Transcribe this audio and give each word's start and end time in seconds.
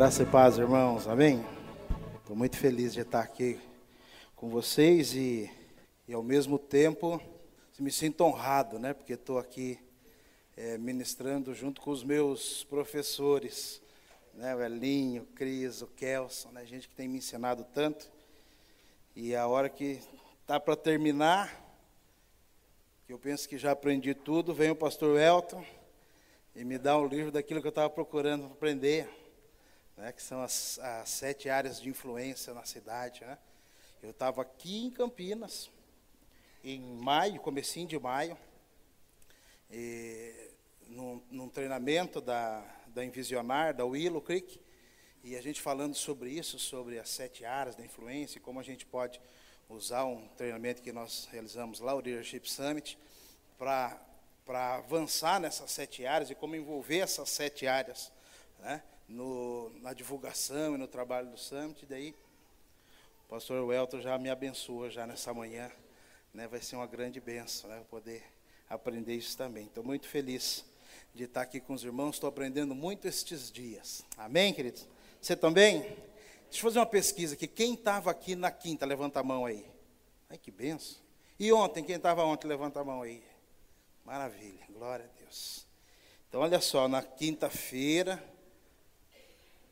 Graça 0.00 0.22
e 0.22 0.26
paz, 0.26 0.56
irmãos. 0.56 1.06
Amém? 1.06 1.44
Estou 2.16 2.34
muito 2.34 2.56
feliz 2.56 2.94
de 2.94 3.00
estar 3.00 3.20
aqui 3.20 3.60
com 4.34 4.48
vocês 4.48 5.14
e, 5.14 5.50
e 6.08 6.14
ao 6.14 6.22
mesmo 6.22 6.58
tempo 6.58 7.20
me 7.78 7.92
sinto 7.92 8.24
honrado, 8.24 8.78
né? 8.78 8.94
Porque 8.94 9.12
estou 9.12 9.38
aqui 9.38 9.78
é, 10.56 10.78
ministrando 10.78 11.52
junto 11.52 11.82
com 11.82 11.90
os 11.90 12.02
meus 12.02 12.64
professores, 12.64 13.82
né? 14.32 14.56
O 14.56 14.62
Elinho, 14.62 15.24
o 15.24 15.26
Cris, 15.26 15.82
o 15.82 15.86
Kelson, 15.86 16.48
né? 16.48 16.64
Gente 16.64 16.88
que 16.88 16.94
tem 16.94 17.06
me 17.06 17.18
ensinado 17.18 17.62
tanto. 17.74 18.10
E 19.14 19.36
a 19.36 19.46
hora 19.46 19.68
que 19.68 20.00
está 20.40 20.58
para 20.58 20.76
terminar, 20.76 21.62
que 23.06 23.12
eu 23.12 23.18
penso 23.18 23.46
que 23.46 23.58
já 23.58 23.72
aprendi 23.72 24.14
tudo, 24.14 24.54
vem 24.54 24.70
o 24.70 24.74
pastor 24.76 25.20
Elton 25.20 25.62
e 26.56 26.64
me 26.64 26.78
dá 26.78 26.96
um 26.96 27.06
livro 27.06 27.30
daquilo 27.30 27.60
que 27.60 27.66
eu 27.66 27.68
estava 27.68 27.90
procurando 27.90 28.46
aprender 28.46 29.19
né, 30.00 30.12
que 30.12 30.22
são 30.22 30.42
as, 30.42 30.78
as, 30.78 31.10
sete 31.10 31.50
áreas 31.50 31.80
de 31.80 31.90
influência 31.90 32.54
na 32.54 32.64
cidade. 32.64 33.20
Né? 33.20 33.36
Eu 34.02 34.10
estava 34.10 34.40
aqui 34.40 34.86
em 34.86 34.90
Campinas, 34.90 35.70
em 36.64 36.80
maio, 36.80 37.38
comecinho 37.38 37.86
de 37.86 37.98
maio, 37.98 38.36
e, 39.70 40.52
num, 40.88 41.22
num, 41.30 41.48
treinamento 41.50 42.20
da, 42.20 42.64
da 42.88 43.04
Envisionar, 43.04 43.74
da 43.74 43.84
Willow 43.84 44.22
Creek, 44.22 44.58
e 45.22 45.36
a 45.36 45.42
gente 45.42 45.60
falando 45.60 45.94
sobre 45.94 46.30
isso, 46.30 46.58
sobre 46.58 46.98
as 46.98 47.10
sete 47.10 47.44
áreas 47.44 47.76
da 47.76 47.84
influência, 47.84 48.38
e 48.38 48.40
como 48.40 48.58
a 48.58 48.62
gente 48.62 48.86
pode 48.86 49.20
usar 49.68 50.06
um 50.06 50.26
treinamento 50.28 50.80
que 50.80 50.92
nós 50.92 51.28
realizamos 51.30 51.78
lá, 51.78 51.94
o 51.94 52.00
Leadership 52.00 52.50
Summit, 52.50 52.98
para 53.58 54.00
avançar 54.76 55.38
nessas 55.38 55.70
sete 55.70 56.06
áreas 56.06 56.30
e 56.30 56.34
como 56.34 56.56
envolver 56.56 57.00
essas 57.00 57.28
sete 57.28 57.66
áreas. 57.66 58.10
Né? 58.60 58.82
No, 59.10 59.70
na 59.80 59.92
divulgação 59.92 60.74
e 60.76 60.78
no 60.78 60.86
trabalho 60.86 61.28
do 61.28 61.36
Summit. 61.36 61.84
Daí, 61.84 62.14
o 63.26 63.28
pastor 63.28 63.64
Welton 63.64 64.00
já 64.00 64.16
me 64.16 64.30
abençoa 64.30 64.88
já 64.88 65.06
nessa 65.06 65.34
manhã. 65.34 65.70
Né, 66.32 66.46
vai 66.46 66.62
ser 66.62 66.76
uma 66.76 66.86
grande 66.86 67.20
benção 67.20 67.68
né, 67.68 67.82
poder 67.90 68.22
aprender 68.68 69.16
isso 69.16 69.36
também. 69.36 69.66
Estou 69.66 69.82
muito 69.82 70.06
feliz 70.06 70.64
de 71.12 71.24
estar 71.24 71.42
aqui 71.42 71.60
com 71.60 71.74
os 71.74 71.82
irmãos. 71.82 72.14
Estou 72.14 72.28
aprendendo 72.28 72.72
muito 72.72 73.08
estes 73.08 73.50
dias. 73.50 74.04
Amém, 74.16 74.54
queridos? 74.54 74.86
Você 75.20 75.34
também? 75.34 75.80
Deixa 75.80 76.58
eu 76.58 76.62
fazer 76.62 76.78
uma 76.78 76.86
pesquisa 76.86 77.34
aqui. 77.34 77.48
Quem 77.48 77.74
estava 77.74 78.12
aqui 78.12 78.36
na 78.36 78.50
quinta, 78.50 78.86
levanta 78.86 79.18
a 79.18 79.24
mão 79.24 79.44
aí. 79.44 79.66
Ai, 80.28 80.38
que 80.38 80.52
benção. 80.52 80.98
E 81.38 81.52
ontem, 81.52 81.82
quem 81.82 81.96
estava 81.96 82.24
ontem, 82.24 82.46
levanta 82.46 82.80
a 82.80 82.84
mão 82.84 83.02
aí. 83.02 83.22
Maravilha, 84.04 84.64
glória 84.70 85.04
a 85.04 85.20
Deus. 85.20 85.66
Então, 86.28 86.42
olha 86.42 86.60
só, 86.60 86.86
na 86.86 87.02
quinta-feira, 87.02 88.22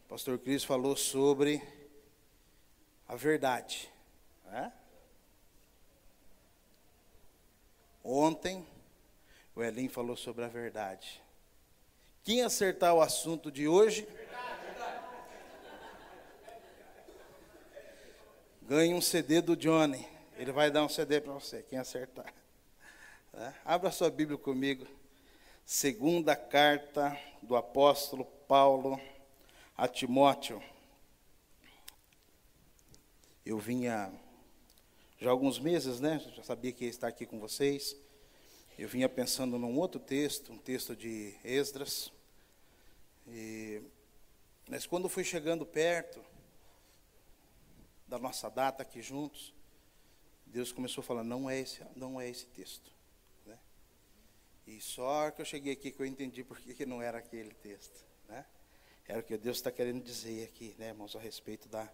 o 0.09 0.12
pastor 0.12 0.39
Cris 0.39 0.64
falou 0.64 0.97
sobre 0.97 1.62
a 3.06 3.14
verdade. 3.14 3.92
Né? 4.47 4.73
Ontem, 8.03 8.67
o 9.55 9.62
Elim 9.62 9.86
falou 9.86 10.17
sobre 10.17 10.47
a 10.47 10.48
verdade. 10.48 11.23
Quem 12.25 12.42
acertar 12.42 12.95
o 12.95 13.03
assunto 13.03 13.53
de 13.53 13.69
hoje, 13.69 14.09
ganha 18.62 18.97
um 18.97 19.03
CD 19.03 19.42
do 19.42 19.55
Johnny. 19.55 20.09
Ele 20.39 20.53
vai 20.53 20.70
dar 20.70 20.86
um 20.86 20.89
CD 20.89 21.20
para 21.20 21.34
você, 21.34 21.62
quem 21.62 21.79
acertar. 21.79 22.33
Né? 23.31 23.55
Abra 23.62 23.91
sua 23.91 24.11
Bíblia 24.11 24.39
comigo. 24.39 24.86
Segunda 25.67 26.34
carta 26.34 27.14
do 27.42 27.55
apóstolo 27.55 28.25
Paulo 28.25 28.98
a 29.78 29.86
Timóteo. 29.86 30.60
Eu 33.46 33.58
vinha 33.58 34.12
já 35.20 35.30
há 35.30 35.32
alguns 35.32 35.60
meses, 35.60 36.00
né? 36.00 36.18
Já 36.34 36.42
sabia 36.42 36.72
que 36.72 36.84
ia 36.84 36.90
estar 36.90 37.06
aqui 37.06 37.24
com 37.24 37.38
vocês. 37.38 37.96
Eu 38.77 38.88
vinha 38.88 39.08
pensando 39.08 39.56
num 39.56 39.78
outro 39.78 40.00
texto, 40.00 40.52
um 40.52 40.58
texto 40.58 40.96
de 40.96 41.33
Esdras. 41.44 42.12
E, 43.28 43.80
mas 44.68 44.84
quando 44.84 45.08
fui 45.08 45.22
chegando 45.22 45.64
perto 45.64 46.24
da 48.08 48.18
nossa 48.18 48.50
data 48.50 48.83
aqui 48.83 49.00
juntos, 49.00 49.55
Deus 50.44 50.72
começou 50.72 51.02
a 51.02 51.05
falar: 51.05 51.22
não 51.22 51.48
é 51.48 51.61
esse, 51.61 51.86
não 51.94 52.20
é 52.20 52.28
esse 52.28 52.46
texto. 52.46 52.92
Né? 53.46 53.56
E 54.67 54.80
só 54.80 55.30
que 55.30 55.40
eu 55.40 55.46
cheguei 55.46 55.74
aqui 55.74 55.92
que 55.92 56.00
eu 56.00 56.06
entendi 56.06 56.42
por 56.42 56.58
que 56.61 56.84
não 56.84 57.00
era 57.00 57.18
aquele 57.18 57.55
texto. 57.55 58.05
Né? 58.28 58.44
Era 59.08 59.20
o 59.20 59.23
que 59.23 59.39
Deus 59.39 59.57
está 59.57 59.73
querendo 59.73 60.05
dizer 60.05 60.45
aqui, 60.45 60.74
né, 60.79 60.89
irmãos, 60.89 61.17
a 61.17 61.19
respeito 61.19 61.67
da 61.67 61.91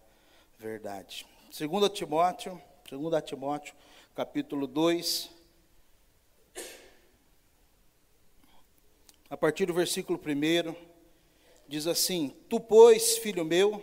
verdade. 0.59 1.25
Segundo 1.49 1.87
Timóteo, 1.87 2.61
segundo 2.89 3.19
Timóteo, 3.21 3.73
capítulo 4.13 4.67
2, 4.67 5.31
a 9.29 9.37
partir 9.37 9.65
do 9.65 9.73
versículo 9.73 10.19
1, 10.19 10.75
diz 11.69 11.87
assim: 11.87 12.35
Tu, 12.49 12.59
pois, 12.59 13.17
filho 13.17 13.45
meu, 13.45 13.81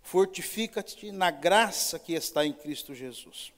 fortifica-te 0.00 1.12
na 1.12 1.30
graça 1.30 1.98
que 1.98 2.14
está 2.14 2.42
em 2.42 2.54
Cristo 2.54 2.94
Jesus. 2.94 3.52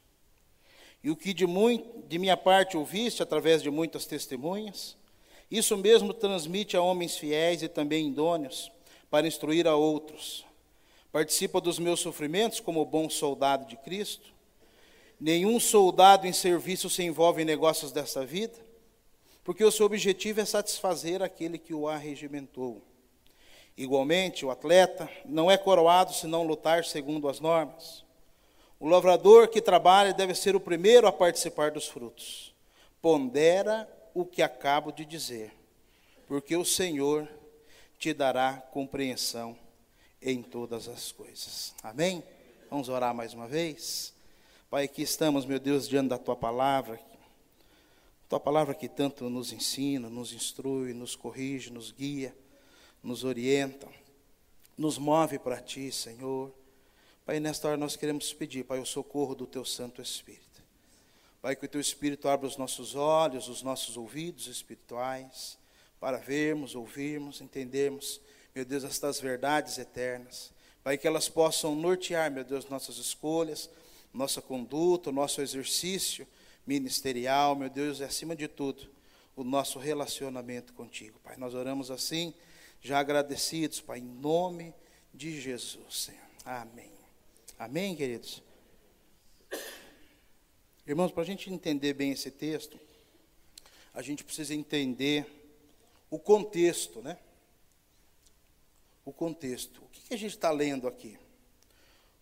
E 1.04 1.10
o 1.10 1.14
que 1.14 1.32
de, 1.32 1.46
muito, 1.46 2.02
de 2.08 2.18
minha 2.18 2.36
parte 2.36 2.76
ouviste 2.76 3.22
através 3.22 3.62
de 3.62 3.70
muitas 3.70 4.06
testemunhas, 4.06 4.96
isso 5.50 5.76
mesmo 5.76 6.14
transmite 6.14 6.76
a 6.76 6.82
homens 6.82 7.16
fiéis 7.16 7.62
e 7.62 7.68
também 7.68 8.08
idôneos, 8.08 8.70
para 9.10 9.26
instruir 9.26 9.66
a 9.66 9.74
outros. 9.74 10.44
Participa 11.10 11.60
dos 11.60 11.78
meus 11.78 11.98
sofrimentos 11.98 12.60
como 12.60 12.84
bom 12.84 13.10
soldado 13.10 13.66
de 13.66 13.76
Cristo. 13.76 14.32
Nenhum 15.20 15.58
soldado 15.58 16.26
em 16.26 16.32
serviço 16.32 16.88
se 16.88 17.02
envolve 17.02 17.42
em 17.42 17.44
negócios 17.44 17.90
desta 17.90 18.24
vida, 18.24 18.56
porque 19.42 19.64
o 19.64 19.72
seu 19.72 19.86
objetivo 19.86 20.40
é 20.40 20.44
satisfazer 20.44 21.20
aquele 21.20 21.58
que 21.58 21.74
o 21.74 21.88
arregimentou. 21.88 22.80
Igualmente, 23.76 24.44
o 24.46 24.50
atleta 24.50 25.10
não 25.24 25.50
é 25.50 25.58
coroado 25.58 26.12
se 26.12 26.26
não 26.26 26.46
lutar 26.46 26.84
segundo 26.84 27.28
as 27.28 27.40
normas. 27.40 28.04
O 28.78 28.88
lavrador 28.88 29.48
que 29.48 29.60
trabalha 29.60 30.14
deve 30.14 30.34
ser 30.34 30.54
o 30.54 30.60
primeiro 30.60 31.06
a 31.06 31.12
participar 31.12 31.70
dos 31.70 31.86
frutos. 31.86 32.54
Pondera 33.02 33.88
o 34.14 34.24
que 34.24 34.42
acabo 34.42 34.92
de 34.92 35.04
dizer, 35.04 35.52
porque 36.26 36.56
o 36.56 36.64
Senhor 36.64 37.28
te 37.98 38.14
dará 38.14 38.54
compreensão 38.72 39.56
em 40.22 40.42
todas 40.42 40.88
as 40.88 41.12
coisas. 41.12 41.74
Amém? 41.82 42.22
Vamos 42.70 42.88
orar 42.88 43.14
mais 43.14 43.34
uma 43.34 43.48
vez? 43.48 44.14
Pai, 44.70 44.84
aqui 44.84 45.02
estamos, 45.02 45.44
meu 45.44 45.58
Deus, 45.58 45.88
diante 45.88 46.08
da 46.10 46.18
tua 46.18 46.36
palavra. 46.36 47.00
Tua 48.28 48.38
palavra 48.38 48.74
que 48.74 48.88
tanto 48.88 49.28
nos 49.28 49.52
ensina, 49.52 50.08
nos 50.08 50.32
instrui, 50.32 50.94
nos 50.94 51.16
corrige, 51.16 51.72
nos 51.72 51.90
guia, 51.90 52.34
nos 53.02 53.24
orienta, 53.24 53.88
nos 54.78 54.98
move 54.98 55.38
para 55.38 55.60
ti, 55.60 55.90
Senhor. 55.90 56.54
Pai, 57.26 57.40
nesta 57.40 57.68
hora 57.68 57.76
nós 57.76 57.96
queremos 57.96 58.32
pedir, 58.32 58.64
Pai, 58.64 58.78
o 58.78 58.86
socorro 58.86 59.34
do 59.34 59.46
teu 59.46 59.64
Santo 59.64 60.00
Espírito. 60.00 60.49
Pai, 61.42 61.56
que 61.56 61.64
o 61.64 61.68
teu 61.68 61.80
Espírito 61.80 62.28
abra 62.28 62.46
os 62.46 62.56
nossos 62.56 62.94
olhos, 62.94 63.48
os 63.48 63.62
nossos 63.62 63.96
ouvidos 63.96 64.46
espirituais, 64.46 65.58
para 65.98 66.18
vermos, 66.18 66.74
ouvirmos, 66.74 67.40
entendermos, 67.40 68.20
meu 68.54 68.64
Deus, 68.64 68.84
estas 68.84 69.20
verdades 69.20 69.78
eternas. 69.78 70.52
Pai, 70.82 70.98
que 70.98 71.06
elas 71.06 71.28
possam 71.28 71.74
nortear, 71.74 72.30
meu 72.30 72.44
Deus, 72.44 72.68
nossas 72.68 72.96
escolhas, 72.96 73.70
nossa 74.12 74.42
conduta, 74.42 75.12
nosso 75.12 75.40
exercício 75.40 76.26
ministerial, 76.66 77.54
meu 77.54 77.70
Deus, 77.70 78.00
e 78.00 78.04
acima 78.04 78.36
de 78.36 78.48
tudo, 78.48 78.90
o 79.34 79.44
nosso 79.44 79.78
relacionamento 79.78 80.72
contigo. 80.74 81.18
Pai, 81.22 81.36
nós 81.36 81.54
oramos 81.54 81.90
assim, 81.90 82.34
já 82.82 82.98
agradecidos, 82.98 83.80
Pai, 83.80 83.98
em 83.98 84.02
nome 84.02 84.74
de 85.12 85.40
Jesus, 85.40 86.02
Senhor. 86.04 86.20
Amém. 86.44 86.92
Amém, 87.58 87.94
queridos? 87.94 88.42
Irmãos, 90.86 91.12
para 91.12 91.22
a 91.22 91.26
gente 91.26 91.50
entender 91.50 91.92
bem 91.92 92.12
esse 92.12 92.30
texto, 92.30 92.80
a 93.92 94.02
gente 94.02 94.24
precisa 94.24 94.54
entender 94.54 95.26
o 96.10 96.18
contexto, 96.18 97.02
né? 97.02 97.18
O 99.04 99.12
contexto. 99.12 99.82
O 99.84 99.88
que, 99.88 100.00
que 100.00 100.14
a 100.14 100.16
gente 100.16 100.34
está 100.34 100.50
lendo 100.50 100.88
aqui? 100.88 101.18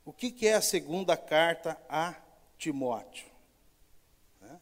O 0.05 0.13
que, 0.13 0.31
que 0.31 0.47
é 0.47 0.55
a 0.55 0.63
segunda 0.63 1.17
carta 1.17 1.81
a 1.89 2.15
Timóteo? 2.59 3.29
Né? 4.41 4.61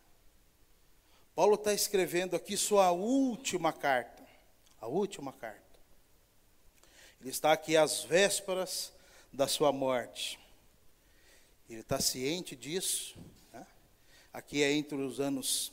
Paulo 1.34 1.54
está 1.54 1.72
escrevendo 1.72 2.36
aqui 2.36 2.56
sua 2.56 2.90
última 2.92 3.72
carta. 3.72 4.24
A 4.80 4.86
última 4.86 5.32
carta. 5.32 5.62
Ele 7.20 7.30
está 7.30 7.52
aqui 7.52 7.76
às 7.76 8.04
vésperas 8.04 8.92
da 9.32 9.48
sua 9.48 9.72
morte. 9.72 10.38
Ele 11.68 11.80
está 11.80 11.98
ciente 11.98 12.54
disso 12.54 13.16
Aqui 14.36 14.62
é 14.62 14.70
entre 14.70 14.98
os 14.98 15.18
anos 15.18 15.72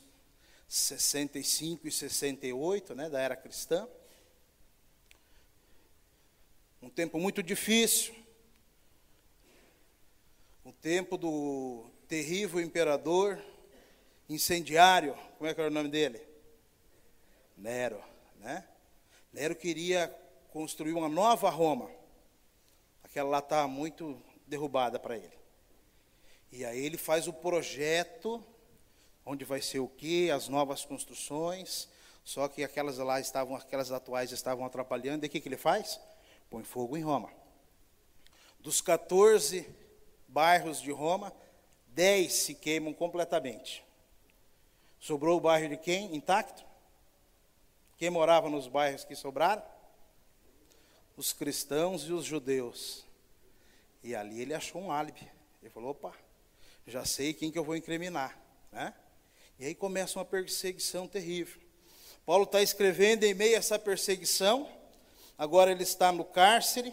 65 0.66 1.86
e 1.86 1.92
68, 1.92 2.94
né, 2.94 3.10
da 3.10 3.20
era 3.20 3.36
cristã. 3.36 3.86
Um 6.80 6.88
tempo 6.88 7.18
muito 7.18 7.42
difícil. 7.42 8.14
O 10.64 10.72
tempo 10.72 11.18
do 11.18 11.84
terrível 12.08 12.58
imperador 12.58 13.38
incendiário, 14.30 15.14
como 15.36 15.50
é 15.50 15.52
que 15.52 15.60
era 15.60 15.70
o 15.70 15.74
nome 15.74 15.90
dele? 15.90 16.26
Nero, 17.58 18.02
né? 18.40 18.66
Nero 19.30 19.54
queria 19.54 20.08
construir 20.48 20.94
uma 20.94 21.10
nova 21.10 21.50
Roma. 21.50 21.90
Aquela 23.02 23.28
lá 23.28 23.38
está 23.40 23.68
muito 23.68 24.18
derrubada 24.46 24.98
para 24.98 25.18
ele. 25.18 25.38
E 26.50 26.64
aí 26.64 26.82
ele 26.82 26.96
faz 26.96 27.28
o 27.28 27.32
projeto, 27.34 28.42
onde 29.24 29.44
vai 29.44 29.60
ser 29.60 29.78
o 29.78 29.88
quê? 29.88 30.30
As 30.34 30.48
novas 30.48 30.84
construções. 30.84 31.88
Só 32.24 32.48
que 32.48 32.64
aquelas 32.64 32.98
lá 32.98 33.20
estavam, 33.20 33.56
aquelas 33.56 33.92
atuais 33.92 34.32
estavam 34.32 34.64
atrapalhando. 34.64 35.24
E 35.24 35.28
o 35.28 35.30
que, 35.30 35.40
que 35.40 35.48
ele 35.48 35.56
faz? 35.56 36.00
Põe 36.50 36.64
fogo 36.64 36.96
em 36.96 37.02
Roma. 37.02 37.30
Dos 38.60 38.80
14 38.80 39.68
bairros 40.26 40.80
de 40.80 40.90
Roma, 40.90 41.32
10 41.88 42.32
se 42.32 42.54
queimam 42.54 42.92
completamente. 42.92 43.84
Sobrou 44.98 45.36
o 45.36 45.40
bairro 45.40 45.68
de 45.68 45.76
quem? 45.76 46.14
Intacto? 46.14 46.64
Quem 47.98 48.10
morava 48.10 48.48
nos 48.48 48.66
bairros 48.66 49.04
que 49.04 49.14
sobraram? 49.14 49.62
Os 51.16 51.32
cristãos 51.32 52.04
e 52.08 52.12
os 52.12 52.24
judeus. 52.24 53.04
E 54.02 54.14
ali 54.14 54.40
ele 54.40 54.54
achou 54.54 54.80
um 54.80 54.90
álibi. 54.90 55.30
Ele 55.62 55.70
falou: 55.70 55.90
opa, 55.90 56.14
já 56.86 57.04
sei 57.04 57.32
quem 57.32 57.50
que 57.50 57.58
eu 57.58 57.64
vou 57.64 57.76
incriminar. 57.76 58.38
Né? 58.72 58.92
E 59.58 59.66
aí 59.66 59.74
começa 59.74 60.18
uma 60.18 60.24
perseguição 60.24 61.06
terrível. 61.06 61.60
Paulo 62.26 62.44
está 62.44 62.60
escrevendo 62.60 63.24
em 63.24 63.34
meio 63.34 63.54
a 63.54 63.58
essa 63.58 63.78
perseguição. 63.78 64.68
Agora 65.38 65.70
ele 65.70 65.82
está 65.82 66.10
no 66.10 66.24
cárcere. 66.24 66.92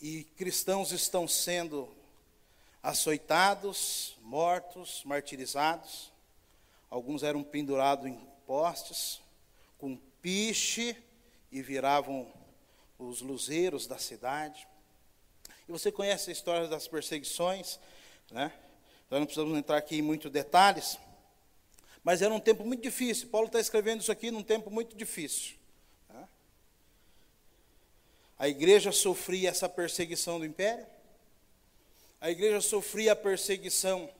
E 0.00 0.24
cristãos 0.36 0.92
estão 0.92 1.26
sendo 1.26 1.88
açoitados, 2.82 4.16
mortos, 4.20 5.02
martirizados. 5.04 6.12
Alguns 6.90 7.22
eram 7.22 7.42
pendurados 7.42 8.06
em 8.06 8.18
postes, 8.46 9.20
com 9.78 9.96
piche, 10.20 10.96
e 11.50 11.62
viravam 11.62 12.30
os 12.98 13.22
luzeiros 13.22 13.86
da 13.86 13.98
cidade. 13.98 14.68
E 15.68 15.72
você 15.72 15.90
conhece 15.90 16.30
a 16.30 16.32
história 16.32 16.68
das 16.68 16.86
perseguições, 16.86 17.78
né? 18.30 18.52
Então 19.08 19.20
não 19.20 19.26
precisamos 19.26 19.56
entrar 19.58 19.78
aqui 19.78 19.96
em 19.96 20.02
muitos 20.02 20.30
detalhes, 20.30 20.98
mas 22.04 22.20
era 22.20 22.32
um 22.32 22.38
tempo 22.38 22.62
muito 22.62 22.82
difícil. 22.82 23.28
Paulo 23.28 23.46
está 23.46 23.58
escrevendo 23.58 24.02
isso 24.02 24.12
aqui 24.12 24.30
num 24.30 24.42
tempo 24.42 24.70
muito 24.70 24.94
difícil. 24.94 25.56
Né? 26.10 26.28
A 28.38 28.46
igreja 28.46 28.92
sofria 28.92 29.48
essa 29.48 29.66
perseguição 29.66 30.38
do 30.38 30.44
império, 30.44 30.86
a 32.20 32.30
igreja 32.30 32.60
sofria 32.60 33.12
a 33.12 33.16
perseguição 33.16 34.10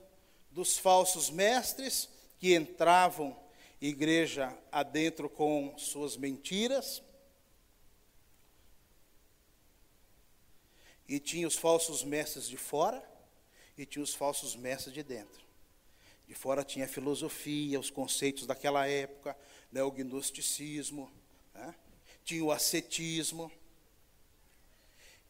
dos 0.51 0.79
falsos 0.79 1.29
mestres 1.29 2.09
que 2.39 2.55
entravam 2.55 3.39
igreja 3.81 4.57
adentro 4.73 5.29
com 5.29 5.77
suas 5.77 6.17
mentiras. 6.17 7.03
E 11.07 11.21
tinha 11.21 11.47
os 11.47 11.57
falsos 11.57 12.03
mestres 12.03 12.49
de 12.49 12.57
fora 12.57 13.18
e 13.79 13.87
tinha 13.87 14.03
os 14.03 14.13
falsos 14.15 14.57
mestres 14.57 14.93
de 14.93 15.03
dentro. 15.03 15.47
De 16.27 16.35
fora 16.35 16.65
tinha 16.65 16.85
a 16.85 16.89
filosofia, 16.89 17.79
os 17.79 17.91
conceitos 17.91 18.47
daquela 18.47 18.87
época, 18.87 19.37
né, 19.71 19.83
o 19.83 19.91
gnosticismo, 19.91 21.11
né, 21.55 21.75
tinha 22.25 22.45
o 22.45 22.51
ascetismo. 22.51 23.51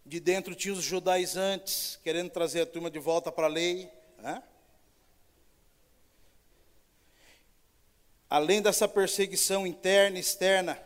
De 0.05 0.19
dentro 0.19 0.55
tinha 0.55 0.73
os 0.73 0.83
judaizantes, 0.83 2.01
querendo 2.03 2.31
trazer 2.31 2.63
a 2.63 2.67
turma 2.67 2.91
de 2.91 2.99
volta 2.99 3.31
para 3.31 3.47
a 3.47 3.51
lei. 3.51 3.91
Né? 4.17 4.43
Além 8.31 8.63
dessa 8.63 8.89
perseguição 8.89 9.67
interna 9.67 10.17
e 10.17 10.21
externa, 10.21 10.83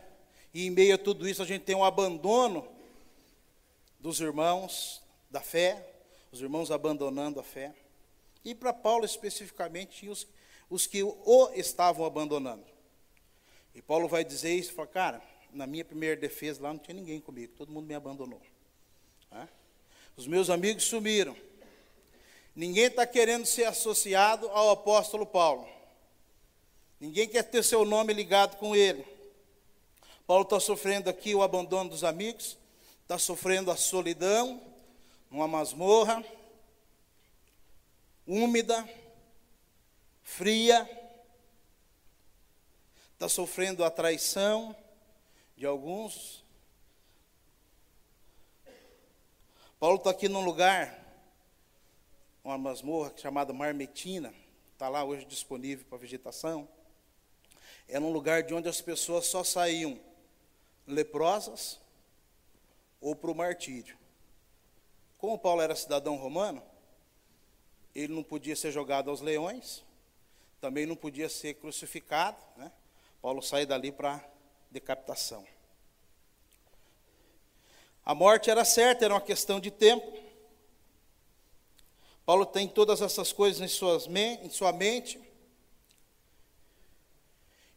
e 0.52 0.66
em 0.66 0.70
meio 0.70 0.96
a 0.96 0.98
tudo 0.98 1.28
isso 1.28 1.40
a 1.40 1.46
gente 1.46 1.62
tem 1.62 1.76
um 1.76 1.84
abandono 1.84 2.68
dos 4.00 4.20
irmãos 4.20 5.00
da 5.30 5.40
fé, 5.40 5.91
os 6.32 6.40
irmãos 6.40 6.70
abandonando 6.70 7.38
a 7.38 7.42
fé. 7.42 7.74
E 8.44 8.54
para 8.54 8.72
Paulo 8.72 9.04
especificamente 9.04 9.98
tinha 9.98 10.10
os, 10.10 10.26
os 10.68 10.86
que 10.86 11.02
o 11.02 11.50
estavam 11.54 12.04
abandonando. 12.04 12.64
E 13.74 13.82
Paulo 13.82 14.08
vai 14.08 14.24
dizer 14.24 14.52
isso, 14.54 14.72
fala, 14.72 14.88
cara, 14.88 15.22
na 15.52 15.66
minha 15.66 15.84
primeira 15.84 16.18
defesa 16.18 16.62
lá 16.62 16.72
não 16.72 16.80
tinha 16.80 16.94
ninguém 16.94 17.20
comigo, 17.20 17.52
todo 17.56 17.70
mundo 17.70 17.86
me 17.86 17.94
abandonou. 17.94 18.40
Né? 19.30 19.48
Os 20.16 20.26
meus 20.26 20.50
amigos 20.50 20.84
sumiram. 20.84 21.36
Ninguém 22.54 22.84
está 22.84 23.06
querendo 23.06 23.46
ser 23.46 23.64
associado 23.64 24.48
ao 24.48 24.70
apóstolo 24.70 25.24
Paulo. 25.24 25.66
Ninguém 27.00 27.28
quer 27.28 27.42
ter 27.44 27.62
seu 27.62 27.84
nome 27.84 28.12
ligado 28.12 28.56
com 28.56 28.76
ele. 28.76 29.04
Paulo 30.26 30.44
está 30.44 30.60
sofrendo 30.60 31.08
aqui 31.08 31.34
o 31.34 31.42
abandono 31.42 31.90
dos 31.90 32.04
amigos, 32.04 32.56
está 33.02 33.18
sofrendo 33.18 33.70
a 33.70 33.76
solidão, 33.76 34.60
numa 35.32 35.48
masmorra, 35.48 36.22
úmida, 38.26 38.86
fria, 40.22 40.86
está 43.14 43.30
sofrendo 43.30 43.82
a 43.82 43.90
traição 43.90 44.76
de 45.56 45.64
alguns, 45.64 46.44
Paulo 49.80 49.96
está 49.96 50.10
aqui 50.10 50.28
num 50.28 50.44
lugar, 50.44 51.02
uma 52.44 52.58
masmorra 52.58 53.14
chamada 53.16 53.54
Marmetina, 53.54 54.34
está 54.74 54.90
lá 54.90 55.02
hoje 55.02 55.24
disponível 55.24 55.86
para 55.86 55.96
vegetação. 55.96 56.68
Era 57.88 58.04
um 58.04 58.12
lugar 58.12 58.42
de 58.42 58.52
onde 58.52 58.68
as 58.68 58.82
pessoas 58.82 59.26
só 59.26 59.42
saíam 59.42 59.98
leprosas 60.86 61.80
ou 63.00 63.16
para 63.16 63.30
o 63.30 63.34
martírio. 63.34 64.01
Como 65.22 65.38
Paulo 65.38 65.62
era 65.62 65.76
cidadão 65.76 66.16
romano, 66.16 66.60
ele 67.94 68.12
não 68.12 68.24
podia 68.24 68.56
ser 68.56 68.72
jogado 68.72 69.08
aos 69.08 69.20
leões, 69.20 69.84
também 70.60 70.84
não 70.84 70.96
podia 70.96 71.28
ser 71.28 71.54
crucificado. 71.54 72.36
Né? 72.56 72.72
Paulo 73.20 73.40
sai 73.40 73.64
dali 73.64 73.92
para 73.92 74.20
decapitação. 74.68 75.46
A 78.04 78.16
morte 78.16 78.50
era 78.50 78.64
certa, 78.64 79.04
era 79.04 79.14
uma 79.14 79.20
questão 79.20 79.60
de 79.60 79.70
tempo. 79.70 80.12
Paulo 82.26 82.44
tem 82.44 82.66
todas 82.66 83.00
essas 83.00 83.32
coisas 83.32 83.60
em, 83.60 83.68
suas, 83.68 84.08
em 84.08 84.50
sua 84.50 84.72
mente. 84.72 85.20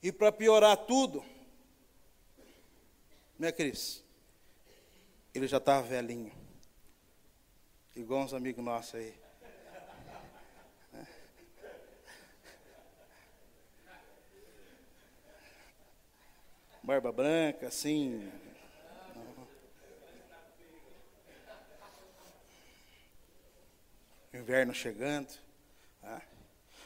E 0.02 0.12
para 0.12 0.32
piorar 0.32 0.78
tudo, 0.78 1.24
minha 3.38 3.52
Cris, 3.52 4.04
ele 5.32 5.48
já 5.48 5.58
estava 5.58 5.86
velhinho. 5.86 6.45
Igual 7.96 8.24
uns 8.24 8.34
amigos 8.34 8.64
nossos 8.64 8.96
aí. 8.96 9.14
Barba 16.84 17.12
branca, 17.12 17.68
assim, 17.68 18.32
inverno 24.34 24.74
chegando. 24.74 25.34
Né? 26.04 26.22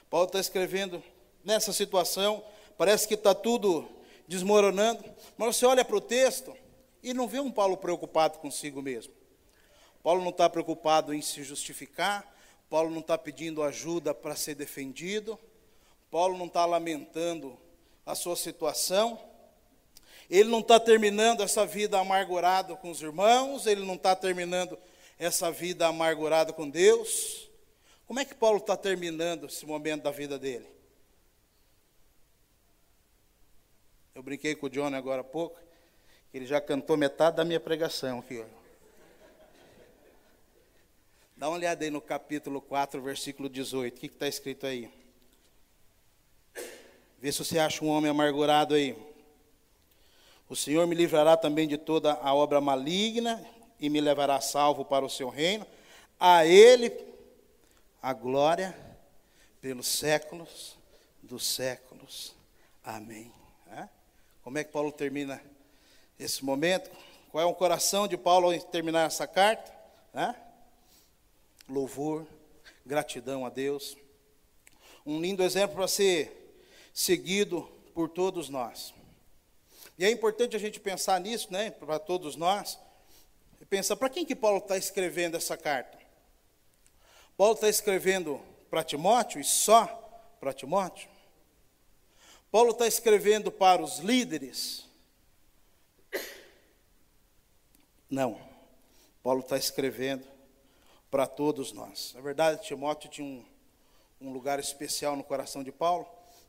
Paulo 0.10 0.28
está 0.28 0.40
escrevendo 0.40 1.04
nessa 1.44 1.74
situação, 1.74 2.46
parece 2.78 3.08
que 3.08 3.16
está 3.16 3.34
tudo 3.34 3.90
desmoronando, 4.28 5.04
mas 5.36 5.56
você 5.56 5.66
olha 5.66 5.84
para 5.84 5.98
o 5.98 6.02
texto 6.02 6.56
e 7.02 7.14
não 7.14 7.28
vê 7.28 7.40
um 7.40 7.52
Paulo 7.52 7.76
preocupado 7.76 8.38
consigo 8.38 8.82
mesmo. 8.82 9.19
Paulo 10.02 10.22
não 10.22 10.30
está 10.30 10.50
preocupado 10.50 11.14
em 11.14 11.22
se 11.22 11.44
justificar, 11.44 12.26
Paulo 12.70 12.90
não 12.90 13.00
está 13.00 13.18
pedindo 13.18 13.64
ajuda 13.64 14.14
para 14.14 14.36
ser 14.36 14.56
defendido, 14.56 15.38
Paulo 16.12 16.38
não 16.38 16.46
está 16.46 16.66
lamentando 16.66 17.58
a 18.06 18.16
sua 18.16 18.36
situação, 18.36 19.20
ele 20.30 20.50
não 20.50 20.60
está 20.60 20.80
terminando 20.80 21.42
essa 21.42 21.66
vida 21.66 22.00
amargurado 22.00 22.78
com 22.78 22.92
os 22.92 23.02
irmãos, 23.02 23.66
ele 23.66 23.84
não 23.86 23.96
está 23.96 24.16
terminando 24.16 24.78
essa 25.18 25.52
vida 25.52 25.88
amargurada 25.88 26.54
com 26.54 26.70
Deus. 26.70 27.50
Como 28.06 28.20
é 28.20 28.26
que 28.26 28.36
Paulo 28.36 28.58
está 28.58 28.78
terminando 28.78 29.48
esse 29.48 29.66
momento 29.66 30.04
da 30.04 30.12
vida 30.12 30.38
dele? 30.38 30.68
Eu 34.14 34.24
brinquei 34.24 34.56
com 34.56 34.68
o 34.68 34.70
Johnny 34.70 34.96
agora 34.96 35.22
há 35.22 35.24
pouco, 35.24 35.60
ele 36.34 36.46
já 36.46 36.62
cantou 36.62 36.96
metade 36.98 37.38
da 37.38 37.46
minha 37.46 37.60
pregação 37.60 38.20
aqui. 38.20 38.40
Ó. 38.40 38.60
Dá 41.40 41.48
uma 41.48 41.56
olhada 41.56 41.86
aí 41.86 41.90
no 41.90 42.02
capítulo 42.02 42.60
4, 42.60 43.02
versículo 43.02 43.48
18. 43.48 43.96
O 43.96 43.98
que 43.98 44.08
está 44.08 44.28
escrito 44.28 44.66
aí? 44.66 44.92
Vê 47.18 47.32
se 47.32 47.38
você 47.38 47.58
acha 47.58 47.82
um 47.82 47.88
homem 47.88 48.12
amargurado 48.12 48.76
aí. 48.76 48.94
O 50.50 50.56
Senhor 50.56 50.86
me 50.86 50.94
livrará 50.94 51.38
também 51.38 51.66
de 51.66 51.78
toda 51.78 52.12
a 52.12 52.34
obra 52.34 52.60
maligna 52.60 53.42
e 53.80 53.90
me 53.90 54.02
levará 54.02 54.42
salvo 54.42 54.84
para 54.84 55.06
o 55.06 55.10
seu 55.10 55.30
reino. 55.30 55.66
A 56.20 56.46
Ele 56.46 56.92
a 58.02 58.12
glória 58.12 58.78
pelos 59.62 59.88
séculos 59.88 60.78
dos 61.24 61.48
séculos. 61.48 62.36
Amém. 62.84 63.32
Como 64.44 64.58
é 64.58 64.64
que 64.66 64.74
Paulo 64.74 64.92
termina 64.92 65.42
esse 66.20 66.44
momento? 66.44 66.92
Qual 67.32 67.42
é 67.42 67.48
o 67.48 67.56
coração 67.56 68.10
de 68.10 68.18
Paulo 68.18 68.52
ao 68.52 68.60
terminar 68.60 69.08
essa 69.08 69.26
carta? 69.26 69.74
Louvor, 71.70 72.26
gratidão 72.84 73.46
a 73.46 73.50
Deus. 73.50 73.96
Um 75.06 75.22
lindo 75.22 75.44
exemplo 75.44 75.76
para 75.76 75.88
ser 75.88 76.64
seguido 76.92 77.62
por 77.94 78.10
todos 78.10 78.50
nós. 78.50 78.94
E 79.98 80.04
é 80.04 80.10
importante 80.10 80.56
a 80.56 80.60
gente 80.60 80.80
pensar 80.80 81.20
nisso, 81.20 81.52
né, 81.52 81.70
para 81.70 82.00
todos 82.00 82.36
nós. 82.36 82.80
Pensar, 83.70 83.96
para 83.98 84.10
quem 84.10 84.26
que 84.26 84.36
Paulo 84.36 84.58
está 84.58 84.78
escrevendo 84.78 85.38
essa 85.38 85.56
carta? 85.56 86.00
Paulo 87.38 87.54
está 87.54 87.70
escrevendo 87.70 88.42
para 88.70 88.84
Timóteo 88.84 89.40
e 89.40 89.44
só 89.44 89.86
para 90.40 90.54
Timóteo? 90.54 91.08
Paulo 92.52 92.72
está 92.72 92.88
escrevendo 92.88 93.52
para 93.52 93.84
os 93.84 94.00
líderes? 94.00 94.88
Não. 98.10 98.42
Paulo 99.22 99.42
está 99.42 99.56
escrevendo 99.58 100.39
para 101.10 101.26
todos 101.26 101.72
nós. 101.72 102.14
Na 102.16 102.22
verdade, 102.22 102.62
Timóteo 102.64 103.10
tinha 103.10 103.28
um, 103.28 103.46
um 104.22 104.32
lugar 104.32 104.60
especial 104.60 105.16
no 105.16 105.24
coração 105.24 105.64
de 105.64 105.72
Paulo. 105.72 106.08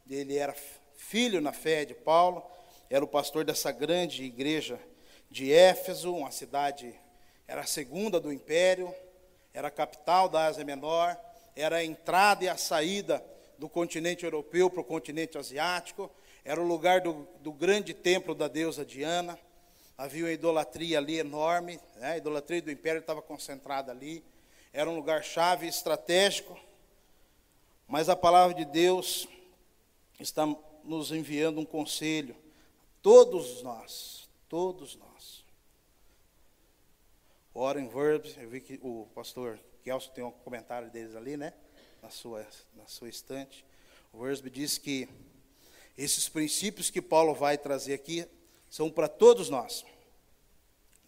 Ele 0.09 0.37
era 0.37 0.55
filho 0.97 1.41
na 1.41 1.53
fé 1.53 1.85
de 1.85 1.95
Paulo, 1.95 2.43
era 2.89 3.05
o 3.05 3.09
pastor 3.09 3.45
dessa 3.45 3.73
grande 3.73 4.25
igreja 4.25 4.79
de 5.31 5.53
Éfeso, 5.53 6.13
uma 6.13 6.31
cidade, 6.31 6.93
era 7.47 7.63
a 7.63 7.67
segunda 7.67 8.21
do 8.21 8.33
império, 8.33 8.93
era 9.55 9.69
a 9.69 9.71
capital 9.71 10.29
da 10.29 10.47
Ásia 10.47 10.65
Menor, 10.65 11.17
era 11.55 11.77
a 11.77 11.85
entrada 11.85 12.45
e 12.45 12.49
a 12.49 12.57
saída 12.57 13.25
do 13.59 13.69
continente 13.69 14.25
europeu 14.25 14.69
para 14.69 14.81
o 14.81 14.85
continente 14.85 15.39
asiático, 15.39 16.11
era 16.45 16.61
o 16.61 16.67
lugar 16.67 17.01
do, 17.01 17.29
do 17.41 17.53
grande 17.53 17.95
templo 17.95 18.35
da 18.35 18.49
deusa 18.49 18.85
Diana, 18.85 19.39
havia 19.97 20.25
uma 20.25 20.33
idolatria 20.33 20.99
ali 20.99 21.19
enorme, 21.19 21.79
né? 21.97 22.13
a 22.13 22.17
idolatria 22.17 22.63
do 22.63 22.71
império 22.71 23.01
estava 23.01 23.23
concentrada 23.23 23.93
ali, 23.93 24.25
era 24.73 24.89
um 24.89 24.97
lugar 24.97 25.25
chave 25.25 25.67
estratégico, 25.67 26.59
mas 27.89 28.09
a 28.09 28.15
palavra 28.15 28.55
de 28.55 28.65
Deus 28.65 29.27
está 30.19 30.47
nos 30.85 31.11
enviando 31.11 31.61
um 31.61 31.65
conselho, 31.65 32.37
todos 33.03 33.63
nós, 33.63 34.29
todos 34.49 34.95
nós. 34.97 35.45
Warren 37.53 37.89
Verbs, 37.89 38.37
eu 38.37 38.49
vi 38.49 38.61
que 38.61 38.79
o 38.81 39.09
pastor 39.15 39.59
Kelso 39.83 40.11
tem 40.13 40.23
um 40.23 40.31
comentário 40.31 40.89
deles 40.91 41.17
ali, 41.17 41.37
né? 41.37 41.53
Na 42.01 42.11
sua, 42.11 42.47
na 42.75 42.87
sua 42.87 43.09
estante. 43.09 43.65
O 44.13 44.23
Verbs 44.23 44.41
diz 44.53 44.79
que 44.79 45.09
esses 45.99 46.29
princípios 46.29 46.91
que 46.91 47.03
Paulo 47.03 47.35
vai 47.35 47.59
trazer 47.59 47.95
aqui 47.95 48.25
são 48.71 48.89
para 48.89 49.09
todos 49.09 49.51
nós. 49.51 49.85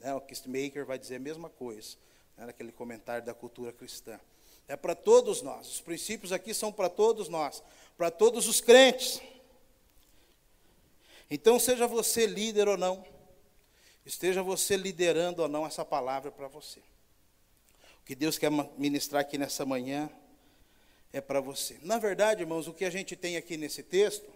Né? 0.00 0.12
O 0.14 0.20
Kistmaker 0.20 0.84
vai 0.84 0.98
dizer 0.98 1.16
a 1.16 1.20
mesma 1.20 1.48
coisa 1.48 1.96
né, 2.36 2.46
naquele 2.46 2.72
comentário 2.72 3.24
da 3.24 3.34
cultura 3.34 3.72
cristã. 3.72 4.18
É 4.68 4.76
para 4.76 4.94
todos 4.94 5.42
nós. 5.42 5.68
Os 5.68 5.80
princípios 5.80 6.32
aqui 6.32 6.54
são 6.54 6.72
para 6.72 6.88
todos 6.88 7.28
nós, 7.28 7.62
para 7.96 8.10
todos 8.10 8.48
os 8.48 8.60
crentes. 8.60 9.20
Então, 11.30 11.58
seja 11.58 11.86
você 11.86 12.26
líder 12.26 12.68
ou 12.68 12.76
não, 12.76 13.04
esteja 14.04 14.42
você 14.42 14.76
liderando 14.76 15.42
ou 15.42 15.48
não 15.48 15.66
essa 15.66 15.84
palavra 15.84 16.30
para 16.30 16.48
você. 16.48 16.80
O 18.00 18.04
que 18.04 18.14
Deus 18.14 18.36
quer 18.36 18.50
ministrar 18.76 19.22
aqui 19.22 19.38
nessa 19.38 19.64
manhã 19.64 20.10
é 21.12 21.20
para 21.20 21.40
você. 21.40 21.78
Na 21.82 21.98
verdade, 21.98 22.42
irmãos, 22.42 22.66
o 22.66 22.74
que 22.74 22.84
a 22.84 22.90
gente 22.90 23.14
tem 23.14 23.36
aqui 23.36 23.56
nesse 23.56 23.82
texto 23.82 24.28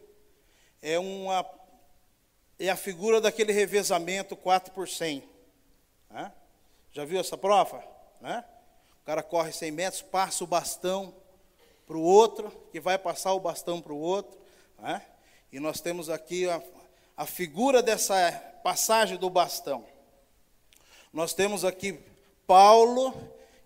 é 0.80 0.98
uma 0.98 1.44
é 2.58 2.70
a 2.70 2.76
figura 2.76 3.20
daquele 3.20 3.52
revezamento 3.52 4.34
4 4.34 4.72
por 4.72 4.88
100. 4.88 5.22
Né? 6.10 6.32
Já 6.96 7.04
viu 7.04 7.20
essa 7.20 7.36
prova? 7.36 7.84
Né? 8.22 8.42
O 9.02 9.04
cara 9.04 9.22
corre 9.22 9.52
100 9.52 9.70
metros, 9.70 10.00
passa 10.00 10.42
o 10.42 10.46
bastão 10.46 11.14
para 11.86 11.94
o 11.94 12.00
outro, 12.00 12.50
que 12.72 12.80
vai 12.80 12.96
passar 12.96 13.34
o 13.34 13.38
bastão 13.38 13.82
para 13.82 13.92
o 13.92 13.98
outro. 13.98 14.40
Né? 14.78 15.02
E 15.52 15.60
nós 15.60 15.78
temos 15.78 16.08
aqui 16.08 16.48
a, 16.48 16.58
a 17.14 17.26
figura 17.26 17.82
dessa 17.82 18.32
passagem 18.64 19.18
do 19.18 19.28
bastão. 19.28 19.84
Nós 21.12 21.34
temos 21.34 21.66
aqui 21.66 22.00
Paulo, 22.46 23.12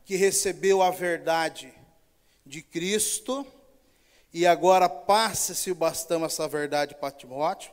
que 0.05 0.17
recebeu 0.17 0.83
a 0.83 0.91
verdade 0.91 1.73
de 2.45 2.63
Cristo, 2.63 3.47
e 4.35 4.45
agora 4.45 4.89
passa-se 4.89 5.71
o 5.71 5.75
bastão, 5.77 6.25
essa 6.25 6.49
verdade 6.49 6.97
para 6.97 7.13
Timóteo 7.13 7.71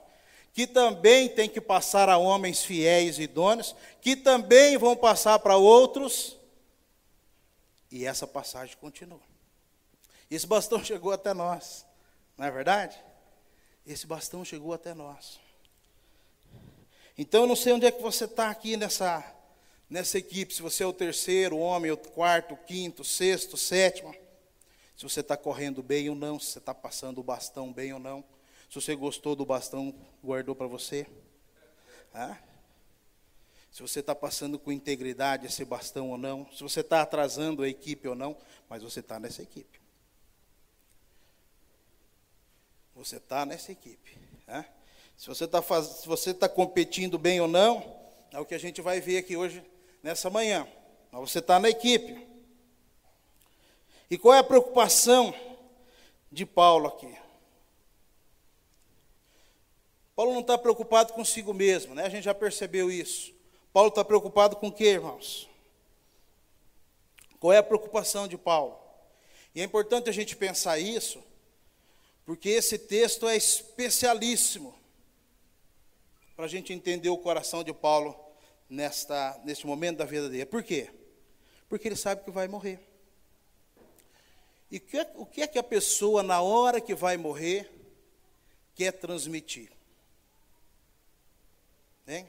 que 0.57 0.65
também 0.65 1.29
tem 1.29 1.47
que 1.47 1.61
passar 1.61 2.09
a 2.09 2.17
homens 2.17 2.63
fiéis 2.63 3.19
e 3.19 3.21
idôneos, 3.21 3.75
que 4.01 4.15
também 4.15 4.75
vão 4.75 4.95
passar 4.95 5.37
para 5.37 5.55
outros, 5.55 6.35
e 7.91 8.07
essa 8.07 8.25
passagem 8.25 8.75
continua. 8.77 9.21
Esse 10.31 10.47
bastão 10.47 10.83
chegou 10.83 11.11
até 11.11 11.31
nós, 11.31 11.85
não 12.35 12.47
é 12.47 12.49
verdade? 12.49 12.99
Esse 13.85 14.07
bastão 14.07 14.43
chegou 14.43 14.73
até 14.73 14.95
nós. 14.95 15.39
Então 17.15 17.41
eu 17.41 17.47
não 17.47 17.55
sei 17.55 17.73
onde 17.73 17.85
é 17.85 17.91
que 17.91 18.01
você 18.01 18.25
está 18.25 18.49
aqui 18.49 18.75
nessa, 18.75 19.23
nessa 19.87 20.17
equipe, 20.17 20.55
se 20.55 20.63
você 20.63 20.81
é 20.81 20.87
o 20.87 20.91
terceiro 20.91 21.55
homem, 21.59 21.91
o 21.91 21.97
quarto, 21.97 22.55
o 22.55 22.57
quinto, 22.57 23.03
o 23.03 23.05
sexto, 23.05 23.53
o 23.53 23.57
sétimo, 23.57 24.11
se 24.95 25.03
você 25.03 25.19
está 25.19 25.37
correndo 25.37 25.83
bem 25.83 26.09
ou 26.09 26.15
não, 26.15 26.39
se 26.39 26.47
você 26.47 26.57
está 26.57 26.73
passando 26.73 27.19
o 27.19 27.23
bastão 27.23 27.71
bem 27.71 27.93
ou 27.93 27.99
não. 27.99 28.25
Se 28.69 28.75
você 28.75 28.95
gostou 28.95 29.35
do 29.35 29.45
bastão, 29.45 29.93
guardou 30.23 30.55
para 30.55 30.67
você. 30.67 31.07
Se 33.71 33.81
você 33.81 33.99
está 33.99 34.15
passando 34.15 34.57
com 34.57 34.71
integridade 34.71 35.45
esse 35.45 35.63
bastão 35.63 36.11
ou 36.11 36.17
não. 36.17 36.47
Se 36.51 36.63
você 36.63 36.81
está 36.81 37.01
atrasando 37.01 37.63
a 37.63 37.69
equipe 37.69 38.07
ou 38.07 38.15
não. 38.15 38.35
Mas 38.69 38.83
você 38.83 38.99
está 38.99 39.19
nessa 39.19 39.41
equipe. 39.41 39.79
Você 42.95 43.17
está 43.17 43.45
nessa 43.45 43.71
equipe. 43.71 44.17
Se 45.15 45.27
você 45.27 45.45
está 45.45 45.59
você 45.59 46.31
está 46.31 46.49
competindo 46.49 47.17
bem 47.17 47.39
ou 47.39 47.47
não, 47.47 47.95
é 48.31 48.39
o 48.39 48.45
que 48.45 48.55
a 48.55 48.59
gente 48.59 48.81
vai 48.81 48.99
ver 48.99 49.19
aqui 49.19 49.37
hoje, 49.37 49.63
nessa 50.01 50.29
manhã. 50.29 50.67
Mas 51.11 51.21
você 51.21 51.39
está 51.39 51.59
na 51.59 51.69
equipe. 51.69 52.27
E 54.09 54.17
qual 54.17 54.33
é 54.33 54.39
a 54.39 54.43
preocupação 54.43 55.33
de 56.31 56.45
Paulo 56.45 56.87
aqui? 56.87 57.26
Paulo 60.17 60.33
não 60.33 60.41
está 60.41 60.57
preocupado 60.57 61.13
consigo 61.13 61.53
mesmo, 61.53 61.93
né? 61.93 62.03
A 62.03 62.09
gente 62.09 62.23
já 62.23 62.33
percebeu 62.33 62.89
isso. 62.89 63.31
Paulo 63.71 63.89
está 63.89 64.03
preocupado 64.03 64.55
com 64.55 64.69
o 64.69 64.71
que, 64.71 64.83
irmãos? 64.83 65.47
Qual 67.39 67.53
é 67.53 67.59
a 67.59 67.63
preocupação 67.63 68.27
de 68.27 68.35
Paulo? 68.35 68.79
E 69.53 69.61
é 69.61 69.63
importante 69.63 70.09
a 70.09 70.11
gente 70.11 70.35
pensar 70.35 70.79
isso, 70.79 71.23
porque 72.25 72.49
esse 72.49 72.79
texto 72.79 73.27
é 73.27 73.37
especialíssimo 73.37 74.73
para 76.35 76.45
a 76.45 76.47
gente 76.47 76.73
entender 76.73 77.09
o 77.09 77.17
coração 77.19 77.63
de 77.63 77.71
Paulo 77.71 78.19
nesta, 78.67 79.39
neste 79.45 79.67
momento 79.67 79.97
da 79.97 80.05
vida 80.05 80.27
dele. 80.29 80.47
Por 80.47 80.63
quê? 80.63 80.89
Porque 81.69 81.87
ele 81.87 81.95
sabe 81.95 82.23
que 82.23 82.31
vai 82.31 82.47
morrer. 82.47 82.79
E 84.71 84.81
o 85.13 85.27
que 85.27 85.43
é 85.43 85.47
que 85.47 85.59
a 85.59 85.63
pessoa, 85.63 86.23
na 86.23 86.41
hora 86.41 86.81
que 86.81 86.95
vai 86.95 87.17
morrer, 87.17 87.71
quer 88.73 88.93
transmitir? 88.93 89.76
Hein? 92.07 92.25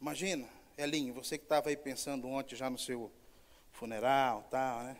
Imagina, 0.00 0.48
Elinho, 0.78 1.12
você 1.12 1.36
que 1.36 1.44
estava 1.44 1.68
aí 1.68 1.76
pensando 1.76 2.28
ontem 2.28 2.54
já 2.54 2.70
no 2.70 2.78
seu 2.78 3.10
funeral, 3.72 4.46
tal, 4.48 4.84
né? 4.84 4.96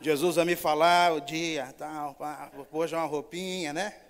Jesus 0.00 0.36
vai 0.36 0.44
me 0.46 0.56
falar 0.56 1.12
o 1.12 1.20
dia, 1.20 1.70
tal, 1.76 2.14
pá, 2.14 2.50
vou 2.54 2.64
pôr 2.64 2.88
já 2.88 2.96
uma 2.96 3.06
roupinha, 3.06 3.74
né? 3.74 4.00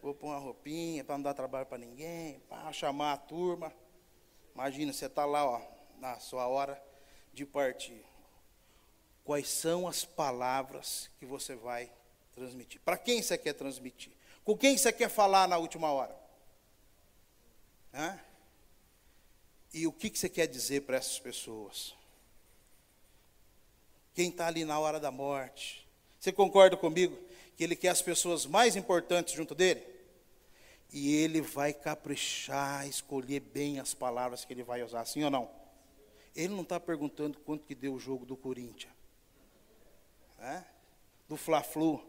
Vou 0.00 0.14
pôr 0.14 0.28
uma 0.28 0.38
roupinha 0.38 1.04
para 1.04 1.16
não 1.16 1.22
dar 1.22 1.34
trabalho 1.34 1.66
para 1.66 1.76
ninguém, 1.76 2.40
para 2.48 2.72
chamar 2.72 3.12
a 3.12 3.16
turma. 3.18 3.70
Imagina, 4.54 4.92
você 4.92 5.04
está 5.04 5.26
lá, 5.26 5.44
ó, 5.44 5.60
na 5.98 6.18
sua 6.18 6.46
hora 6.46 6.82
de 7.32 7.44
partir. 7.44 8.02
Quais 9.22 9.48
são 9.48 9.86
as 9.86 10.04
palavras 10.04 11.10
que 11.18 11.26
você 11.26 11.56
vai 11.56 11.92
transmitir? 12.34 12.80
Para 12.82 12.96
quem 12.96 13.20
você 13.20 13.36
quer 13.36 13.52
transmitir? 13.52 14.12
Com 14.44 14.56
quem 14.56 14.78
você 14.78 14.92
quer 14.92 15.10
falar 15.10 15.46
na 15.46 15.58
última 15.58 15.90
hora? 15.90 16.23
E 19.72 19.86
o 19.86 19.92
que, 19.92 20.10
que 20.10 20.18
você 20.18 20.28
quer 20.28 20.46
dizer 20.46 20.82
para 20.82 20.96
essas 20.96 21.18
pessoas? 21.18 21.94
Quem 24.14 24.28
está 24.28 24.46
ali 24.46 24.64
na 24.64 24.78
hora 24.78 25.00
da 25.00 25.10
morte? 25.10 25.86
Você 26.20 26.32
concorda 26.32 26.76
comigo 26.76 27.16
que 27.56 27.64
ele 27.64 27.76
quer 27.76 27.88
as 27.88 28.02
pessoas 28.02 28.46
mais 28.46 28.76
importantes 28.76 29.34
junto 29.34 29.54
dele? 29.54 29.94
e 30.94 31.12
ele 31.16 31.40
vai 31.40 31.72
caprichar, 31.72 32.86
escolher 32.86 33.40
bem 33.40 33.80
as 33.80 33.92
palavras 33.92 34.44
que 34.44 34.52
ele 34.52 34.62
vai 34.62 34.80
usar, 34.84 35.04
sim 35.04 35.24
ou 35.24 35.30
não? 35.30 35.50
Ele 36.36 36.54
não 36.54 36.62
está 36.62 36.78
perguntando 36.78 37.36
quanto 37.40 37.66
que 37.66 37.74
deu 37.74 37.94
o 37.94 37.98
jogo 37.98 38.24
do 38.24 38.36
Corinthians, 38.36 38.92
né? 40.38 40.64
do 41.28 41.36
Fla-Flu, 41.36 42.00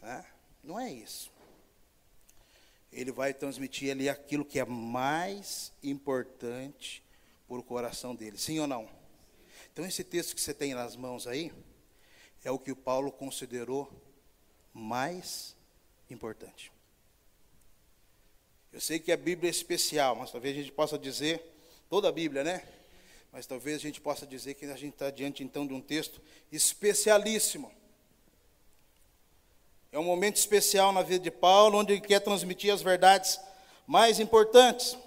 né? 0.00 0.24
não 0.62 0.78
é 0.78 0.92
isso. 0.92 1.32
Ele 2.94 3.10
vai 3.10 3.34
transmitir 3.34 3.90
ali 3.90 4.08
aquilo 4.08 4.44
que 4.44 4.58
é 4.58 4.64
mais 4.64 5.72
importante 5.82 7.02
por 7.46 7.58
o 7.58 7.62
coração 7.62 8.14
dele, 8.14 8.38
sim 8.38 8.58
ou 8.60 8.66
não? 8.66 8.88
Então 9.72 9.84
esse 9.84 10.04
texto 10.04 10.34
que 10.34 10.40
você 10.40 10.54
tem 10.54 10.72
nas 10.72 10.94
mãos 10.96 11.26
aí, 11.26 11.52
é 12.44 12.50
o 12.50 12.58
que 12.58 12.70
o 12.70 12.76
Paulo 12.76 13.10
considerou 13.10 13.90
mais 14.72 15.56
importante. 16.10 16.70
Eu 18.72 18.80
sei 18.80 18.98
que 18.98 19.10
a 19.10 19.16
Bíblia 19.16 19.48
é 19.48 19.50
especial, 19.50 20.14
mas 20.14 20.30
talvez 20.30 20.56
a 20.56 20.60
gente 20.60 20.72
possa 20.72 20.98
dizer, 20.98 21.42
toda 21.88 22.08
a 22.08 22.12
Bíblia, 22.12 22.44
né? 22.44 22.66
Mas 23.32 23.46
talvez 23.46 23.76
a 23.76 23.80
gente 23.80 24.00
possa 24.00 24.26
dizer 24.26 24.54
que 24.54 24.66
a 24.66 24.76
gente 24.76 24.94
está 24.94 25.10
diante 25.10 25.42
então 25.42 25.66
de 25.66 25.72
um 25.72 25.80
texto 25.80 26.20
especialíssimo. 26.52 27.72
É 29.94 29.98
um 30.00 30.02
momento 30.02 30.34
especial 30.34 30.90
na 30.90 31.02
vida 31.02 31.22
de 31.22 31.30
Paulo, 31.30 31.78
onde 31.78 31.92
ele 31.92 32.00
quer 32.00 32.18
transmitir 32.18 32.74
as 32.74 32.82
verdades 32.82 33.38
mais 33.86 34.18
importantes. 34.18 34.98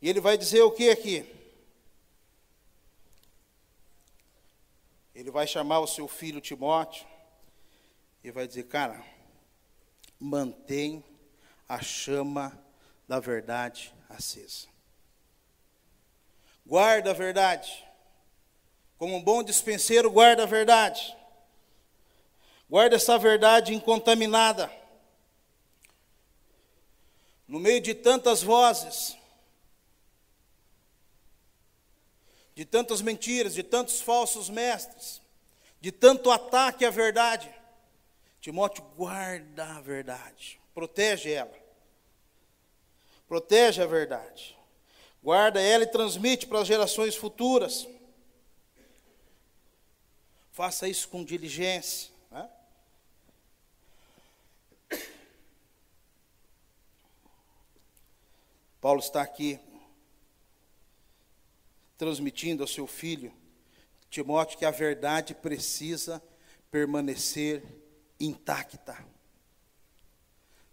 E 0.00 0.08
ele 0.08 0.18
vai 0.18 0.38
dizer 0.38 0.62
o 0.62 0.70
que 0.70 0.88
aqui? 0.88 1.30
Ele 5.14 5.30
vai 5.30 5.46
chamar 5.46 5.80
o 5.80 5.86
seu 5.86 6.08
filho 6.08 6.40
Timóteo 6.40 7.06
e 8.22 8.30
vai 8.30 8.48
dizer: 8.48 8.62
Cara, 8.62 9.04
mantém 10.18 11.04
a 11.68 11.82
chama 11.82 12.58
da 13.06 13.20
verdade 13.20 13.94
acesa. 14.08 14.68
Guarda 16.64 17.10
a 17.10 17.14
verdade. 17.14 17.84
Como 18.96 19.16
um 19.16 19.22
bom 19.22 19.42
dispenseiro, 19.42 20.10
guarda 20.10 20.44
a 20.44 20.46
verdade. 20.46 21.14
Guarda 22.68 22.96
essa 22.96 23.18
verdade 23.18 23.74
incontaminada. 23.74 24.70
No 27.46 27.60
meio 27.60 27.80
de 27.80 27.94
tantas 27.94 28.42
vozes, 28.42 29.16
de 32.54 32.64
tantas 32.64 33.02
mentiras, 33.02 33.54
de 33.54 33.62
tantos 33.62 34.00
falsos 34.00 34.48
mestres, 34.48 35.20
de 35.80 35.92
tanto 35.92 36.30
ataque 36.30 36.84
à 36.84 36.90
verdade, 36.90 37.52
Timóteo 38.40 38.84
guarda 38.94 39.64
a 39.76 39.80
verdade. 39.80 40.60
Protege 40.74 41.32
ela. 41.32 41.64
Protege 43.26 43.82
a 43.82 43.86
verdade. 43.86 44.54
Guarda 45.22 45.62
ela 45.62 45.84
e 45.84 45.86
transmite 45.86 46.46
para 46.46 46.60
as 46.60 46.66
gerações 46.66 47.16
futuras. 47.16 47.88
Faça 50.52 50.86
isso 50.86 51.08
com 51.08 51.24
diligência. 51.24 52.12
Né? 52.30 52.46
Paulo 58.84 59.00
está 59.00 59.22
aqui 59.22 59.58
transmitindo 61.96 62.62
ao 62.62 62.68
seu 62.68 62.86
filho, 62.86 63.32
Timóteo, 64.10 64.58
que 64.58 64.64
a 64.66 64.70
verdade 64.70 65.34
precisa 65.34 66.22
permanecer 66.70 67.64
intacta 68.20 69.02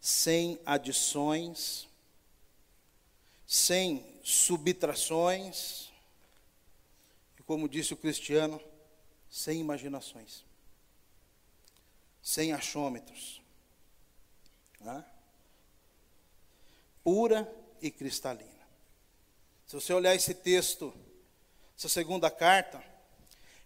sem 0.02 0.60
adições, 0.66 1.88
sem 3.48 4.20
subtrações, 4.22 5.90
e 7.40 7.44
como 7.44 7.70
disse 7.70 7.94
o 7.94 7.98
cristiano, 7.98 8.62
sem 9.30 9.62
imaginações, 9.62 10.44
sem 12.22 12.52
achômetros, 12.52 13.42
né? 14.82 15.06
pura 17.06 17.61
e 17.82 17.90
cristalina. 17.90 18.52
Se 19.66 19.76
você 19.76 19.94
olhar 19.94 20.14
esse 20.14 20.34
texto, 20.34 20.94
essa 21.78 21.90
segunda 21.90 22.30
carta, 22.30 22.84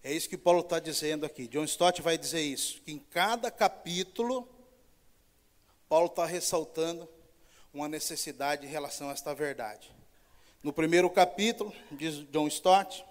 é 0.04 0.14
isso 0.14 0.30
que 0.30 0.38
Paulo 0.38 0.60
está 0.60 0.80
dizendo 0.80 1.26
aqui. 1.26 1.48
John 1.48 1.64
Stott 1.64 2.02
vai 2.02 2.18
dizer 2.18 2.42
isso, 2.42 2.82
que 2.82 2.92
em 2.92 3.00
cada 3.00 3.50
capítulo 3.50 4.48
Paulo 5.90 6.08
está 6.08 6.26
ressaltando 6.26 7.10
uma 7.74 7.88
necessidade 7.88 8.66
em 8.66 8.70
relação 8.70 9.10
a 9.10 9.14
esta 9.14 9.34
verdade. 9.34 9.94
No 10.64 10.72
primeiro 10.72 11.10
capítulo, 11.10 11.74
diz 11.92 12.16
John 12.32 12.48
Stott, 12.48 13.04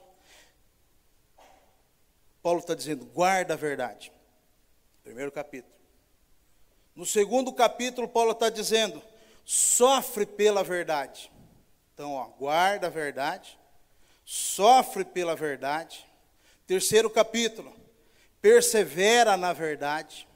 Paulo 2.42 2.60
está 2.60 2.74
dizendo: 2.74 3.04
guarda 3.06 3.54
a 3.54 3.56
verdade. 3.56 4.12
Primeiro 5.02 5.32
capítulo. 5.32 5.74
No 6.94 7.04
segundo 7.04 7.52
capítulo, 7.52 8.08
Paulo 8.08 8.32
está 8.32 8.48
dizendo: 8.50 9.02
sofre 9.44 10.26
pela 10.26 10.64
verdade. 10.64 11.30
Então, 11.92 12.12
ó, 12.12 12.24
guarda 12.24 12.88
a 12.88 12.90
verdade, 12.90 13.58
sofre 14.24 15.04
pela 15.04 15.36
verdade. 15.36 16.04
Terceiro 16.66 17.10
capítulo, 17.10 17.74
persevera 18.40 19.36
na 19.36 19.52
verdade. 19.52 20.26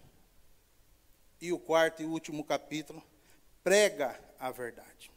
E 1.40 1.52
o 1.52 1.58
quarto 1.58 2.02
e 2.02 2.04
último 2.04 2.44
capítulo, 2.44 3.02
prega 3.62 4.18
a 4.40 4.50
verdade. 4.50 5.10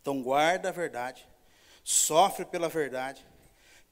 Então, 0.00 0.20
guarda 0.22 0.68
a 0.68 0.72
verdade, 0.72 1.26
sofre 1.84 2.44
pela 2.44 2.68
verdade, 2.68 3.24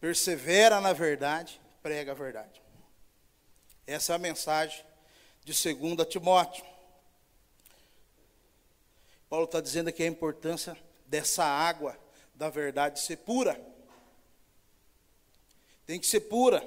persevera 0.00 0.81
na 0.81 0.92
verdade, 0.92 1.61
prega 1.83 2.12
a 2.12 2.14
verdade. 2.14 2.61
Essa 3.87 4.12
é 4.12 4.16
a 4.16 4.18
mensagem 4.18 4.85
de 5.44 5.52
2 5.52 6.09
Timóteo. 6.09 6.71
Paulo 9.33 9.47
está 9.47 9.62
dizendo 9.62 9.88
aqui 9.88 10.03
a 10.03 10.07
importância 10.07 10.77
dessa 11.07 11.42
água 11.42 11.99
da 12.35 12.51
verdade 12.51 13.01
ser 13.01 13.16
pura. 13.16 13.59
Tem 15.87 15.99
que 15.99 16.07
ser 16.07 16.21
pura, 16.21 16.62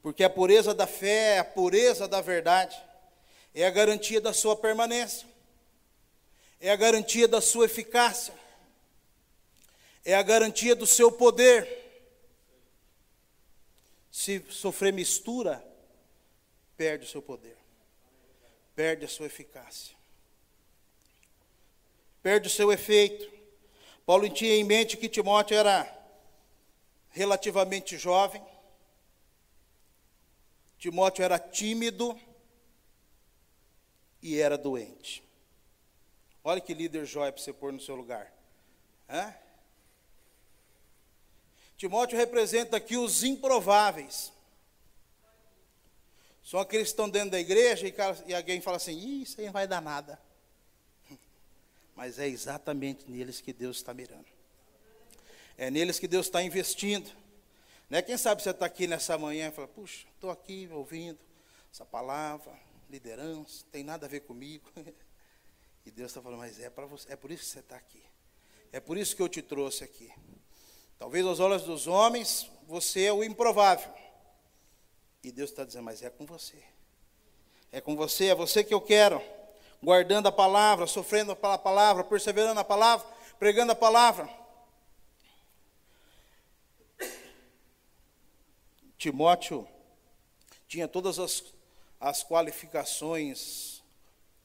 porque 0.00 0.22
a 0.22 0.30
pureza 0.30 0.72
da 0.72 0.86
fé, 0.86 1.40
a 1.40 1.44
pureza 1.44 2.06
da 2.06 2.20
verdade, 2.20 2.80
é 3.52 3.66
a 3.66 3.70
garantia 3.70 4.20
da 4.20 4.32
sua 4.32 4.54
permanência, 4.54 5.26
é 6.60 6.70
a 6.70 6.76
garantia 6.76 7.26
da 7.26 7.40
sua 7.40 7.64
eficácia, 7.64 8.32
é 10.04 10.14
a 10.14 10.22
garantia 10.22 10.76
do 10.76 10.86
seu 10.86 11.10
poder. 11.10 11.66
Se 14.12 14.44
sofrer 14.50 14.92
mistura, 14.92 15.66
perde 16.76 17.06
o 17.06 17.08
seu 17.08 17.20
poder, 17.20 17.58
perde 18.76 19.04
a 19.04 19.08
sua 19.08 19.26
eficácia, 19.26 19.97
perde 22.22 22.48
o 22.48 22.50
seu 22.50 22.72
efeito. 22.72 23.30
Paulo 24.06 24.28
tinha 24.28 24.54
em 24.54 24.64
mente 24.64 24.96
que 24.96 25.08
Timóteo 25.08 25.56
era 25.56 25.94
relativamente 27.10 27.98
jovem, 27.98 28.42
Timóteo 30.78 31.24
era 31.24 31.38
tímido, 31.38 32.18
e 34.22 34.40
era 34.40 34.58
doente. 34.58 35.22
Olha 36.42 36.60
que 36.60 36.74
líder 36.74 37.04
jóia 37.04 37.32
para 37.32 37.42
você 37.42 37.52
pôr 37.52 37.72
no 37.72 37.80
seu 37.80 37.94
lugar. 37.94 38.32
Hã? 39.08 39.34
Timóteo 41.76 42.18
representa 42.18 42.76
aqui 42.76 42.96
os 42.96 43.22
improváveis. 43.22 44.32
São 46.42 46.60
aqueles 46.60 46.88
que 46.88 46.92
estão 46.92 47.08
dentro 47.08 47.30
da 47.30 47.40
igreja 47.40 47.86
e, 47.86 47.94
e 48.26 48.34
alguém 48.34 48.60
fala 48.60 48.78
assim: 48.78 49.22
isso 49.22 49.38
aí 49.38 49.46
não 49.46 49.52
vai 49.52 49.66
dar 49.66 49.82
nada. 49.82 50.20
Mas 51.98 52.20
é 52.20 52.28
exatamente 52.28 53.10
neles 53.10 53.40
que 53.40 53.52
Deus 53.52 53.78
está 53.78 53.92
mirando. 53.92 54.24
É 55.56 55.68
neles 55.68 55.98
que 55.98 56.06
Deus 56.06 56.26
está 56.26 56.40
investindo. 56.40 57.10
Né? 57.90 58.00
Quem 58.00 58.16
sabe 58.16 58.40
você 58.40 58.50
está 58.50 58.66
aqui 58.66 58.86
nessa 58.86 59.18
manhã 59.18 59.48
e 59.48 59.50
fala: 59.50 59.66
puxa, 59.66 60.06
estou 60.14 60.30
aqui 60.30 60.68
ouvindo 60.70 61.18
essa 61.72 61.84
palavra, 61.84 62.56
liderança, 62.88 63.64
tem 63.72 63.82
nada 63.82 64.06
a 64.06 64.08
ver 64.08 64.20
comigo. 64.20 64.70
E 65.86 65.90
Deus 65.90 66.10
está 66.10 66.20
falando, 66.20 66.40
mas 66.40 66.60
é 66.60 66.68
para 66.68 66.84
você, 66.84 67.10
é 67.10 67.16
por 67.16 67.30
isso 67.30 67.44
que 67.44 67.48
você 67.48 67.60
está 67.60 67.76
aqui. 67.76 68.02
É 68.70 68.78
por 68.78 68.98
isso 68.98 69.16
que 69.16 69.22
eu 69.22 69.28
te 69.28 69.40
trouxe 69.40 69.82
aqui. 69.82 70.12
Talvez 70.98 71.24
aos 71.24 71.40
olhos 71.40 71.62
dos 71.62 71.86
homens, 71.86 72.50
você 72.66 73.04
é 73.04 73.12
o 73.12 73.24
improvável. 73.24 73.90
E 75.24 75.32
Deus 75.32 75.48
está 75.48 75.64
dizendo, 75.64 75.84
mas 75.84 76.02
é 76.02 76.10
com 76.10 76.26
você. 76.26 76.62
É 77.72 77.80
com 77.80 77.96
você, 77.96 78.26
é 78.26 78.34
você 78.34 78.62
que 78.62 78.74
eu 78.74 78.82
quero. 78.82 79.22
Guardando 79.82 80.26
a 80.26 80.32
palavra, 80.32 80.86
sofrendo 80.86 81.36
pela 81.36 81.58
palavra, 81.58 82.04
perseverando 82.04 82.54
na 82.54 82.64
palavra, 82.64 83.06
pregando 83.38 83.72
a 83.72 83.76
palavra. 83.76 84.28
Timóteo 88.96 89.68
tinha 90.66 90.88
todas 90.88 91.18
as 91.18 91.42
as 92.00 92.22
qualificações 92.22 93.82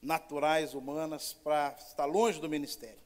naturais, 0.02 0.74
humanas, 0.74 1.34
para 1.34 1.76
estar 1.80 2.06
longe 2.06 2.40
do 2.40 2.50
ministério. 2.50 3.02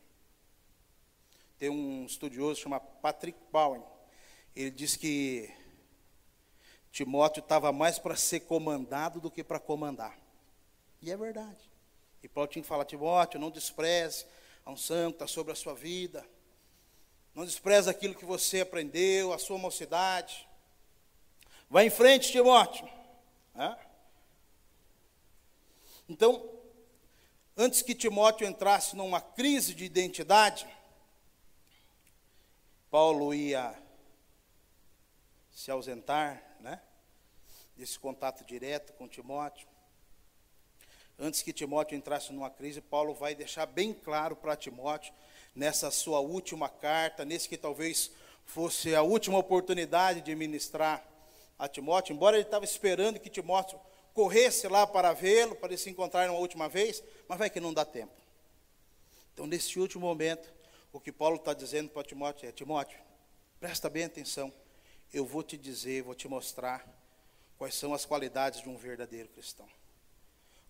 Tem 1.60 1.70
um 1.70 2.06
estudioso 2.06 2.62
chamado 2.62 2.88
Patrick 3.02 3.38
Bowen. 3.52 3.84
Ele 4.56 4.72
diz 4.72 4.96
que 4.96 5.54
Timóteo 6.92 7.42
estava 7.42 7.72
mais 7.72 8.00
para 8.00 8.16
ser 8.16 8.42
comandado 8.42 9.20
do 9.20 9.30
que 9.30 9.44
para 9.44 9.60
comandar. 9.60 10.18
E 11.02 11.12
é 11.12 11.18
verdade. 11.18 11.70
E 12.24 12.28
Paulo 12.28 12.50
tinha 12.50 12.62
que 12.62 12.68
falar, 12.68 12.86
Timóteo, 12.86 13.40
não 13.40 13.50
despreze 13.50 14.26
a 14.66 14.72
unção 14.72 15.12
que 15.12 15.16
está 15.16 15.28
sobre 15.28 15.54
a 15.54 15.56
sua 15.56 15.74
vida. 15.74 16.26
Não 17.34 17.46
despreze 17.46 17.90
aquilo 17.90 18.16
que 18.16 18.26
você 18.26 18.62
aprendeu, 18.62 19.32
a 19.32 19.38
sua 19.38 19.58
mocidade. 19.58 20.48
Vai 21.70 21.86
em 21.86 21.90
frente, 21.90 22.32
Timóteo. 22.32 22.90
É? 23.56 23.78
Então, 26.10 26.50
antes 27.56 27.82
que 27.82 27.94
Timóteo 27.94 28.48
entrasse 28.48 28.96
numa 28.96 29.22
crise 29.22 29.74
de 29.74 29.86
identidade, 29.86 30.68
Paulo 32.90 33.34
ia 33.34 33.78
se 35.52 35.70
ausentar, 35.70 36.42
né? 36.60 36.82
Desse 37.76 38.00
contato 38.00 38.46
direto 38.46 38.94
com 38.94 39.08
Timóteo. 39.08 39.68
Antes 41.20 41.42
que 41.42 41.52
Timóteo 41.52 41.98
entrasse 41.98 42.32
numa 42.32 42.50
crise, 42.50 42.80
Paulo 42.80 43.14
vai 43.14 43.34
deixar 43.34 43.66
bem 43.66 43.94
claro 43.94 44.36
para 44.36 44.56
Timóteo, 44.56 45.14
nessa 45.56 45.90
sua 45.90 46.20
última 46.20 46.70
carta, 46.70 47.26
nesse 47.26 47.50
que 47.50 47.58
talvez 47.58 48.12
fosse 48.46 48.94
a 48.94 49.02
última 49.02 49.40
oportunidade 49.40 50.22
de 50.22 50.36
ministrar 50.36 51.04
a 51.58 51.68
Timóteo, 51.68 52.14
embora 52.14 52.38
ele 52.38 52.46
estava 52.46 52.64
esperando 52.64 53.20
que 53.20 53.30
Timóteo 53.30 53.80
corresse 54.14 54.68
lá 54.68 54.86
para 54.86 55.14
vê-lo, 55.14 55.56
para 55.56 55.70
eles 55.70 55.82
se 55.82 55.90
encontrarem 55.90 56.30
uma 56.30 56.40
última 56.40 56.70
vez, 56.70 57.04
mas 57.28 57.40
vai 57.40 57.50
que 57.50 57.60
não 57.60 57.74
dá 57.74 57.84
tempo. 57.84 58.14
Então, 59.34 59.48
nesse 59.48 59.80
último 59.80 60.06
momento, 60.06 60.52
o 60.94 61.00
que 61.00 61.12
Paulo 61.12 61.38
está 61.38 61.54
dizendo 61.54 61.90
para 61.90 62.04
Timóteo 62.04 62.48
é: 62.48 62.52
Timóteo, 62.52 63.00
presta 63.60 63.90
bem 63.90 64.06
atenção, 64.06 64.54
eu 65.12 65.26
vou 65.26 65.44
te 65.44 65.58
dizer, 65.58 66.04
vou 66.04 66.16
te 66.16 66.28
mostrar 66.28 66.88
quais 67.58 67.74
são 67.74 67.94
as 67.94 68.06
qualidades 68.06 68.62
de 68.62 68.70
um 68.70 68.78
verdadeiro 68.78 69.30
cristão. 69.30 69.68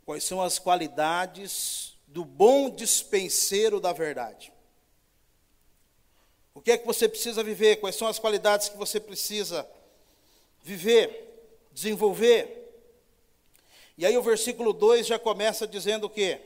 Quais 0.07 0.23
são 0.23 0.41
as 0.41 0.57
qualidades 0.57 1.97
do 2.07 2.23
bom 2.23 2.69
dispenseiro 2.69 3.79
da 3.79 3.91
verdade. 3.91 4.53
O 6.55 6.61
que 6.61 6.71
é 6.71 6.77
que 6.77 6.87
você 6.87 7.07
precisa 7.07 7.43
viver? 7.43 7.75
Quais 7.75 7.95
são 7.95 8.07
as 8.07 8.17
qualidades 8.17 8.69
que 8.69 8.77
você 8.77 8.99
precisa 8.99 9.69
viver, 10.63 11.59
desenvolver? 11.71 12.55
E 13.97 14.05
aí 14.05 14.17
o 14.17 14.23
versículo 14.23 14.73
2 14.73 15.05
já 15.05 15.19
começa 15.19 15.67
dizendo 15.67 16.05
o 16.05 16.09
quê? 16.09 16.41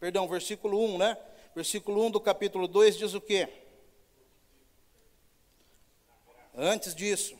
Perdão, 0.00 0.26
versículo 0.26 0.82
1, 0.94 0.98
né? 0.98 1.18
Versículo 1.54 2.04
1 2.06 2.12
do 2.12 2.20
capítulo 2.20 2.66
2 2.66 2.96
diz 2.96 3.14
o 3.14 3.20
quê? 3.20 3.48
Antes 6.54 6.94
disso, 6.94 7.38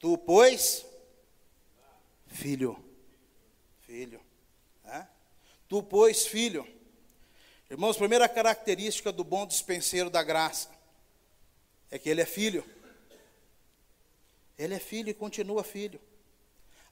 tu, 0.00 0.18
pois, 0.18 0.84
filho, 2.26 2.76
filho, 3.80 4.20
né? 4.84 5.08
tu, 5.68 5.82
pois, 5.82 6.26
filho. 6.26 6.66
Irmãos, 7.70 7.96
primeira 7.96 8.28
característica 8.28 9.10
do 9.10 9.24
bom 9.24 9.46
dispenseiro 9.46 10.08
da 10.08 10.22
graça 10.22 10.70
é 11.90 11.98
que 11.98 12.08
ele 12.08 12.20
é 12.20 12.26
filho. 12.26 12.64
Ele 14.58 14.74
é 14.74 14.78
filho 14.78 15.10
e 15.10 15.14
continua 15.14 15.64
filho. 15.64 16.00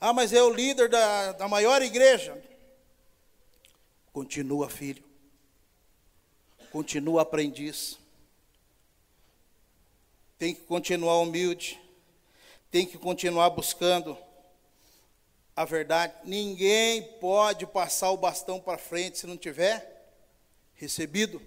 Ah, 0.01 0.12
mas 0.12 0.33
é 0.33 0.42
o 0.42 0.53
líder 0.53 0.88
da, 0.88 1.33
da 1.33 1.49
maior 1.49 1.81
igreja. 1.81 2.42
Continua 4.12 4.68
filho. 4.68 5.03
Continua 6.70 7.23
aprendiz. 7.23 7.99
Tem 10.38 10.55
que 10.55 10.62
continuar 10.62 11.20
humilde. 11.20 11.81
Tem 12.70 12.85
que 12.85 12.99
continuar 12.99 13.51
buscando 13.51 14.18
a 15.57 15.64
verdade. 15.64 16.14
Ninguém 16.25 17.03
pode 17.19 17.67
passar 17.67 18.11
o 18.11 18.17
bastão 18.17 18.61
para 18.61 18.79
frente 18.79 19.19
se 19.19 19.27
não 19.27 19.37
tiver 19.37 20.12
recebido. 20.75 21.40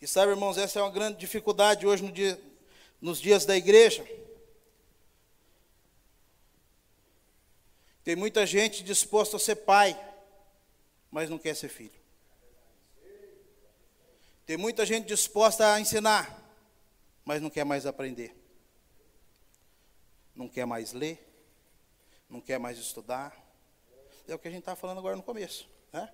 E 0.00 0.06
sabe, 0.06 0.32
irmãos, 0.32 0.56
essa 0.56 0.78
é 0.78 0.82
uma 0.82 0.90
grande 0.90 1.18
dificuldade 1.18 1.86
hoje 1.86 2.02
no 2.02 2.10
dia, 2.10 2.40
nos 3.00 3.20
dias 3.20 3.44
da 3.44 3.56
igreja. 3.56 4.06
Tem 8.02 8.16
muita 8.16 8.46
gente 8.46 8.82
disposta 8.82 9.36
a 9.36 9.40
ser 9.40 9.56
pai, 9.56 9.98
mas 11.10 11.28
não 11.28 11.38
quer 11.38 11.54
ser 11.54 11.68
filho. 11.68 12.00
Tem 14.46 14.56
muita 14.56 14.86
gente 14.86 15.06
disposta 15.06 15.74
a 15.74 15.80
ensinar, 15.80 16.42
mas 17.24 17.42
não 17.42 17.50
quer 17.50 17.64
mais 17.64 17.84
aprender. 17.84 18.34
Não 20.34 20.48
quer 20.48 20.64
mais 20.64 20.92
ler, 20.92 21.29
não 22.30 22.40
quer 22.40 22.58
mais 22.58 22.78
estudar. 22.78 23.36
É 24.26 24.34
o 24.34 24.38
que 24.38 24.48
a 24.48 24.50
gente 24.50 24.60
está 24.60 24.76
falando 24.76 24.98
agora 24.98 25.16
no 25.16 25.22
começo. 25.22 25.68
Né? 25.92 26.08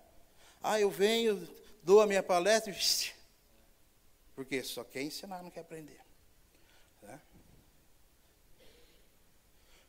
Ah, 0.63 0.81
eu 0.81 0.91
venho, 0.91 1.47
dou 1.83 2.01
a 2.01 2.07
minha 2.07 2.23
palestra, 2.23 2.75
porque 4.35 4.63
só 4.63 4.83
quer 4.83 5.03
ensinar, 5.03 5.43
não 5.43 5.51
quer 5.51 5.61
aprender. 5.61 6.01
Né? 7.03 7.21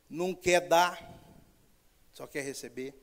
Não 0.10 0.36
quer 0.36 0.68
dar, 0.68 1.02
só 2.14 2.28
quer 2.28 2.42
receber. 2.42 2.94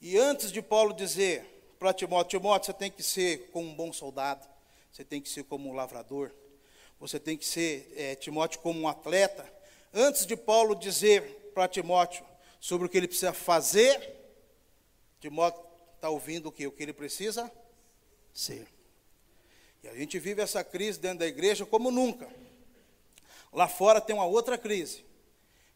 E 0.00 0.16
antes 0.16 0.52
de 0.52 0.62
Paulo 0.62 0.94
dizer 0.94 1.44
para 1.78 1.92
Timóteo, 1.92 2.38
Timóteo, 2.38 2.66
você 2.66 2.72
tem 2.72 2.90
que 2.90 3.02
ser 3.02 3.50
como 3.50 3.68
um 3.68 3.74
bom 3.74 3.92
soldado, 3.92 4.46
você 4.92 5.04
tem 5.04 5.20
que 5.20 5.28
ser 5.28 5.44
como 5.44 5.68
um 5.68 5.72
lavrador, 5.72 6.32
você 6.98 7.18
tem 7.18 7.36
que 7.36 7.44
ser, 7.44 7.92
é, 7.96 8.14
Timóteo, 8.14 8.60
como 8.60 8.80
um 8.80 8.88
atleta. 8.88 9.55
Antes 9.98 10.26
de 10.26 10.36
Paulo 10.36 10.74
dizer 10.74 11.22
para 11.54 11.66
Timóteo 11.66 12.22
sobre 12.60 12.86
o 12.86 12.90
que 12.90 12.98
ele 12.98 13.08
precisa 13.08 13.32
fazer, 13.32 14.14
Timóteo 15.18 15.64
está 15.94 16.10
ouvindo 16.10 16.50
o 16.50 16.52
que? 16.52 16.66
O 16.66 16.70
que 16.70 16.82
ele 16.82 16.92
precisa 16.92 17.50
ser. 18.34 18.68
E 19.82 19.88
a 19.88 19.94
gente 19.94 20.18
vive 20.18 20.42
essa 20.42 20.62
crise 20.62 21.00
dentro 21.00 21.20
da 21.20 21.26
igreja 21.26 21.64
como 21.64 21.90
nunca. 21.90 22.28
Lá 23.50 23.66
fora 23.66 23.98
tem 23.98 24.14
uma 24.14 24.26
outra 24.26 24.58
crise. 24.58 25.02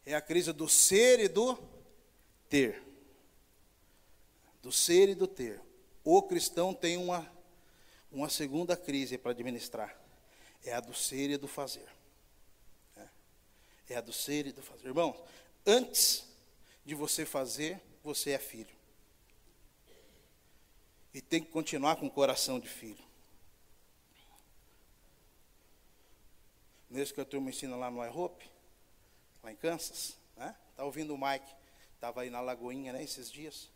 É 0.04 0.14
a 0.14 0.20
crise 0.20 0.52
do 0.52 0.68
ser 0.68 1.18
e 1.18 1.26
do 1.26 1.58
ter. 2.46 2.82
Do 4.60 4.70
ser 4.70 5.08
e 5.08 5.14
do 5.14 5.26
ter. 5.26 5.62
O 6.04 6.22
cristão 6.22 6.74
tem 6.74 6.98
uma, 6.98 7.26
uma 8.12 8.28
segunda 8.28 8.76
crise 8.76 9.16
para 9.16 9.30
administrar. 9.30 9.98
É 10.62 10.74
a 10.74 10.80
do 10.80 10.92
ser 10.92 11.30
e 11.30 11.38
do 11.38 11.48
fazer. 11.48 11.99
É. 13.90 13.96
a 13.96 14.00
do 14.00 14.12
ser 14.12 14.46
e 14.46 14.52
do 14.52 14.62
fazer. 14.62 14.86
Irmão, 14.88 15.16
antes 15.66 16.24
de 16.84 16.94
você 16.94 17.26
fazer, 17.26 17.80
você 18.02 18.30
é 18.30 18.38
filho. 18.38 18.74
E 21.12 21.20
tem 21.20 21.42
que 21.42 21.50
continuar 21.50 21.96
com 21.96 22.06
o 22.06 22.10
coração 22.10 22.60
de 22.60 22.68
filho. 22.68 23.04
Nesse 26.88 27.12
que 27.12 27.20
a 27.20 27.24
turma 27.24 27.50
ensina 27.50 27.76
lá 27.76 27.90
no 27.90 28.04
iHope, 28.04 28.50
lá 29.42 29.52
em 29.52 29.56
Kansas, 29.56 30.16
né? 30.36 30.56
Tá 30.76 30.84
ouvindo 30.84 31.14
o 31.14 31.18
Mike, 31.18 31.54
estava 31.94 32.22
aí 32.22 32.30
na 32.30 32.40
Lagoinha, 32.40 32.92
né, 32.92 33.02
esses 33.02 33.30
dias. 33.30 33.68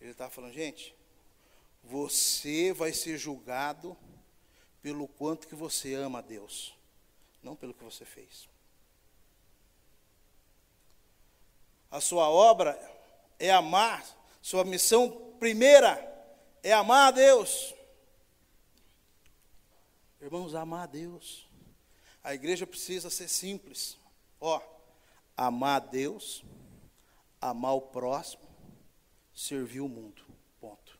Ele 0.00 0.10
estava 0.10 0.30
falando, 0.30 0.52
gente, 0.52 0.94
você 1.82 2.72
vai 2.72 2.92
ser 2.92 3.16
julgado 3.16 3.96
pelo 4.82 5.08
quanto 5.08 5.46
que 5.46 5.54
você 5.54 5.94
ama 5.94 6.18
a 6.18 6.22
Deus, 6.22 6.76
não 7.42 7.56
pelo 7.56 7.72
que 7.72 7.84
você 7.84 8.04
fez. 8.04 8.48
A 11.90 12.00
sua 12.00 12.28
obra 12.28 12.78
é 13.38 13.50
amar, 13.50 14.04
sua 14.42 14.64
missão 14.64 15.10
primeira 15.38 16.02
é 16.62 16.72
amar 16.72 17.08
a 17.08 17.10
Deus. 17.10 17.74
Irmãos, 20.20 20.54
amar 20.54 20.84
a 20.84 20.86
Deus. 20.86 21.46
A 22.24 22.34
igreja 22.34 22.66
precisa 22.66 23.08
ser 23.08 23.28
simples. 23.28 23.96
Ó, 24.40 24.60
amar 25.36 25.76
a 25.76 25.84
Deus, 25.84 26.44
amar 27.40 27.74
o 27.74 27.80
próximo, 27.80 28.42
servir 29.34 29.80
o 29.80 29.88
mundo. 29.88 30.22
Ponto. 30.60 30.98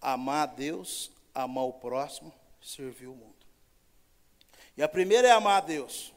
Amar 0.00 0.42
a 0.42 0.52
Deus, 0.52 1.12
amar 1.32 1.64
o 1.64 1.74
próximo, 1.74 2.34
servir 2.60 3.06
o 3.06 3.14
mundo. 3.14 3.34
E 4.76 4.82
a 4.82 4.88
primeira 4.88 5.28
é 5.28 5.30
amar 5.30 5.62
a 5.62 5.64
Deus. 5.64 6.12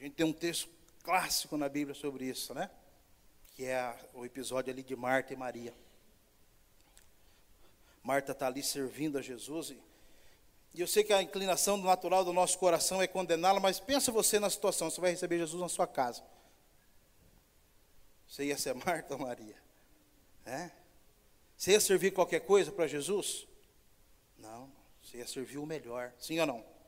Gente 0.00 0.14
tem 0.14 0.24
um 0.24 0.32
texto 0.32 0.66
clássico 1.02 1.58
na 1.58 1.68
Bíblia 1.68 1.94
sobre 1.94 2.24
isso, 2.24 2.54
né? 2.54 2.70
Que 3.54 3.66
é 3.66 3.94
o 4.14 4.24
episódio 4.24 4.72
ali 4.72 4.82
de 4.82 4.96
Marta 4.96 5.34
e 5.34 5.36
Maria. 5.36 5.74
Marta 8.02 8.32
está 8.32 8.46
ali 8.46 8.62
servindo 8.62 9.18
a 9.18 9.20
Jesus 9.20 9.72
e 9.72 9.82
E 10.72 10.80
eu 10.80 10.86
sei 10.86 11.04
que 11.04 11.12
a 11.12 11.20
inclinação 11.20 11.76
natural 11.76 12.24
do 12.24 12.32
nosso 12.32 12.58
coração 12.58 13.02
é 13.02 13.06
condená-la, 13.06 13.60
mas 13.60 13.78
pensa 13.78 14.10
você 14.10 14.40
na 14.40 14.48
situação, 14.48 14.88
você 14.88 15.02
vai 15.02 15.10
receber 15.10 15.36
Jesus 15.36 15.60
na 15.60 15.68
sua 15.68 15.86
casa. 15.86 16.22
Você 18.26 18.46
ia 18.46 18.56
ser 18.56 18.72
Marta 18.86 19.12
ou 19.12 19.20
Maria? 19.20 19.56
É? 20.46 20.70
Você 21.58 21.72
ia 21.72 21.80
servir 21.80 22.12
qualquer 22.12 22.40
coisa 22.40 22.72
para 22.72 22.86
Jesus? 22.86 23.46
Não, 24.38 24.72
você 25.02 25.18
ia 25.18 25.26
servir 25.26 25.58
o 25.58 25.66
melhor, 25.66 26.10
sim 26.18 26.40
ou 26.40 26.46
não? 26.46 26.79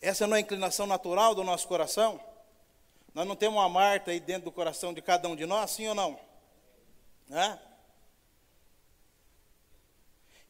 Essa 0.00 0.26
não 0.26 0.36
é 0.36 0.38
a 0.38 0.42
inclinação 0.42 0.86
natural 0.86 1.34
do 1.34 1.44
nosso 1.44 1.68
coração? 1.68 2.20
Nós 3.14 3.26
não 3.26 3.36
temos 3.36 3.58
uma 3.58 3.68
Marta 3.68 4.10
aí 4.10 4.20
dentro 4.20 4.44
do 4.44 4.52
coração 4.52 4.94
de 4.94 5.02
cada 5.02 5.28
um 5.28 5.36
de 5.36 5.44
nós, 5.44 5.70
sim 5.72 5.88
ou 5.88 5.94
não? 5.94 6.18
É? 7.30 7.58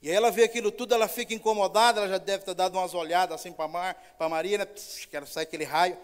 E 0.02 0.08
aí 0.08 0.14
ela 0.14 0.30
vê 0.30 0.44
aquilo 0.44 0.70
tudo, 0.70 0.94
ela 0.94 1.08
fica 1.08 1.34
incomodada, 1.34 2.00
ela 2.00 2.08
já 2.08 2.18
deve 2.18 2.44
ter 2.44 2.54
dado 2.54 2.78
umas 2.78 2.94
olhadas 2.94 3.38
assim 3.38 3.52
para 3.52 3.68
Mar, 3.68 4.16
Maria, 4.30 4.58
né? 4.58 4.66
Quero 5.10 5.26
sair 5.26 5.42
aquele 5.42 5.64
raio. 5.64 5.98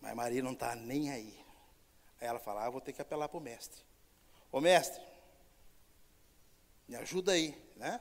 Mas 0.00 0.14
Maria 0.14 0.42
não 0.42 0.52
está 0.52 0.74
nem 0.74 1.10
aí. 1.10 1.38
Aí 2.20 2.26
ela 2.26 2.38
fala, 2.38 2.64
ah, 2.64 2.70
vou 2.70 2.80
ter 2.80 2.92
que 2.92 3.02
apelar 3.02 3.28
para 3.28 3.38
o 3.38 3.42
mestre. 3.42 3.80
Ô 4.50 4.60
mestre, 4.60 5.02
me 6.86 6.96
ajuda 6.96 7.32
aí, 7.32 7.54
né? 7.76 8.00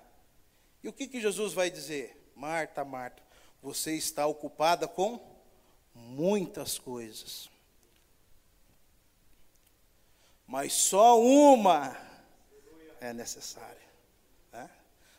E 0.82 0.88
o 0.88 0.94
que, 0.94 1.08
que 1.08 1.20
Jesus 1.20 1.54
vai 1.54 1.70
dizer? 1.70 2.27
Marta, 2.38 2.86
Marta, 2.86 3.24
você 3.64 3.96
está 3.96 4.28
ocupada 4.28 4.88
com 4.88 5.20
muitas 5.96 6.78
coisas. 6.78 7.50
Mas 10.46 10.72
só 10.74 11.20
uma 11.20 11.98
é 13.02 13.12
necessária. 13.12 13.82
Né? 14.54 14.70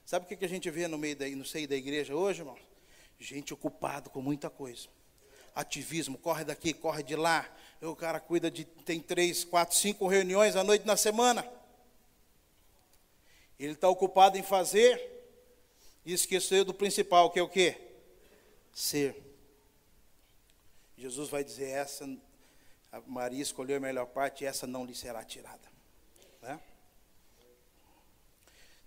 Sabe 0.06 0.32
o 0.32 0.38
que 0.38 0.44
a 0.44 0.48
gente 0.48 0.70
vê 0.70 0.86
no 0.86 0.96
meio 0.96 1.16
da, 1.16 1.28
no 1.28 1.44
seio 1.44 1.66
da 1.66 1.74
igreja 1.74 2.14
hoje, 2.14 2.42
irmão? 2.42 2.56
Gente 3.18 3.52
ocupada 3.52 4.08
com 4.08 4.22
muita 4.22 4.48
coisa. 4.48 4.86
Ativismo, 5.56 6.16
corre 6.16 6.44
daqui, 6.44 6.72
corre 6.72 7.02
de 7.02 7.16
lá. 7.16 7.52
O 7.82 7.96
cara 7.96 8.20
cuida 8.20 8.48
de, 8.48 8.64
tem 8.64 9.00
três, 9.00 9.42
quatro, 9.42 9.76
cinco 9.76 10.06
reuniões 10.06 10.54
à 10.54 10.62
noite 10.62 10.86
na 10.86 10.96
semana. 10.96 11.44
Ele 13.58 13.72
está 13.72 13.88
ocupado 13.88 14.38
em 14.38 14.42
fazer 14.44 15.17
e 16.04 16.12
esqueceu 16.12 16.64
do 16.64 16.74
principal, 16.74 17.30
que 17.30 17.38
é 17.38 17.42
o 17.42 17.48
quê? 17.48 17.76
Ser. 18.72 19.16
Jesus 20.96 21.28
vai 21.28 21.44
dizer, 21.44 21.68
essa, 21.68 22.08
Maria 23.06 23.42
escolheu 23.42 23.76
a 23.76 23.80
melhor 23.80 24.06
parte, 24.06 24.44
e 24.44 24.46
essa 24.46 24.66
não 24.66 24.84
lhe 24.84 24.94
será 24.94 25.24
tirada. 25.24 25.68
Né? 26.42 26.60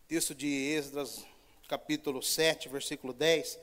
Texto 0.07 0.35
de 0.35 0.47
Esdras, 0.47 1.25
capítulo 1.67 2.21
7, 2.21 2.67
versículo 2.67 3.13
10, 3.13 3.57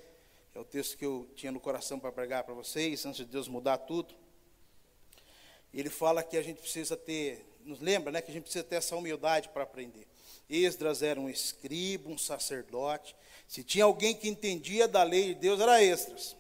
é 0.55 0.59
o 0.59 0.65
texto 0.65 0.97
que 0.97 1.05
eu 1.05 1.29
tinha 1.37 1.53
no 1.53 1.61
coração 1.61 2.01
para 2.01 2.11
pregar 2.11 2.43
para 2.45 2.55
vocês, 2.55 3.05
antes 3.05 3.19
de 3.19 3.27
Deus 3.27 3.49
mudar 3.49 3.79
tudo. 3.79 4.15
Ele 5.73 5.91
fala 5.91 6.23
que 6.23 6.37
a 6.37 6.43
gente 6.43 6.61
precisa 6.61 6.97
ter, 6.97 7.45
nos 7.65 7.81
lembra, 7.81 8.11
né, 8.11 8.23
que 8.23 8.31
a 8.31 8.35
gente 8.35 8.45
precisa 8.45 8.65
ter 8.65 8.77
essa 8.77 8.97
humildade 8.97 9.51
para 9.51 9.63
aprender. 9.63 10.07
Esdras 10.49 11.03
era 11.03 11.21
um 11.21 11.29
escriba, 11.29 12.09
um 12.09 12.17
sacerdote. 12.17 13.15
Se 13.49 13.65
tinha 13.65 13.85
alguém 13.85 14.15
que 14.15 14.29
entendia 14.29 14.87
da 14.87 15.03
lei 15.03 15.35
de 15.35 15.41
Deus, 15.41 15.59
era 15.59 15.83
Esdras. 15.83 16.37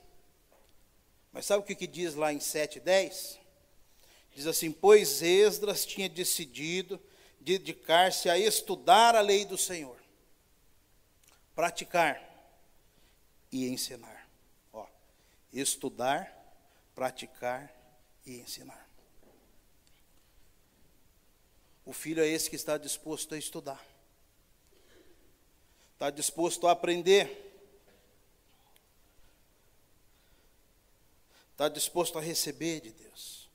Mas 1.33 1.47
sabe 1.47 1.63
o 1.63 1.67
que, 1.67 1.75
que 1.75 1.87
diz 1.87 2.15
lá 2.15 2.33
em 2.33 2.39
7,10? 2.39 3.39
Diz 4.35 4.47
assim: 4.47 4.71
Pois 4.71 5.23
Esdras 5.23 5.87
tinha 5.87 6.09
decidido 6.09 7.01
dedicar-se 7.41 8.29
a 8.29 8.39
estudar 8.39 9.17
a 9.17 9.21
lei 9.21 9.47
do 9.47 9.57
Senhor, 9.57 9.97
praticar 11.55 12.23
e 13.51 13.67
ensinar. 13.69 14.29
Ó, 14.71 14.87
estudar, 15.51 16.31
praticar 16.95 17.75
e 18.27 18.39
ensinar. 18.39 18.87
O 21.87 21.93
filho 21.95 22.23
é 22.23 22.29
esse 22.29 22.51
que 22.51 22.57
está 22.57 22.77
disposto 22.77 23.35
a 23.35 23.39
estudar, 23.39 23.83
está 25.99 26.11
disposto 26.11 26.69
a 26.69 26.71
aprender, 26.71 27.45
está 31.51 31.69
disposto 31.69 32.17
a 32.17 32.21
receber 32.21 32.81
de 32.81 32.93
Deus. 32.93 33.51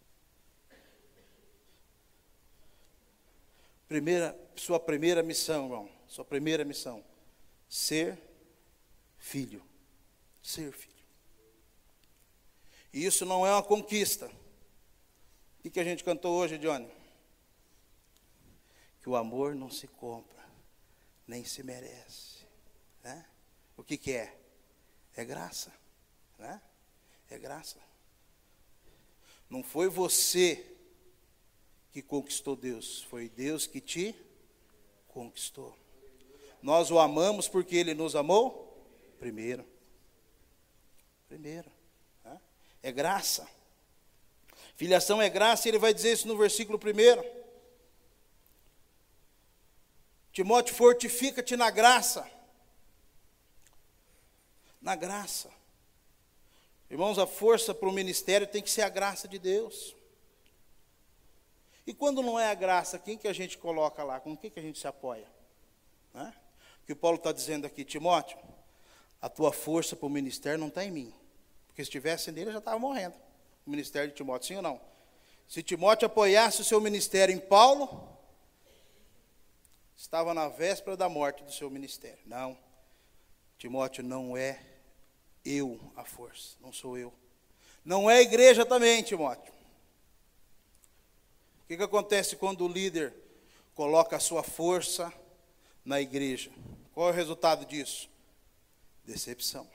Primeira, 3.88 4.38
sua 4.58 4.78
primeira 4.78 5.24
missão, 5.24 5.64
irmão, 5.64 5.90
sua 6.06 6.26
primeira 6.26 6.66
missão, 6.66 7.02
ser 7.70 8.20
filho. 9.18 9.64
Ser 10.42 10.74
filho. 10.74 10.92
E 12.92 13.06
isso 13.06 13.26
não 13.26 13.48
é 13.48 13.54
uma 13.54 13.64
conquista. 13.64 14.30
O 15.64 15.70
que 15.70 15.80
a 15.80 15.84
gente 15.86 16.04
cantou 16.04 16.36
hoje, 16.36 16.58
Johnny? 16.58 16.92
Que 19.00 19.08
o 19.08 19.16
amor 19.16 19.56
não 19.56 19.72
se 19.72 19.88
compra, 19.88 20.44
nem 21.26 21.46
se 21.46 21.64
merece. 21.64 22.33
O 23.84 23.86
que, 23.86 23.98
que 23.98 24.14
é? 24.14 24.34
É 25.14 25.26
graça. 25.26 25.70
Né? 26.40 26.62
É 27.30 27.38
graça. 27.38 27.78
Não 29.50 29.62
foi 29.62 29.90
você 29.90 30.66
que 31.92 32.02
conquistou 32.02 32.56
Deus, 32.56 33.02
foi 33.04 33.28
Deus 33.28 33.68
que 33.68 33.82
te 33.82 34.16
conquistou. 35.10 35.78
Nós 36.62 36.92
o 36.92 36.98
amamos 36.98 37.50
porque 37.50 37.76
ele 37.76 37.94
nos 37.94 38.16
amou 38.16 38.88
primeiro. 39.20 39.68
Primeiro. 41.28 41.70
Né? 42.24 42.40
É 42.82 42.90
graça. 42.90 43.46
Filiação 44.78 45.22
é 45.22 45.30
graça, 45.30 45.68
ele 45.68 45.78
vai 45.78 45.94
dizer 45.94 46.14
isso 46.14 46.28
no 46.30 46.38
versículo 46.38 46.80
primeiro. 46.80 47.22
Timóteo, 50.32 50.74
fortifica-te 50.74 51.58
na 51.58 51.70
graça. 51.70 52.32
Na 54.84 54.96
graça. 54.96 55.50
Irmãos, 56.92 57.18
a 57.18 57.26
força 57.26 57.74
para 57.74 57.88
o 57.88 57.92
ministério 57.92 58.46
tem 58.46 58.62
que 58.62 58.70
ser 58.70 58.82
a 58.82 58.90
graça 58.90 59.30
de 59.30 59.40
Deus. 59.40 59.96
E 61.88 61.94
quando 61.94 62.22
não 62.22 62.38
é 62.38 62.52
a 62.52 62.54
graça, 62.54 63.00
quem 63.00 63.18
que 63.18 63.28
a 63.28 63.34
gente 63.34 63.58
coloca 63.58 64.04
lá? 64.04 64.20
Com 64.20 64.36
quem 64.36 64.52
que 64.52 64.60
a 64.60 64.62
gente 64.62 64.78
se 64.78 64.86
apoia? 64.86 65.26
Né? 66.14 66.34
O 66.84 66.86
que 66.86 66.92
o 66.92 66.98
Paulo 66.98 67.18
está 67.18 67.32
dizendo 67.32 67.66
aqui, 67.66 67.86
Timóteo, 67.86 68.38
a 69.22 69.30
tua 69.30 69.54
força 69.54 69.96
para 69.96 70.06
o 70.06 70.10
ministério 70.10 70.60
não 70.60 70.68
está 70.68 70.84
em 70.84 70.92
mim. 70.92 71.14
Porque 71.68 71.82
se 71.82 71.88
estivesse 71.88 72.30
nele, 72.30 72.50
eu 72.50 72.54
já 72.54 72.60
estava 72.60 72.78
morrendo. 72.78 73.16
O 73.66 73.70
ministério 73.70 74.10
de 74.10 74.16
Timóteo, 74.16 74.50
sim 74.50 74.58
ou 74.58 74.62
não? 74.62 74.82
Se 75.48 75.64
Timóteo 75.64 76.08
apoiasse 76.08 76.60
o 76.60 76.66
seu 76.66 76.82
ministério 76.82 77.34
em 77.34 77.40
Paulo, 77.40 78.06
estava 79.96 80.34
na 80.34 80.50
véspera 80.50 80.98
da 80.98 81.08
morte 81.08 81.42
do 81.42 81.54
seu 81.54 81.70
ministério. 81.70 82.20
Não. 82.26 82.58
Timóteo 83.58 84.04
não 84.04 84.36
é 84.36 84.73
eu 85.46 85.80
a 85.96 86.04
força, 86.04 86.56
não 86.62 86.72
sou 86.72 86.98
eu. 86.98 87.14
Não 87.84 88.10
é 88.10 88.18
a 88.18 88.22
igreja 88.22 88.66
também, 88.66 89.04
Timóteo. 89.04 89.54
O 91.64 91.68
que, 91.68 91.78
que 91.78 91.84
acontece 91.84 92.36
quando 92.36 92.66
o 92.66 92.68
líder 92.68 93.14
coloca 93.74 94.16
a 94.16 94.20
sua 94.20 94.44
força 94.44 95.12
na 95.84 96.00
igreja? 96.00 96.52
Qual 96.94 97.10
é 97.10 97.12
o 97.12 97.16
resultado 97.16 97.66
disso? 97.66 98.10
Decepção. 99.06 99.70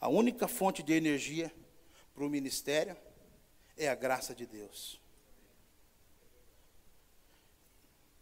A 0.00 0.08
única 0.08 0.48
fonte 0.48 0.82
de 0.82 0.92
energia 0.92 1.52
para 2.14 2.24
o 2.24 2.28
ministério 2.30 2.96
é 3.76 3.88
a 3.88 3.94
graça 3.94 4.34
de 4.34 4.46
Deus. 4.46 5.00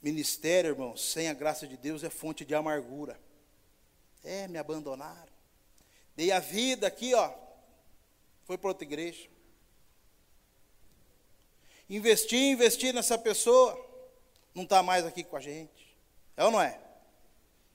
Ministério, 0.03 0.71
irmão, 0.71 0.97
sem 0.97 1.29
a 1.29 1.35
graça 1.35 1.67
de 1.67 1.77
Deus 1.77 2.05
é 2.05 2.11
fonte 2.11 2.45
de 2.45 2.55
amargura. 2.55 3.19
É, 4.25 4.49
me 4.49 4.59
abandonaram. 4.59 5.33
Dei 6.17 6.33
a 6.33 6.41
vida 6.41 6.87
aqui, 6.87 7.15
ó. 7.15 7.33
Foi 8.45 8.57
para 8.59 8.69
outra 8.69 8.85
igreja. 8.85 9.29
Investir, 11.89 12.53
investir 12.53 12.95
nessa 12.95 13.19
pessoa, 13.19 13.79
não 14.55 14.65
está 14.65 14.83
mais 14.83 15.05
aqui 15.05 15.23
com 15.23 15.37
a 15.37 15.41
gente. 15.41 15.97
É 16.37 16.45
ou 16.45 16.51
não 16.51 16.61
é? 16.61 16.81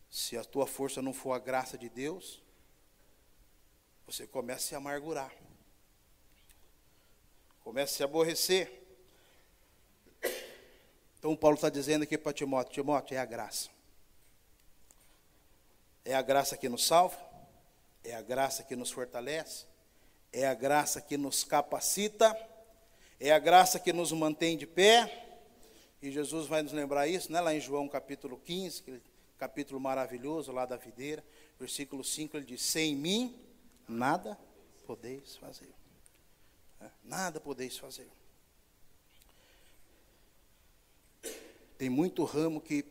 Se 0.09 0.35
a 0.37 0.43
tua 0.43 0.65
força 0.65 1.01
não 1.01 1.13
for 1.13 1.33
a 1.33 1.39
graça 1.39 1.77
de 1.77 1.87
Deus, 1.87 2.41
você 4.07 4.25
começa 4.25 4.65
a 4.65 4.67
se 4.69 4.75
amargurar. 4.75 5.31
Começa 7.63 7.93
a 7.93 7.97
se 7.97 8.03
aborrecer. 8.03 8.81
Então 11.19 11.35
Paulo 11.35 11.55
está 11.55 11.69
dizendo 11.69 12.03
aqui 12.03 12.17
para 12.17 12.33
Timóteo, 12.33 12.73
Timóteo, 12.73 13.15
é 13.15 13.19
a 13.19 13.25
graça. 13.25 13.69
É 16.05 16.15
a 16.15 16.21
graça 16.21 16.57
que 16.57 16.69
nos 16.69 16.85
salva, 16.85 17.17
é 18.03 18.15
a 18.15 18.21
graça 18.21 18.63
que 18.63 18.75
nos 18.75 18.91
fortalece, 18.91 19.65
é 20.31 20.47
a 20.47 20.53
graça 20.53 21.01
que 21.01 21.17
nos 21.17 21.43
capacita 21.43 22.35
é 23.19 23.33
a 23.33 23.39
graça 23.39 23.79
que 23.79 23.91
nos 23.91 24.11
mantém 24.13 24.57
de 24.57 24.65
pé, 24.65 25.25
E 26.01 26.09
Jesus 26.09 26.47
vai 26.47 26.61
nos 26.61 26.71
lembrar 26.71 27.09
isso, 27.09 27.29
né? 27.29 27.41
lá 27.41 27.53
em 27.53 27.59
João 27.59 27.89
capítulo 27.89 28.37
15, 28.37 28.79
aquele 28.79 29.03
capítulo 29.37 29.77
maravilhoso 29.81 30.53
lá 30.53 30.65
da 30.65 30.77
videira, 30.77 31.21
versículo 31.59 32.05
5, 32.05 32.37
ele 32.37 32.45
diz: 32.45 32.61
Sem 32.61 32.95
mim 32.95 33.37
nada 33.85 34.39
podeis 34.87 35.35
fazer. 35.35 35.73
É, 36.79 36.89
nada 37.03 37.41
podeis 37.41 37.77
fazer. 37.77 38.07
Tem 41.77 41.89
muito 41.89 42.23
ramo 42.23 42.61
que 42.61 42.85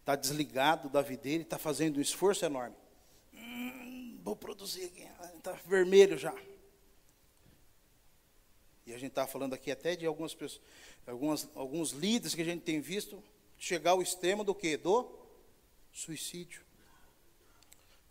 está 0.00 0.16
desligado 0.16 0.88
da 0.88 1.02
videira 1.02 1.42
e 1.42 1.44
está 1.44 1.58
fazendo 1.58 1.98
um 1.98 2.00
esforço 2.00 2.44
enorme. 2.44 2.76
Hum, 3.32 4.18
vou 4.22 4.34
produzir 4.34 4.84
aqui, 4.86 5.06
está 5.36 5.52
vermelho 5.66 6.18
já. 6.18 6.34
E 8.86 8.92
a 8.92 8.98
gente 8.98 9.10
está 9.10 9.26
falando 9.26 9.54
aqui 9.54 9.70
até 9.70 9.94
de 9.94 10.04
algumas 10.04 10.34
pessoas, 10.34 10.60
algumas, 11.06 11.48
alguns 11.54 11.92
líderes 11.92 12.34
que 12.34 12.42
a 12.42 12.44
gente 12.44 12.62
tem 12.62 12.80
visto 12.80 13.22
chegar 13.56 13.92
ao 13.92 14.02
extremo 14.02 14.42
do 14.42 14.54
que? 14.54 14.76
Do 14.76 15.08
suicídio. 15.92 16.62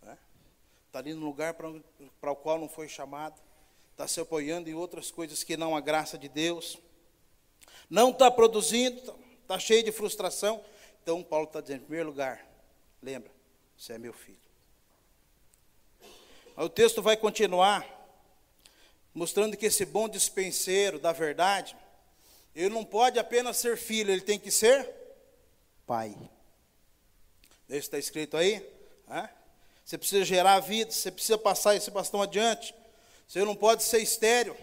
Está 0.02 0.14
é? 0.94 0.98
ali 1.00 1.14
no 1.14 1.26
lugar 1.26 1.54
para 1.54 2.32
o 2.32 2.36
qual 2.36 2.60
não 2.60 2.70
foi 2.70 2.88
chamado, 2.88 3.42
está 3.92 4.08
se 4.08 4.20
apoiando 4.20 4.70
em 4.70 4.74
outras 4.74 5.12
coisas 5.12 5.44
que 5.44 5.58
não 5.58 5.76
a 5.76 5.82
graça 5.82 6.18
de 6.18 6.30
Deus, 6.30 6.78
não 7.90 8.12
está 8.12 8.30
produzindo, 8.30 9.14
está 9.42 9.58
cheio 9.58 9.84
de 9.84 9.92
frustração. 9.92 10.64
Então, 11.02 11.24
Paulo 11.24 11.46
está 11.46 11.62
dizendo, 11.62 11.82
em 11.82 11.86
primeiro 11.86 12.10
lugar, 12.10 12.46
lembra, 13.02 13.32
você 13.78 13.94
é 13.94 13.98
meu 13.98 14.14
filho. 14.14 14.38
O 16.56 16.68
texto 16.68 17.02
vai 17.02 17.16
continuar 17.16 17.86
mostrando 19.14 19.58
que 19.58 19.66
esse 19.66 19.86
bom 19.86 20.08
dispenseiro 20.08 21.00
da 21.00 21.12
verdade, 21.12 21.76
ele 22.56 22.70
não 22.70 22.86
pode 22.86 23.18
apenas 23.18 23.58
ser 23.58 23.78
filho, 23.78 24.12
ele 24.12 24.22
tem 24.22 24.38
que 24.40 24.52
ser 24.52 24.88
pai. 25.86 26.16
Isso 27.68 27.78
está 27.80 27.98
escrito 27.98 28.38
aí? 28.38 28.66
Você 29.86 29.98
precisa 29.98 30.24
gerar 30.26 30.54
a 30.54 30.60
vida, 30.60 30.92
você 30.92 31.10
precisa 31.10 31.38
passar 31.38 31.76
esse 31.76 31.90
bastão 31.90 32.22
adiante. 32.22 32.76
Você 33.28 33.44
não 33.44 33.56
pode 33.56 33.84
ser 33.84 34.00
estéreo. 34.00 34.56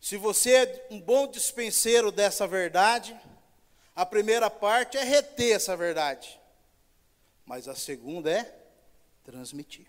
Se 0.00 0.16
você 0.16 0.52
é 0.52 0.86
um 0.90 1.00
bom 1.00 1.26
dispenseiro 1.26 2.12
dessa 2.12 2.46
verdade, 2.46 3.18
a 3.98 4.06
primeira 4.06 4.48
parte 4.48 4.96
é 4.96 5.02
reter 5.02 5.56
essa 5.56 5.76
verdade, 5.76 6.38
mas 7.44 7.66
a 7.66 7.74
segunda 7.74 8.30
é 8.30 8.44
transmitir. 9.24 9.88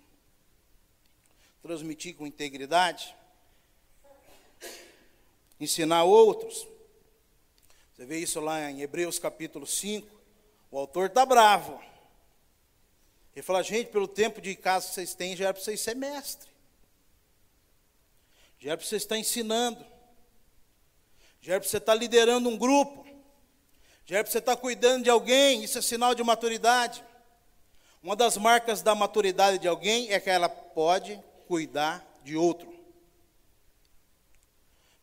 Transmitir 1.62 2.16
com 2.16 2.26
integridade, 2.26 3.16
ensinar 5.60 6.06
outros. 6.06 6.68
Você 7.94 8.04
vê 8.04 8.18
isso 8.18 8.40
lá 8.40 8.72
em 8.72 8.82
Hebreus 8.82 9.20
capítulo 9.20 9.68
5. 9.68 10.10
O 10.72 10.80
autor 10.80 11.06
está 11.06 11.24
bravo. 11.24 11.80
Ele 13.36 13.44
fala, 13.44 13.62
gente, 13.62 13.92
pelo 13.92 14.08
tempo 14.08 14.42
de 14.42 14.56
casa 14.56 14.88
que 14.88 14.96
vocês 14.96 15.14
têm, 15.14 15.36
já 15.36 15.46
era 15.46 15.54
para 15.54 15.62
vocês 15.62 15.82
ser 15.82 15.96
mestre. 15.96 16.50
Já 18.58 18.72
era 18.72 18.78
para 18.78 18.88
você 18.88 18.96
estar 18.96 19.20
ensinando. 19.20 19.86
Já 21.40 21.54
era 21.54 21.62
para 21.62 21.70
você 21.70 21.78
estar 21.78 21.94
liderando 21.94 22.50
um 22.50 22.58
grupo. 22.58 23.08
Já 24.10 24.24
você 24.24 24.40
estar 24.40 24.56
cuidando 24.56 25.04
de 25.04 25.10
alguém. 25.12 25.64
Isso 25.64 25.78
é 25.78 25.84
sinal 25.84 26.16
de 26.16 26.24
maturidade. 26.24 27.06
Uma 28.02 28.16
das 28.16 28.38
marcas 28.38 28.82
da 28.82 28.96
maturidade 28.96 29.60
de 29.60 29.68
alguém 29.68 30.12
é 30.12 30.20
que 30.20 30.32
ela 30.32 30.50
pode 30.50 31.24
cuidar 31.48 32.04
de 32.24 32.36
outro. 32.36 32.74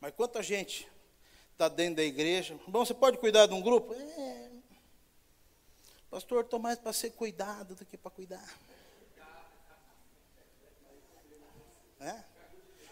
Mas 0.00 0.12
quanta 0.12 0.42
gente 0.42 0.88
está 1.52 1.68
dentro 1.68 1.96
da 1.96 2.02
igreja? 2.02 2.58
Bom, 2.66 2.84
você 2.84 2.94
pode 2.94 3.16
cuidar 3.18 3.46
de 3.46 3.54
um 3.54 3.62
grupo? 3.62 3.94
É. 3.94 4.50
Pastor, 6.10 6.42
estou 6.42 6.58
mais 6.58 6.76
para 6.76 6.92
ser 6.92 7.10
cuidado 7.10 7.76
do 7.76 7.84
que 7.86 7.96
para 7.96 8.10
cuidar. 8.10 8.58
É? 12.00 12.24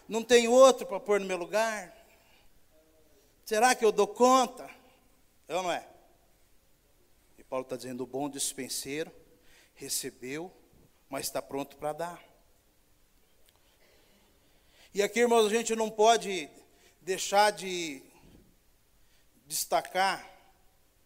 Não 0.07 0.23
tem 0.23 0.47
outro 0.47 0.87
para 0.87 0.97
pôr 0.97 1.19
no 1.19 1.25
meu 1.25 1.35
lugar? 1.35 1.93
Será 3.43 3.75
que 3.75 3.83
eu 3.83 3.91
dou 3.91 4.07
conta? 4.07 4.69
É 5.49 5.55
ou 5.57 5.61
não 5.61 5.71
é? 5.73 5.94
Paulo 7.55 7.63
está 7.63 7.77
dizendo: 7.77 8.03
o 8.03 8.05
bom 8.05 8.29
dispenseiro 8.29 9.09
recebeu, 9.75 10.51
mas 11.07 11.27
está 11.27 11.41
pronto 11.41 11.77
para 11.77 11.93
dar. 11.93 12.23
E 14.93 15.01
aqui, 15.01 15.21
irmãos, 15.21 15.45
a 15.45 15.49
gente 15.49 15.73
não 15.73 15.89
pode 15.89 16.49
deixar 16.99 17.51
de 17.51 18.03
destacar 19.47 20.29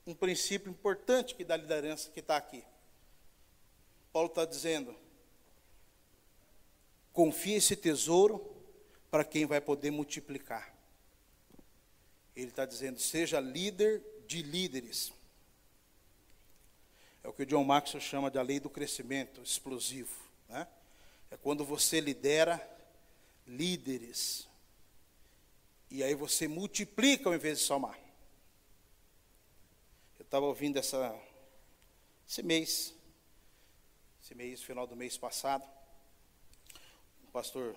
um 0.08 0.16
princípio 0.16 0.72
importante 0.72 1.36
que 1.36 1.46
da 1.46 1.56
liderança 1.56 2.10
que 2.10 2.20
está 2.20 2.38
aqui. 2.38 2.64
Paulo 4.12 4.30
está 4.30 4.44
dizendo: 4.44 4.98
confie 7.14 7.58
esse 7.58 7.76
tesouro 7.76 8.40
para 9.12 9.24
quem 9.24 9.46
vai 9.46 9.62
poder 9.62 9.92
multiplicar. 9.92 10.76
Ele 12.36 12.50
está 12.50 12.66
dizendo: 12.66 13.00
seja 13.00 13.40
líder 13.40 14.04
de 14.26 14.42
líderes. 14.42 15.14
É 17.24 17.28
o 17.28 17.34
que 17.34 17.44
o 17.44 17.46
John 17.46 17.64
Maxwell 17.64 18.02
chama 18.02 18.32
de 18.32 18.38
a 18.38 18.42
lei 18.42 18.60
do 18.60 18.70
crescimento 18.70 19.42
explosivo. 19.42 20.16
Né? 20.48 20.68
É 21.32 21.38
quando 21.38 21.66
você 21.66 22.00
lidera 22.00 22.60
líderes 23.46 24.48
e 25.92 26.04
aí 26.04 26.14
você 26.14 26.48
multiplica 26.48 27.28
ao 27.28 27.36
invés 27.36 27.60
de 27.60 27.66
somar. 27.66 27.98
Eu 30.20 30.24
estava 30.24 30.46
ouvindo 30.46 30.78
essa, 30.78 31.20
esse 32.28 32.44
mês, 32.44 32.94
esse 34.22 34.36
mês, 34.36 34.62
final 34.62 34.86
do 34.86 34.96
mês 34.96 35.18
passado, 35.18 35.64
um 37.24 37.32
pastor, 37.32 37.76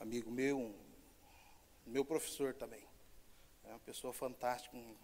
amigo 0.00 0.30
meu, 0.30 0.58
um, 0.58 0.74
meu 1.86 2.04
professor 2.04 2.54
também, 2.54 2.82
é 3.64 3.68
uma 3.68 3.78
pessoa 3.80 4.12
fantástica, 4.12 4.76
um, 4.76 4.96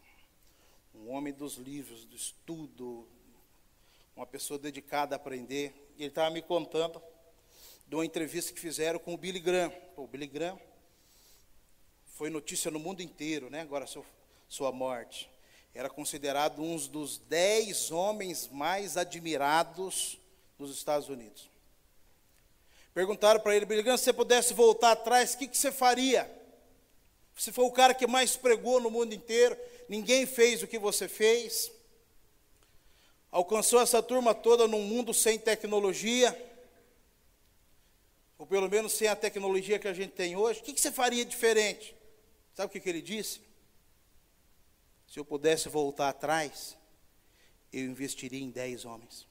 um 1.03 1.11
homem 1.11 1.33
dos 1.33 1.57
livros, 1.57 2.05
do 2.05 2.17
estudo, 2.17 3.07
uma 4.15 4.27
pessoa 4.27 4.59
dedicada 4.59 5.15
a 5.15 5.17
aprender. 5.17 5.93
E 5.97 6.03
ele 6.03 6.09
estava 6.09 6.31
me 6.31 6.43
contando 6.43 7.03
de 7.87 7.95
uma 7.95 8.05
entrevista 8.05 8.53
que 8.53 8.61
fizeram 8.61 8.99
com 8.99 9.15
o 9.15 9.17
Billy 9.17 9.41
Graham. 9.41 9.73
O 9.97 10.07
Billy 10.07 10.27
Graham 10.27 10.59
foi 12.15 12.31
notícia 12.31 12.71
no 12.71 12.79
mundo 12.79 13.03
inteiro, 13.03 13.51
né? 13.51 13.61
Agora 13.61 13.87
sua, 13.87 14.05
sua 14.49 14.73
morte. 14.73 15.31
Era 15.75 15.91
considerado 15.91 16.63
um 16.63 16.77
dos 16.89 17.19
dez 17.19 17.91
homens 17.91 18.49
mais 18.49 18.97
admirados 18.97 20.19
dos 20.59 20.75
Estados 20.75 21.09
Unidos. 21.09 21.51
Perguntaram 22.95 23.41
para 23.41 23.55
ele, 23.55 23.67
Billy 23.67 23.83
se 23.83 24.05
você 24.05 24.13
pudesse 24.13 24.55
voltar 24.55 24.93
atrás, 24.93 25.35
o 25.35 25.39
que, 25.39 25.47
que 25.47 25.59
você 25.59 25.71
faria? 25.71 26.31
Você 27.37 27.53
foi 27.53 27.67
o 27.67 27.71
cara 27.71 27.93
que 27.93 28.07
mais 28.07 28.35
pregou 28.35 28.81
no 28.81 28.91
mundo 28.91 29.15
inteiro, 29.15 29.55
ninguém 29.89 30.27
fez 30.27 30.63
o 30.63 30.67
que 30.67 30.79
você 30.79 31.09
fez. 31.09 31.73
Alcançou 33.31 33.81
essa 33.81 34.03
turma 34.03 34.35
toda 34.35 34.67
num 34.67 34.83
mundo 34.83 35.13
sem 35.13 35.39
tecnologia, 35.39 36.35
ou 38.39 38.47
pelo 38.47 38.69
menos 38.69 38.93
sem 38.93 39.09
a 39.09 39.17
tecnologia 39.17 39.79
que 39.79 39.89
a 39.89 39.93
gente 39.93 40.13
tem 40.13 40.37
hoje. 40.37 40.61
O 40.61 40.63
que, 40.63 40.81
você 40.81 40.91
faria 40.91 41.25
diferente? 41.25 41.95
Sabe 42.55 42.69
o 42.69 42.81
que, 42.81 42.89
ele 42.89 43.03
disse? 43.03 43.41
Se 45.07 45.19
eu 45.19 45.25
pudesse 45.25 45.69
voltar 45.69 46.09
atrás, 46.09 46.77
eu 47.73 47.85
investiria 47.85 48.43
em 48.43 48.51
dez 48.51 48.85
homens. 48.85 49.27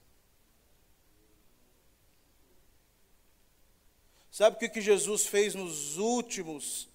Sabe 4.31 4.57
o 4.57 4.59
que, 4.59 4.69
que 4.69 4.81
Jesus 4.81 5.25
fez 5.25 5.55
nos 5.55 5.97
últimos, 5.97 6.89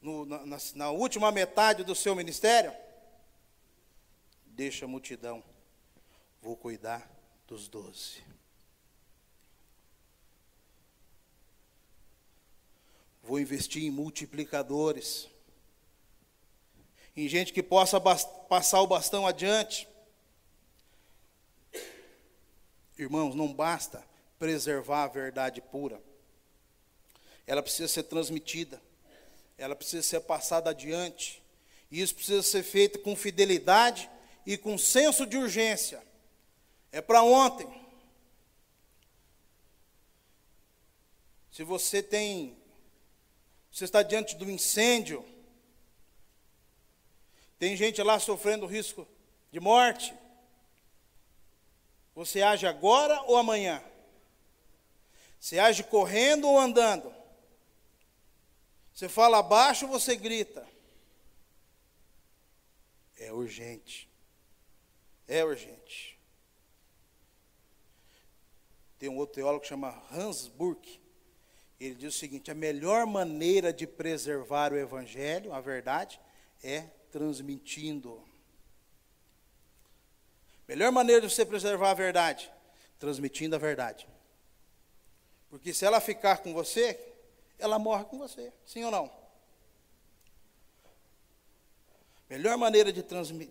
no, 0.00 0.26
na, 0.26 0.58
na 0.74 0.90
última 0.90 1.32
metade 1.32 1.82
do 1.82 1.94
seu 1.94 2.14
ministério? 2.14 2.72
Deixa 4.54 4.84
a 4.84 4.88
multidão, 4.88 5.42
vou 6.42 6.54
cuidar 6.54 7.10
dos 7.48 7.68
doze. 7.68 8.22
Vou 13.22 13.40
investir 13.40 13.82
em 13.82 13.90
multiplicadores. 13.90 15.26
Em 17.16 17.26
gente 17.28 17.50
que 17.50 17.62
possa 17.62 17.98
passar 17.98 18.82
o 18.82 18.86
bastão 18.86 19.26
adiante. 19.26 19.88
Irmãos, 22.98 23.34
não 23.34 23.52
basta 23.54 24.06
preservar 24.38 25.04
a 25.04 25.08
verdade 25.08 25.62
pura, 25.62 26.02
ela 27.46 27.62
precisa 27.62 27.88
ser 27.88 28.02
transmitida, 28.02 28.82
ela 29.56 29.74
precisa 29.74 30.02
ser 30.02 30.20
passada 30.20 30.70
adiante, 30.70 31.42
e 31.90 32.02
isso 32.02 32.14
precisa 32.14 32.42
ser 32.42 32.62
feito 32.62 32.98
com 32.98 33.16
fidelidade 33.16 34.10
e 34.44 34.56
com 34.56 34.76
senso 34.78 35.26
de 35.26 35.36
urgência. 35.36 36.02
É 36.90 37.00
para 37.00 37.22
ontem. 37.22 37.68
Se 41.50 41.64
você 41.64 42.02
tem, 42.02 42.56
você 43.70 43.84
está 43.84 44.02
diante 44.02 44.36
do 44.36 44.50
incêndio, 44.50 45.24
Tem 47.62 47.76
gente 47.76 48.02
lá 48.02 48.18
sofrendo 48.18 48.66
risco 48.66 49.06
de 49.52 49.60
morte. 49.60 50.12
Você 52.12 52.42
age 52.42 52.66
agora 52.66 53.22
ou 53.22 53.36
amanhã? 53.36 53.80
Você 55.38 55.60
age 55.60 55.84
correndo 55.84 56.48
ou 56.48 56.58
andando? 56.58 57.14
Você 58.92 59.08
fala 59.08 59.40
baixo 59.44 59.86
ou 59.86 59.92
você 59.92 60.16
grita? 60.16 60.66
É 63.16 63.32
urgente. 63.32 64.10
É 65.26 65.44
urgente. 65.44 66.18
Tem 68.98 69.08
um 69.08 69.16
outro 69.16 69.34
teólogo 69.34 69.62
que 69.62 69.68
chama 69.68 70.02
Hans 70.10 70.46
Burke. 70.46 71.00
Ele 71.80 71.94
diz 71.94 72.14
o 72.14 72.18
seguinte: 72.18 72.50
a 72.50 72.54
melhor 72.54 73.06
maneira 73.06 73.72
de 73.72 73.86
preservar 73.86 74.72
o 74.72 74.78
evangelho, 74.78 75.52
a 75.52 75.60
verdade, 75.60 76.20
é 76.62 76.82
transmitindo. 77.10 78.22
Melhor 80.68 80.92
maneira 80.92 81.20
de 81.20 81.32
você 81.32 81.44
preservar 81.44 81.90
a 81.90 81.94
verdade, 81.94 82.50
transmitindo 82.98 83.56
a 83.56 83.58
verdade. 83.58 84.08
Porque 85.50 85.74
se 85.74 85.84
ela 85.84 86.00
ficar 86.00 86.38
com 86.38 86.54
você, 86.54 86.98
ela 87.58 87.78
morre 87.78 88.04
com 88.04 88.18
você. 88.18 88.52
Sim 88.64 88.84
ou 88.84 88.90
não? 88.90 89.21
Melhor 92.32 92.56
maneira 92.56 92.90
de, 92.90 93.02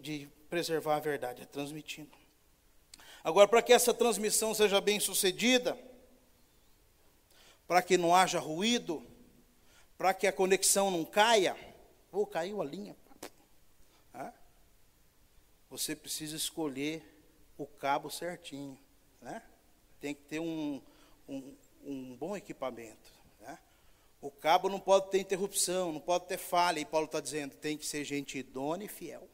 de 0.01 0.27
preservar 0.49 0.95
a 0.95 0.99
verdade 0.99 1.43
é 1.43 1.45
transmitindo. 1.45 2.17
Agora, 3.23 3.47
para 3.47 3.61
que 3.61 3.71
essa 3.71 3.93
transmissão 3.93 4.55
seja 4.55 4.81
bem 4.81 4.99
sucedida, 4.99 5.77
para 7.67 7.83
que 7.83 7.95
não 7.95 8.15
haja 8.15 8.39
ruído, 8.39 9.05
para 9.99 10.15
que 10.15 10.25
a 10.25 10.33
conexão 10.33 10.89
não 10.89 11.05
caia, 11.05 11.55
ou 12.11 12.23
oh, 12.23 12.25
caiu 12.25 12.59
a 12.59 12.65
linha. 12.65 12.97
Você 15.69 15.95
precisa 15.95 16.35
escolher 16.35 17.03
o 17.59 17.67
cabo 17.67 18.09
certinho. 18.09 18.75
Né? 19.21 19.43
Tem 19.99 20.15
que 20.15 20.23
ter 20.23 20.39
um, 20.39 20.81
um, 21.29 21.55
um 21.85 22.15
bom 22.15 22.35
equipamento. 22.35 23.13
O 24.21 24.29
cabo 24.29 24.69
não 24.69 24.79
pode 24.79 25.09
ter 25.09 25.19
interrupção, 25.19 25.91
não 25.91 25.99
pode 25.99 26.27
ter 26.27 26.37
falha, 26.37 26.79
e 26.79 26.85
Paulo 26.85 27.07
está 27.07 27.19
dizendo, 27.19 27.55
tem 27.55 27.75
que 27.75 27.85
ser 27.85 28.05
gente 28.05 28.37
idônea 28.37 28.85
e 28.85 28.87
fiel. 28.87 29.27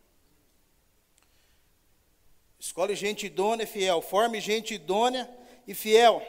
Escolhe 2.58 2.96
gente 2.96 3.26
idônea 3.26 3.66
e 3.66 3.68
fiel, 3.68 4.02
forme 4.02 4.40
gente 4.40 4.74
idônea 4.74 5.30
e 5.68 5.74
fiel. 5.74 6.26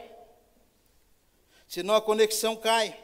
Senão 1.68 1.94
a 1.94 2.02
conexão 2.02 2.56
cai. 2.56 2.98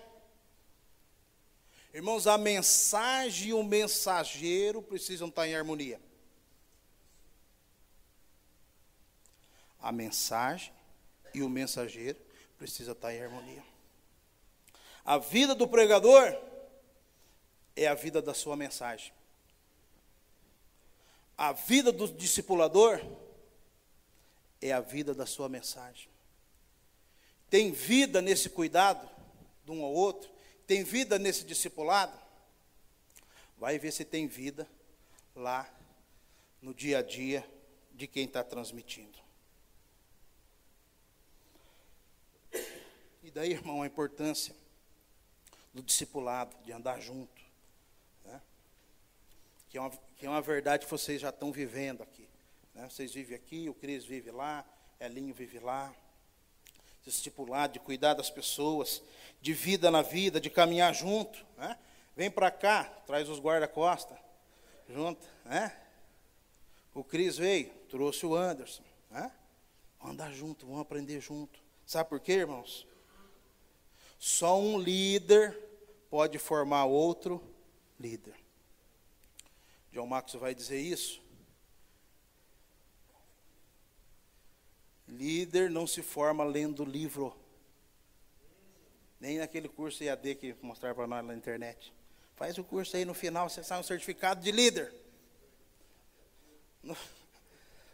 Irmãos, 1.92 2.26
a 2.26 2.36
mensagem 2.36 3.50
e 3.50 3.54
o 3.54 3.62
mensageiro 3.62 4.82
precisam 4.82 5.28
estar 5.28 5.46
em 5.46 5.54
harmonia. 5.54 6.00
A 9.80 9.92
mensagem 9.92 10.72
e 11.32 11.42
o 11.42 11.48
mensageiro 11.48 12.18
precisa 12.58 12.92
estar 12.92 13.14
em 13.14 13.22
harmonia. 13.22 13.73
A 15.04 15.18
vida 15.18 15.54
do 15.54 15.68
pregador 15.68 16.34
é 17.76 17.86
a 17.86 17.94
vida 17.94 18.22
da 18.22 18.32
sua 18.32 18.56
mensagem. 18.56 19.12
A 21.36 21.52
vida 21.52 21.92
do 21.92 22.08
discipulador 22.08 23.04
é 24.62 24.72
a 24.72 24.80
vida 24.80 25.14
da 25.14 25.26
sua 25.26 25.48
mensagem. 25.48 26.08
Tem 27.50 27.70
vida 27.70 28.22
nesse 28.22 28.48
cuidado 28.48 29.06
de 29.64 29.70
um 29.70 29.84
ao 29.84 29.92
outro? 29.92 30.30
Tem 30.66 30.82
vida 30.82 31.18
nesse 31.18 31.44
discipulado? 31.44 32.18
Vai 33.58 33.78
ver 33.78 33.92
se 33.92 34.04
tem 34.04 34.26
vida 34.26 34.66
lá 35.36 35.70
no 36.62 36.72
dia 36.72 36.98
a 36.98 37.02
dia 37.02 37.46
de 37.92 38.06
quem 38.06 38.24
está 38.24 38.42
transmitindo. 38.42 39.18
E 43.22 43.30
daí, 43.30 43.52
irmão, 43.52 43.82
a 43.82 43.86
importância 43.86 44.63
do 45.74 45.82
discipulado, 45.82 46.56
de 46.64 46.72
andar 46.72 47.00
junto. 47.00 47.42
Né? 48.24 48.40
Que, 49.68 49.76
é 49.76 49.80
uma, 49.80 49.90
que 50.16 50.24
é 50.24 50.30
uma 50.30 50.40
verdade 50.40 50.84
que 50.84 50.90
vocês 50.90 51.20
já 51.20 51.30
estão 51.30 51.50
vivendo 51.50 52.02
aqui. 52.02 52.28
Né? 52.74 52.88
Vocês 52.88 53.12
vivem 53.12 53.36
aqui, 53.36 53.68
o 53.68 53.74
Cris 53.74 54.04
vive 54.04 54.30
lá, 54.30 54.64
Elinho 55.00 55.34
vive 55.34 55.58
lá. 55.58 55.92
Discipulado, 57.04 57.74
de 57.74 57.80
cuidar 57.80 58.14
das 58.14 58.30
pessoas, 58.30 59.02
de 59.42 59.52
vida 59.52 59.90
na 59.90 60.00
vida, 60.00 60.40
de 60.40 60.48
caminhar 60.48 60.94
junto. 60.94 61.44
Né? 61.58 61.76
Vem 62.16 62.30
para 62.30 62.50
cá, 62.50 62.84
traz 63.06 63.28
os 63.28 63.40
guarda-costa 63.40 64.16
junto. 64.88 65.26
Né? 65.44 65.76
O 66.94 67.02
Cris 67.02 67.36
veio, 67.36 67.68
trouxe 67.90 68.24
o 68.24 68.34
Anderson. 68.34 68.84
Né? 69.10 69.30
Andar 70.02 70.32
junto, 70.32 70.64
vamos 70.64 70.80
aprender 70.80 71.20
junto. 71.20 71.58
Sabe 71.84 72.08
por 72.08 72.20
quê, 72.20 72.34
irmãos? 72.34 72.86
Só 74.24 74.58
um 74.58 74.78
líder 74.78 75.54
pode 76.08 76.38
formar 76.38 76.86
outro 76.86 77.46
líder. 78.00 78.34
John 79.92 80.06
Maxwell 80.06 80.40
vai 80.40 80.54
dizer 80.54 80.80
isso. 80.80 81.22
Líder 85.06 85.68
não 85.68 85.86
se 85.86 86.00
forma 86.02 86.42
lendo 86.42 86.86
livro. 86.86 87.36
Nem 89.20 89.36
naquele 89.36 89.68
curso 89.68 90.02
EAD 90.02 90.36
que 90.36 90.56
mostraram 90.62 90.96
para 90.96 91.06
nós 91.06 91.22
na 91.26 91.34
internet. 91.34 91.92
Faz 92.34 92.56
o 92.56 92.64
curso 92.64 92.96
aí 92.96 93.04
no 93.04 93.12
final, 93.12 93.50
você 93.50 93.62
sai 93.62 93.78
um 93.78 93.82
certificado 93.82 94.40
de 94.40 94.50
líder. 94.50 94.90
No, 96.82 96.96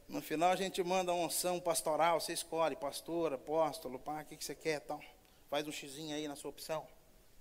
no 0.08 0.22
final 0.22 0.52
a 0.52 0.56
gente 0.56 0.80
manda 0.84 1.12
uma 1.12 1.26
unção 1.26 1.58
pastoral, 1.58 2.20
você 2.20 2.32
escolhe, 2.32 2.76
pastor, 2.76 3.32
apóstolo, 3.32 3.98
pá, 3.98 4.22
o 4.22 4.26
que, 4.26 4.36
que 4.36 4.44
você 4.44 4.54
quer 4.54 4.78
tal. 4.78 5.02
Faz 5.50 5.66
um 5.66 5.72
xizinho 5.72 6.14
aí 6.14 6.28
na 6.28 6.36
sua 6.36 6.50
opção. 6.50 6.86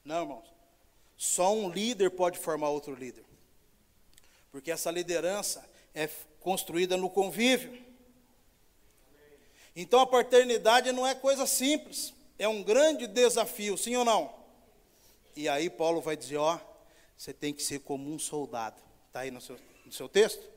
Não, 0.03 0.21
irmãos. 0.21 0.45
Só 1.15 1.53
um 1.53 1.69
líder 1.69 2.09
pode 2.09 2.39
formar 2.39 2.69
outro 2.69 2.95
líder. 2.95 3.23
Porque 4.51 4.71
essa 4.71 4.89
liderança 4.89 5.63
é 5.93 6.09
construída 6.39 6.97
no 6.97 7.09
convívio. 7.09 7.85
Então 9.75 9.99
a 9.99 10.07
paternidade 10.07 10.91
não 10.91 11.05
é 11.05 11.13
coisa 11.13 11.45
simples, 11.45 12.13
é 12.37 12.47
um 12.47 12.63
grande 12.63 13.05
desafio, 13.05 13.77
sim 13.77 13.95
ou 13.95 14.03
não? 14.03 14.33
E 15.35 15.47
aí 15.47 15.69
Paulo 15.69 16.01
vai 16.01 16.17
dizer, 16.17 16.37
ó, 16.37 16.59
você 17.15 17.31
tem 17.31 17.53
que 17.53 17.61
ser 17.61 17.79
como 17.79 18.11
um 18.11 18.17
soldado. 18.17 18.81
Está 19.07 19.21
aí 19.21 19.31
no 19.31 19.39
seu, 19.39 19.59
no 19.85 19.91
seu 19.91 20.09
texto? 20.09 20.49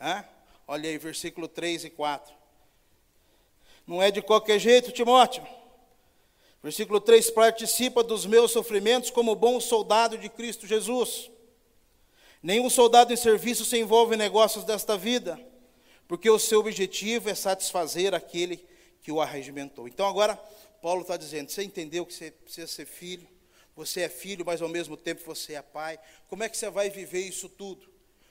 Hã? 0.00 0.24
Olha 0.66 0.90
aí, 0.90 0.98
versículo 0.98 1.48
3 1.48 1.84
e 1.84 1.90
4. 1.90 2.34
Não 3.86 4.02
é 4.02 4.10
de 4.10 4.20
qualquer 4.20 4.58
jeito, 4.58 4.92
Timóteo. 4.92 5.46
Versículo 6.62 7.00
3: 7.00 7.30
Participa 7.30 8.02
dos 8.02 8.26
meus 8.26 8.50
sofrimentos 8.50 9.10
como 9.10 9.34
bom 9.34 9.60
soldado 9.60 10.18
de 10.18 10.28
Cristo 10.28 10.66
Jesus. 10.66 11.30
Nenhum 12.42 12.70
soldado 12.70 13.12
em 13.12 13.16
serviço 13.16 13.64
se 13.64 13.78
envolve 13.78 14.14
em 14.14 14.18
negócios 14.18 14.64
desta 14.64 14.96
vida, 14.96 15.38
porque 16.06 16.30
o 16.30 16.38
seu 16.38 16.60
objetivo 16.60 17.28
é 17.28 17.34
satisfazer 17.34 18.14
aquele 18.14 18.64
que 19.02 19.10
o 19.10 19.20
arregimentou. 19.20 19.88
Então 19.88 20.06
agora, 20.06 20.36
Paulo 20.82 21.02
está 21.02 21.16
dizendo: 21.16 21.50
você 21.50 21.62
entendeu 21.62 22.04
que 22.04 22.14
você 22.14 22.30
precisa 22.30 22.66
ser 22.66 22.86
filho? 22.86 23.26
Você 23.76 24.00
é 24.00 24.08
filho, 24.08 24.44
mas 24.44 24.60
ao 24.60 24.68
mesmo 24.68 24.96
tempo 24.96 25.22
você 25.24 25.54
é 25.54 25.62
pai. 25.62 26.00
Como 26.28 26.42
é 26.42 26.48
que 26.48 26.56
você 26.56 26.68
vai 26.68 26.90
viver 26.90 27.20
isso 27.20 27.48
tudo? 27.48 27.88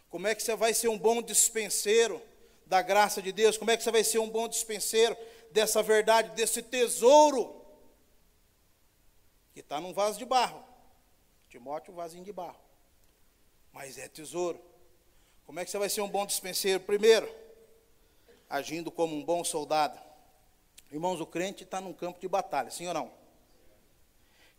Como 0.10 0.28
é 0.28 0.36
que 0.36 0.44
você 0.44 0.56
vai 0.56 0.74
ser 0.74 0.90
um 0.90 0.98
bom 0.98 1.22
dispenseiro 1.22 2.22
da 2.66 2.82
graça 2.82 3.22
de 3.22 3.32
Deus? 3.32 3.58
Como 3.58 3.72
é 3.72 3.78
que 3.78 3.84
você 3.84 3.92
vai 3.92 4.04
ser 4.04 4.20
um 4.20 4.30
bom 4.30 4.50
dispenseiro 4.50 5.16
dessa 5.52 5.82
verdade, 5.82 6.36
desse 6.36 6.62
tesouro 6.62 7.58
que 9.58 9.62
está 9.62 9.82
num 9.82 9.92
vaso 9.92 10.20
de 10.20 10.26
barro. 10.26 10.64
Timóteo, 11.50 11.92
um 11.92 11.96
vasinho 11.96 12.24
de 12.24 12.32
barro. 12.32 12.60
Mas 13.74 13.98
é 13.98 14.08
tesouro. 14.08 14.62
Como 15.48 15.60
é 15.60 15.66
que 15.66 15.72
você 15.72 15.80
vai 15.80 15.90
ser 15.90 16.02
um 16.02 16.08
bom 16.08 16.28
dispenseiro? 16.28 16.80
Primeiro, 16.80 17.28
agindo 18.48 18.92
como 18.92 19.16
um 19.16 19.24
bom 19.24 19.44
soldado. 19.44 20.00
Irmãos, 20.92 21.20
o 21.20 21.26
crente 21.26 21.64
está 21.64 21.82
num 21.82 21.92
campo 21.92 22.20
de 22.20 22.28
batalha, 22.28 22.70
sim 22.70 22.86
ou 22.86 22.94
não? 22.94 23.12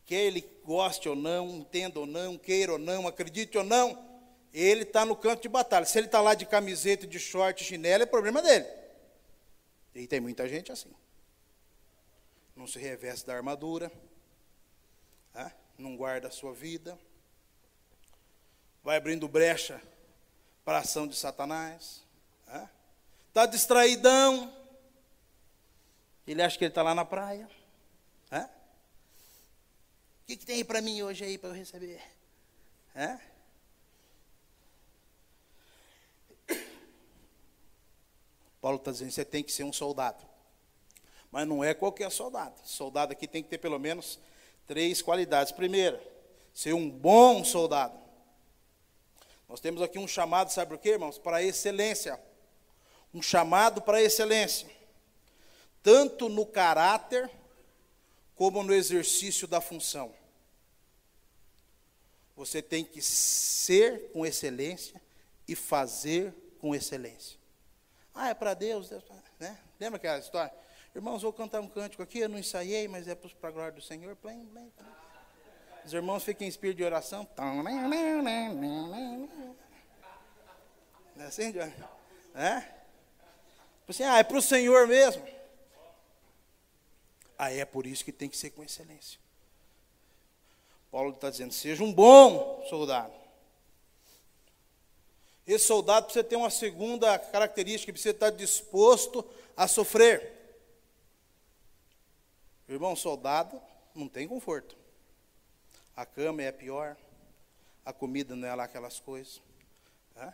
Quer 0.04 0.16
ele 0.16 0.40
goste 0.64 1.08
ou 1.08 1.14
não, 1.14 1.48
entenda 1.48 2.00
ou 2.00 2.06
não, 2.06 2.36
queira 2.36 2.72
ou 2.72 2.78
não, 2.78 3.06
acredite 3.06 3.56
ou 3.56 3.62
não, 3.62 4.04
ele 4.52 4.82
está 4.82 5.04
no 5.04 5.14
campo 5.14 5.40
de 5.40 5.48
batalha. 5.48 5.86
Se 5.86 5.96
ele 5.96 6.06
está 6.06 6.20
lá 6.20 6.34
de 6.34 6.44
camiseta, 6.44 7.06
de 7.06 7.20
short, 7.20 7.62
chinelo, 7.62 8.02
é 8.02 8.06
problema 8.06 8.42
dele. 8.42 8.66
E 9.94 10.08
tem 10.08 10.18
muita 10.18 10.48
gente 10.48 10.72
assim. 10.72 10.90
Não 12.56 12.66
se 12.66 12.80
reveste 12.80 13.24
da 13.24 13.36
armadura, 13.36 13.92
né? 15.34 15.52
não 15.78 15.96
guarda 15.96 16.28
a 16.28 16.30
sua 16.30 16.52
vida, 16.52 16.98
vai 18.82 18.96
abrindo 18.96 19.28
brecha 19.28 19.80
para 20.64 20.78
a 20.78 20.80
ação 20.80 21.06
de 21.06 21.16
Satanás, 21.16 22.02
está 23.28 23.42
né? 23.44 23.46
distraidão, 23.46 24.52
ele 26.26 26.42
acha 26.42 26.58
que 26.58 26.64
ele 26.64 26.70
está 26.70 26.82
lá 26.82 26.94
na 26.94 27.04
praia. 27.04 27.48
Né? 28.30 28.50
O 30.22 30.26
que, 30.26 30.36
que 30.36 30.44
tem 30.44 30.62
para 30.64 30.82
mim 30.82 31.00
hoje 31.02 31.24
aí 31.24 31.38
para 31.38 31.48
eu 31.50 31.54
receber? 31.54 32.02
Paulo 38.60 38.76
está 38.76 38.90
dizendo, 38.90 39.10
você 39.10 39.24
tem 39.24 39.42
que 39.42 39.52
ser 39.52 39.64
um 39.64 39.72
soldado. 39.72 40.22
Mas 41.30 41.46
não 41.46 41.62
é 41.64 41.72
qualquer 41.72 42.10
soldado. 42.10 42.60
Soldado 42.64 43.12
aqui 43.12 43.26
tem 43.26 43.42
que 43.42 43.48
ter 43.48 43.58
pelo 43.58 43.78
menos 43.78 44.18
três 44.68 45.02
qualidades. 45.02 45.50
Primeira, 45.50 46.00
ser 46.54 46.74
um 46.74 46.88
bom 46.88 47.42
soldado. 47.42 47.98
Nós 49.48 49.58
temos 49.58 49.82
aqui 49.82 49.98
um 49.98 50.06
chamado, 50.06 50.52
sabe 50.52 50.70
por 50.70 50.78
quê, 50.78 50.90
irmãos? 50.90 51.18
Para 51.18 51.42
excelência. 51.42 52.20
Um 53.12 53.22
chamado 53.22 53.80
para 53.80 54.00
excelência. 54.00 54.68
Tanto 55.82 56.28
no 56.28 56.44
caráter, 56.44 57.30
como 58.36 58.62
no 58.62 58.74
exercício 58.74 59.48
da 59.48 59.60
função. 59.60 60.14
Você 62.36 62.62
tem 62.62 62.84
que 62.84 63.02
ser 63.02 64.12
com 64.12 64.24
excelência 64.24 65.00
e 65.48 65.56
fazer 65.56 66.32
com 66.60 66.74
excelência. 66.74 67.38
Ah, 68.14 68.28
é 68.28 68.34
para 68.34 68.54
Deus, 68.54 68.88
Deus, 68.90 69.02
né? 69.40 69.58
Lembra 69.80 69.96
aquela 69.96 70.18
história? 70.18 70.52
Irmãos, 70.98 71.22
vou 71.22 71.32
cantar 71.32 71.60
um 71.60 71.68
cântico 71.68 72.02
aqui, 72.02 72.18
eu 72.18 72.28
não 72.28 72.40
ensaiei, 72.40 72.88
mas 72.88 73.06
é 73.06 73.14
para 73.14 73.50
a 73.50 73.52
glória 73.52 73.70
do 73.70 73.80
Senhor. 73.80 74.18
Os 75.84 75.92
irmãos 75.92 76.24
fiquem 76.24 76.46
em 76.46 76.50
espírito 76.50 76.78
de 76.78 76.82
oração. 76.82 77.24
Não 81.14 81.24
é 81.24 81.28
assim, 81.28 81.52
John? 81.52 81.70
É? 82.34 82.62
Tipo 82.62 83.90
assim, 83.90 84.02
ah, 84.02 84.18
é 84.18 84.24
para 84.24 84.38
o 84.38 84.42
Senhor 84.42 84.88
mesmo. 84.88 85.24
Aí 87.38 87.60
é 87.60 87.64
por 87.64 87.86
isso 87.86 88.04
que 88.04 88.10
tem 88.10 88.28
que 88.28 88.36
ser 88.36 88.50
com 88.50 88.64
excelência. 88.64 89.20
Paulo 90.90 91.10
está 91.10 91.30
dizendo: 91.30 91.54
seja 91.54 91.84
um 91.84 91.92
bom 91.92 92.66
soldado. 92.68 93.14
Esse 95.46 95.66
soldado 95.66 96.06
precisa 96.06 96.24
ter 96.24 96.34
uma 96.34 96.50
segunda 96.50 97.16
característica, 97.20 97.92
precisa 97.92 98.10
estar 98.10 98.30
disposto 98.30 99.24
a 99.56 99.68
sofrer. 99.68 100.37
Irmão, 102.68 102.94
soldado 102.94 103.60
não 103.94 104.08
tem 104.08 104.28
conforto. 104.28 104.76
A 105.96 106.04
cama 106.04 106.42
é 106.42 106.52
pior, 106.52 106.96
a 107.84 107.92
comida 107.92 108.36
não 108.36 108.46
é 108.46 108.54
lá 108.54 108.64
aquelas 108.64 109.00
coisas. 109.00 109.40
É, 110.14 110.32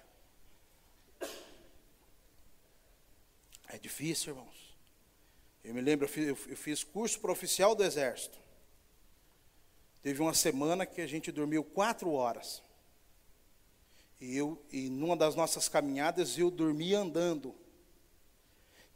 é 3.69 3.79
difícil, 3.79 4.35
irmãos. 4.35 4.77
Eu 5.63 5.73
me 5.73 5.81
lembro, 5.81 6.05
eu 6.05 6.09
fiz, 6.09 6.27
eu 6.27 6.57
fiz 6.57 6.85
curso 6.85 7.21
para 7.21 7.33
oficial 7.33 7.75
do 7.75 7.85
Exército. 7.85 8.39
Teve 10.03 10.21
uma 10.21 10.35
semana 10.35 10.85
que 10.85 11.01
a 11.01 11.07
gente 11.07 11.33
dormiu 11.33 11.65
quatro 11.65 12.13
horas. 12.13 12.63
E, 14.21 14.37
eu, 14.37 14.63
e 14.71 14.91
numa 14.91 15.17
das 15.17 15.35
nossas 15.35 15.69
caminhadas 15.69 16.37
eu 16.37 16.51
dormi 16.51 16.95
andando. 16.95 17.55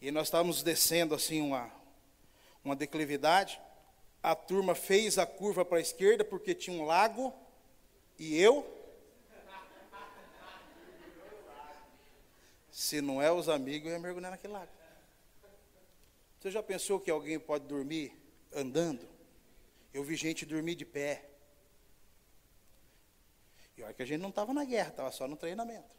E 0.03 0.11
nós 0.11 0.27
estávamos 0.27 0.63
descendo 0.63 1.15
assim 1.15 1.41
uma, 1.41 1.73
uma 2.69 2.77
declividade. 2.77 3.61
A 4.23 4.35
turma 4.35 4.75
fez 4.75 5.19
a 5.19 5.27
curva 5.27 5.65
para 5.65 5.79
a 5.79 5.81
esquerda 5.81 6.25
porque 6.25 6.55
tinha 6.55 6.81
um 6.81 6.85
lago. 6.85 7.35
E 8.19 8.39
eu. 8.39 8.75
Se 12.71 13.01
não 13.01 13.21
é 13.21 13.33
os 13.33 13.49
amigos, 13.49 13.89
eu 13.89 13.95
ia 13.95 13.99
mergulhar 13.99 14.31
naquele 14.31 14.53
lago. 14.53 14.71
Você 16.39 16.51
já 16.51 16.63
pensou 16.63 17.01
que 17.01 17.11
alguém 17.11 17.39
pode 17.39 17.65
dormir 17.67 18.13
andando? 18.55 19.09
Eu 19.93 20.05
vi 20.05 20.15
gente 20.15 20.47
dormir 20.47 20.77
de 20.77 20.85
pé. 20.85 21.25
E 23.77 23.83
olha 23.83 23.95
que 23.95 24.03
a 24.03 24.07
gente 24.07 24.21
não 24.21 24.29
estava 24.29 24.53
na 24.53 24.65
guerra, 24.65 24.91
estava 24.91 25.11
só 25.11 25.27
no 25.27 25.37
treinamento. 25.37 25.99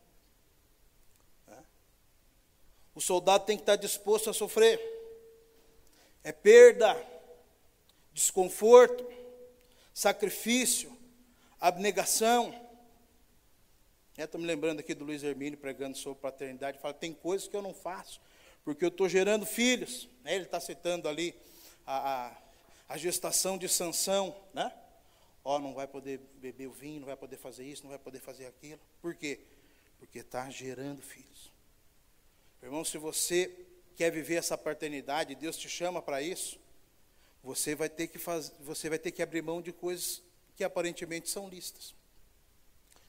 O 2.95 3.01
soldado 3.01 3.45
tem 3.45 3.55
que 3.55 3.63
estar 3.63 3.76
disposto 3.76 4.30
a 4.30 4.34
sofrer. 4.34 4.99
É 6.30 6.32
perda, 6.32 6.95
desconforto, 8.13 9.03
sacrifício, 9.91 10.95
abnegação. 11.59 12.53
Estou 14.15 14.39
me 14.39 14.45
lembrando 14.45 14.80
aqui 14.80 14.93
do 14.93 15.03
Luiz 15.03 15.23
Hermínio 15.23 15.57
pregando 15.57 15.97
sobre 15.97 16.21
paternidade. 16.21 16.77
Fala, 16.77 16.93
tem 16.93 17.15
coisas 17.15 17.47
que 17.47 17.55
eu 17.55 17.63
não 17.63 17.73
faço, 17.73 18.21
porque 18.63 18.86
eu 18.86 18.89
estou 18.89 19.09
gerando 19.09 19.43
filhos. 19.43 20.07
Ele 20.23 20.43
está 20.43 20.59
citando 20.59 21.09
ali 21.09 21.36
a, 21.84 22.27
a 22.27 22.38
a 22.88 22.95
gestação 22.95 23.57
de 23.57 23.67
Sansão, 23.67 24.36
né? 24.53 24.71
Oh, 25.43 25.57
não 25.57 25.73
vai 25.73 25.88
poder 25.88 26.19
beber 26.36 26.67
o 26.67 26.71
vinho, 26.71 26.99
não 26.99 27.07
vai 27.07 27.17
poder 27.17 27.38
fazer 27.38 27.63
isso, 27.63 27.82
não 27.82 27.89
vai 27.89 27.97
poder 27.97 28.19
fazer 28.19 28.45
aquilo. 28.45 28.80
Por 29.01 29.15
quê? 29.15 29.39
Porque 29.97 30.19
está 30.19 30.47
gerando 30.51 31.01
filhos. 31.01 31.51
Irmão, 32.61 32.86
se 32.86 32.99
você 32.99 33.68
quer 34.00 34.12
viver 34.12 34.36
essa 34.36 34.58
paternidade, 34.58 35.36
Deus 35.36 35.58
te 35.58 35.68
chama 35.68 36.02
para 36.02 36.22
isso, 36.22 36.58
você 37.43 37.76
vai 37.76 37.89
ter 37.89 38.08
que 38.08 38.18
fazer, 38.18 38.54
você 38.62 38.88
vai 38.88 38.97
ter 38.97 39.12
que 39.12 39.22
abrir 39.22 39.41
mão 39.41 39.62
de 39.62 39.74
coisas 39.74 40.24
que 40.56 40.64
aparentemente 40.64 41.28
são 41.28 41.50
listas. 41.50 41.93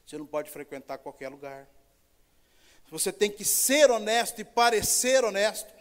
Você 0.05 0.18
não 0.18 0.26
pode 0.26 0.51
frequentar 0.51 0.99
qualquer 0.99 1.28
lugar. 1.28 1.68
Você 2.88 3.12
tem 3.12 3.30
que 3.30 3.45
ser 3.45 3.88
honesto 3.88 4.41
e 4.41 4.45
parecer 4.45 5.24
honesto. 5.24 5.72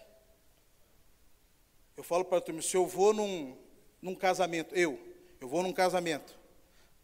Eu 1.97 2.03
falo 2.03 2.23
para 2.23 2.37
a 2.37 2.41
turma, 2.41 2.61
se 2.61 2.77
eu 2.77 2.85
vou 2.85 3.11
num, 3.11 3.57
num 3.99 4.13
casamento, 4.13 4.75
eu, 4.75 4.99
eu 5.41 5.49
vou 5.49 5.63
num 5.63 5.73
casamento, 5.73 6.37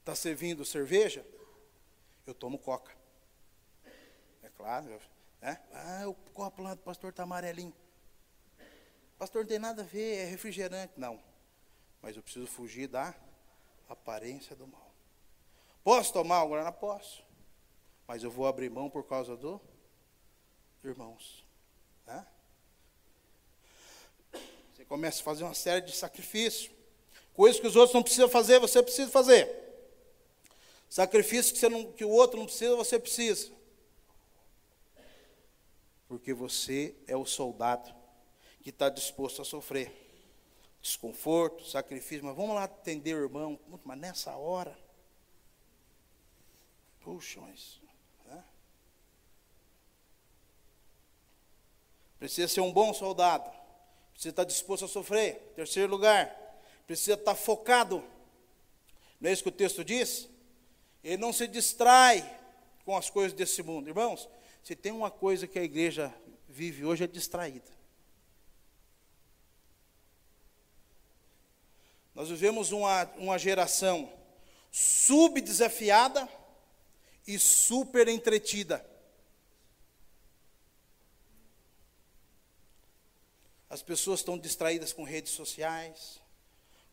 está 0.01 0.13
servindo 0.13 0.63
cerveja, 0.63 1.25
eu 2.27 2.35
tomo 2.35 2.59
coca. 2.59 2.95
É 4.43 4.49
claro, 4.55 5.01
né? 5.41 5.59
Ah, 5.73 6.07
o 6.07 6.13
copo 6.35 6.61
lá 6.61 6.75
do 6.75 6.81
pastor 6.81 7.09
está 7.09 7.23
amarelinho. 7.23 7.73
Pastor, 9.17 9.41
não 9.43 9.47
tem 9.47 9.59
nada 9.59 9.81
a 9.81 9.85
ver, 9.85 10.17
é 10.17 10.25
refrigerante. 10.25 10.93
Não, 10.97 11.21
mas 12.01 12.15
eu 12.15 12.23
preciso 12.23 12.47
fugir 12.47 12.87
da 12.87 13.15
aparência 13.87 14.55
do 14.55 14.67
mal. 14.67 14.91
Posso 15.83 16.11
tomar 16.11 16.41
agora? 16.41 16.63
Não 16.63 16.71
posso. 16.71 17.23
Mas 18.07 18.23
eu 18.23 18.29
vou 18.29 18.45
abrir 18.45 18.69
mão 18.69 18.89
por 18.89 19.05
causa 19.05 19.35
do 19.37 19.61
irmãos. 20.83 21.45
Né? 22.05 22.25
Você 24.73 24.85
começa 24.85 25.21
a 25.21 25.23
fazer 25.23 25.43
uma 25.43 25.53
série 25.53 25.81
de 25.81 25.95
sacrifícios. 25.95 26.71
Coisas 27.33 27.59
que 27.59 27.67
os 27.67 27.75
outros 27.75 27.93
não 27.93 28.03
precisam 28.03 28.29
fazer, 28.29 28.59
você 28.59 28.81
precisa 28.83 29.09
fazer. 29.09 29.49
Sacrifício 30.89 31.55
que, 31.55 31.69
não, 31.69 31.91
que 31.91 32.05
o 32.05 32.09
outro 32.09 32.37
não 32.37 32.45
precisa, 32.45 32.75
você 32.75 32.99
precisa. 32.99 33.51
Porque 36.07 36.33
você 36.33 36.95
é 37.07 37.17
o 37.17 37.25
soldado 37.25 37.93
que 38.65 38.71
está 38.71 38.89
disposto 38.89 39.43
a 39.43 39.45
sofrer. 39.45 39.93
Desconforto, 40.81 41.63
sacrifício, 41.65 42.25
mas 42.25 42.35
vamos 42.35 42.55
lá 42.55 42.63
atender 42.63 43.15
o 43.15 43.23
irmão. 43.23 43.59
Mas 43.83 43.99
nessa 43.99 44.35
hora. 44.35 44.75
Puxa, 46.99 47.39
mas. 47.41 47.79
Né? 48.25 48.43
Precisa 52.17 52.47
ser 52.47 52.61
um 52.61 52.73
bom 52.73 52.91
soldado. 52.91 53.47
Precisa 54.13 54.31
estar 54.31 54.43
disposto 54.45 54.85
a 54.85 54.87
sofrer. 54.87 55.35
Terceiro 55.55 55.91
lugar, 55.91 56.35
precisa 56.87 57.13
estar 57.13 57.35
focado. 57.35 58.03
Não 59.21 59.29
é 59.29 59.33
isso 59.33 59.43
que 59.43 59.49
o 59.49 59.51
texto 59.51 59.85
diz? 59.85 60.27
Ele 61.03 61.17
não 61.17 61.31
se 61.31 61.45
distrai 61.45 62.27
com 62.83 62.97
as 62.97 63.11
coisas 63.11 63.31
desse 63.31 63.61
mundo. 63.61 63.89
Irmãos, 63.89 64.27
se 64.63 64.75
tem 64.75 64.91
uma 64.91 65.11
coisa 65.11 65.45
que 65.45 65.59
a 65.59 65.63
igreja 65.63 66.11
vive 66.49 66.83
hoje 66.83 67.03
é 67.03 67.07
distraída. 67.07 67.75
Nós 72.15 72.29
vivemos 72.29 72.71
uma, 72.71 73.03
uma 73.17 73.37
geração 73.37 74.09
subdesafiada 74.71 76.27
e 77.27 77.37
super 77.37 78.07
entretida. 78.07 78.83
As 83.69 83.83
pessoas 83.83 84.21
estão 84.21 84.37
distraídas 84.37 84.93
com 84.93 85.03
redes 85.03 85.33
sociais, 85.33 86.21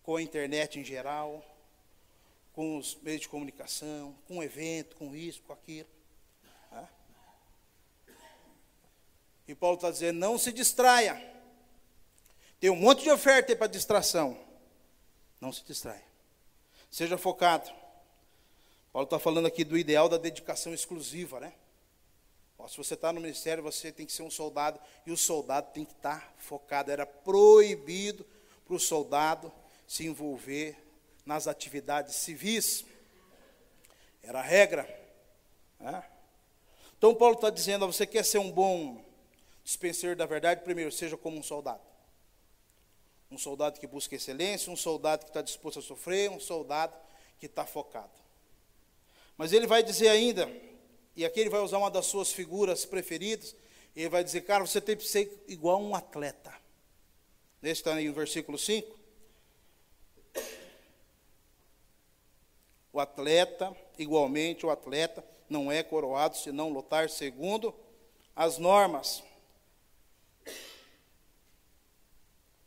com 0.02 0.16
a 0.16 0.22
internet 0.22 0.80
em 0.80 0.84
geral, 0.84 1.44
com 2.52 2.76
os 2.76 2.96
meios 2.96 3.20
de 3.20 3.28
comunicação, 3.28 4.18
com 4.26 4.38
o 4.38 4.42
evento, 4.42 4.96
com 4.96 5.14
isso, 5.14 5.40
com 5.42 5.52
aquilo. 5.52 5.88
E 9.46 9.54
Paulo 9.54 9.76
está 9.76 9.90
dizendo: 9.90 10.18
não 10.18 10.38
se 10.38 10.52
distraia. 10.52 11.20
Tem 12.58 12.70
um 12.70 12.76
monte 12.76 13.02
de 13.02 13.10
oferta 13.10 13.54
para 13.54 13.66
distração. 13.66 14.51
Não 15.42 15.52
se 15.52 15.64
distraia. 15.64 16.04
Seja 16.88 17.18
focado. 17.18 17.68
Paulo 18.92 19.06
está 19.06 19.18
falando 19.18 19.46
aqui 19.46 19.64
do 19.64 19.76
ideal 19.76 20.08
da 20.08 20.16
dedicação 20.16 20.72
exclusiva, 20.72 21.40
né? 21.40 21.52
Ó, 22.56 22.68
se 22.68 22.76
você 22.76 22.94
está 22.94 23.12
no 23.12 23.20
ministério, 23.20 23.60
você 23.60 23.90
tem 23.90 24.06
que 24.06 24.12
ser 24.12 24.22
um 24.22 24.30
soldado, 24.30 24.78
e 25.04 25.10
o 25.10 25.16
soldado 25.16 25.72
tem 25.72 25.84
que 25.84 25.94
estar 25.94 26.20
tá 26.20 26.32
focado. 26.38 26.92
Era 26.92 27.04
proibido 27.04 28.24
para 28.64 28.76
o 28.76 28.78
soldado 28.78 29.52
se 29.84 30.06
envolver 30.06 30.78
nas 31.26 31.48
atividades 31.48 32.14
civis. 32.14 32.84
Era 34.22 34.38
a 34.38 34.44
regra. 34.44 34.88
Né? 35.80 36.04
Então 36.96 37.16
Paulo 37.16 37.34
está 37.34 37.50
dizendo, 37.50 37.84
você 37.84 38.06
quer 38.06 38.24
ser 38.24 38.38
um 38.38 38.52
bom 38.52 39.04
dispenseiro 39.64 40.14
da 40.14 40.24
verdade, 40.24 40.62
primeiro, 40.62 40.92
seja 40.92 41.16
como 41.16 41.36
um 41.36 41.42
soldado. 41.42 41.91
Um 43.32 43.38
soldado 43.38 43.80
que 43.80 43.86
busca 43.86 44.14
excelência, 44.14 44.70
um 44.70 44.76
soldado 44.76 45.24
que 45.24 45.30
está 45.30 45.40
disposto 45.40 45.78
a 45.78 45.82
sofrer, 45.82 46.30
um 46.30 46.38
soldado 46.38 46.94
que 47.40 47.46
está 47.46 47.64
focado. 47.64 48.12
Mas 49.38 49.54
ele 49.54 49.66
vai 49.66 49.82
dizer 49.82 50.08
ainda, 50.08 50.46
e 51.16 51.24
aqui 51.24 51.40
ele 51.40 51.48
vai 51.48 51.60
usar 51.60 51.78
uma 51.78 51.90
das 51.90 52.04
suas 52.04 52.30
figuras 52.30 52.84
preferidas, 52.84 53.56
ele 53.96 54.10
vai 54.10 54.22
dizer, 54.22 54.42
cara, 54.42 54.66
você 54.66 54.82
tem 54.82 54.98
que 54.98 55.06
ser 55.06 55.44
igual 55.48 55.80
um 55.80 55.94
atleta. 55.94 56.52
Esse 57.62 57.80
está 57.80 57.94
aí 57.94 58.06
no 58.06 58.12
versículo 58.12 58.58
5. 58.58 58.98
O 62.92 63.00
atleta, 63.00 63.74
igualmente, 63.98 64.66
o 64.66 64.70
atleta 64.70 65.24
não 65.48 65.72
é 65.72 65.82
coroado 65.82 66.36
se 66.36 66.52
não 66.52 66.68
lutar 66.68 67.08
segundo 67.08 67.74
as 68.36 68.58
normas. 68.58 69.22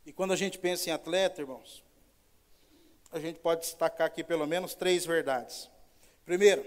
E 0.06 0.12
quando 0.12 0.32
a 0.32 0.36
gente 0.36 0.56
pensa 0.56 0.88
em 0.88 0.92
atleta, 0.92 1.40
irmãos, 1.40 1.82
a 3.10 3.18
gente 3.18 3.40
pode 3.40 3.62
destacar 3.62 4.06
aqui 4.06 4.22
pelo 4.22 4.46
menos 4.46 4.72
três 4.72 5.04
verdades. 5.04 5.68
Primeiro, 6.24 6.64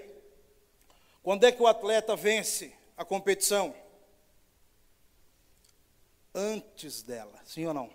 quando 1.23 1.45
é 1.45 1.51
que 1.51 1.63
o 1.63 1.67
atleta 1.67 2.17
vence 2.17 2.73
a 2.97 3.05
competição? 3.05 3.73
Antes 6.35 7.01
dela, 7.01 7.39
sim 7.45 7.65
ou 7.65 7.73
não? 7.73 7.89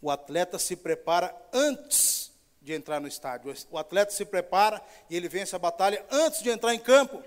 O 0.00 0.10
atleta 0.10 0.58
se 0.58 0.74
prepara 0.74 1.36
antes 1.52 2.32
de 2.62 2.72
entrar 2.72 2.98
no 2.98 3.08
estádio. 3.08 3.54
O 3.70 3.76
atleta 3.76 4.10
se 4.10 4.24
prepara 4.24 4.82
e 5.10 5.16
ele 5.16 5.28
vence 5.28 5.54
a 5.54 5.58
batalha 5.58 6.04
antes 6.10 6.42
de 6.42 6.48
entrar 6.48 6.74
em 6.74 6.80
campo. 6.80 7.22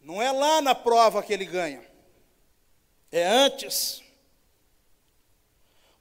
Não 0.00 0.22
é 0.22 0.32
lá 0.32 0.62
na 0.62 0.74
prova 0.74 1.22
que 1.22 1.32
ele 1.32 1.44
ganha, 1.44 1.84
é 3.12 3.26
antes. 3.26 4.07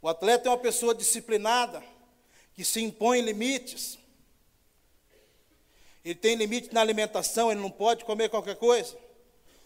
O 0.01 0.07
atleta 0.07 0.47
é 0.47 0.51
uma 0.51 0.57
pessoa 0.57 0.93
disciplinada, 0.93 1.83
que 2.53 2.63
se 2.63 2.81
impõe 2.81 3.21
limites. 3.21 3.97
Ele 6.03 6.15
tem 6.15 6.35
limite 6.35 6.73
na 6.73 6.81
alimentação, 6.81 7.51
ele 7.51 7.59
não 7.59 7.71
pode 7.71 8.05
comer 8.05 8.29
qualquer 8.29 8.55
coisa. 8.55 8.97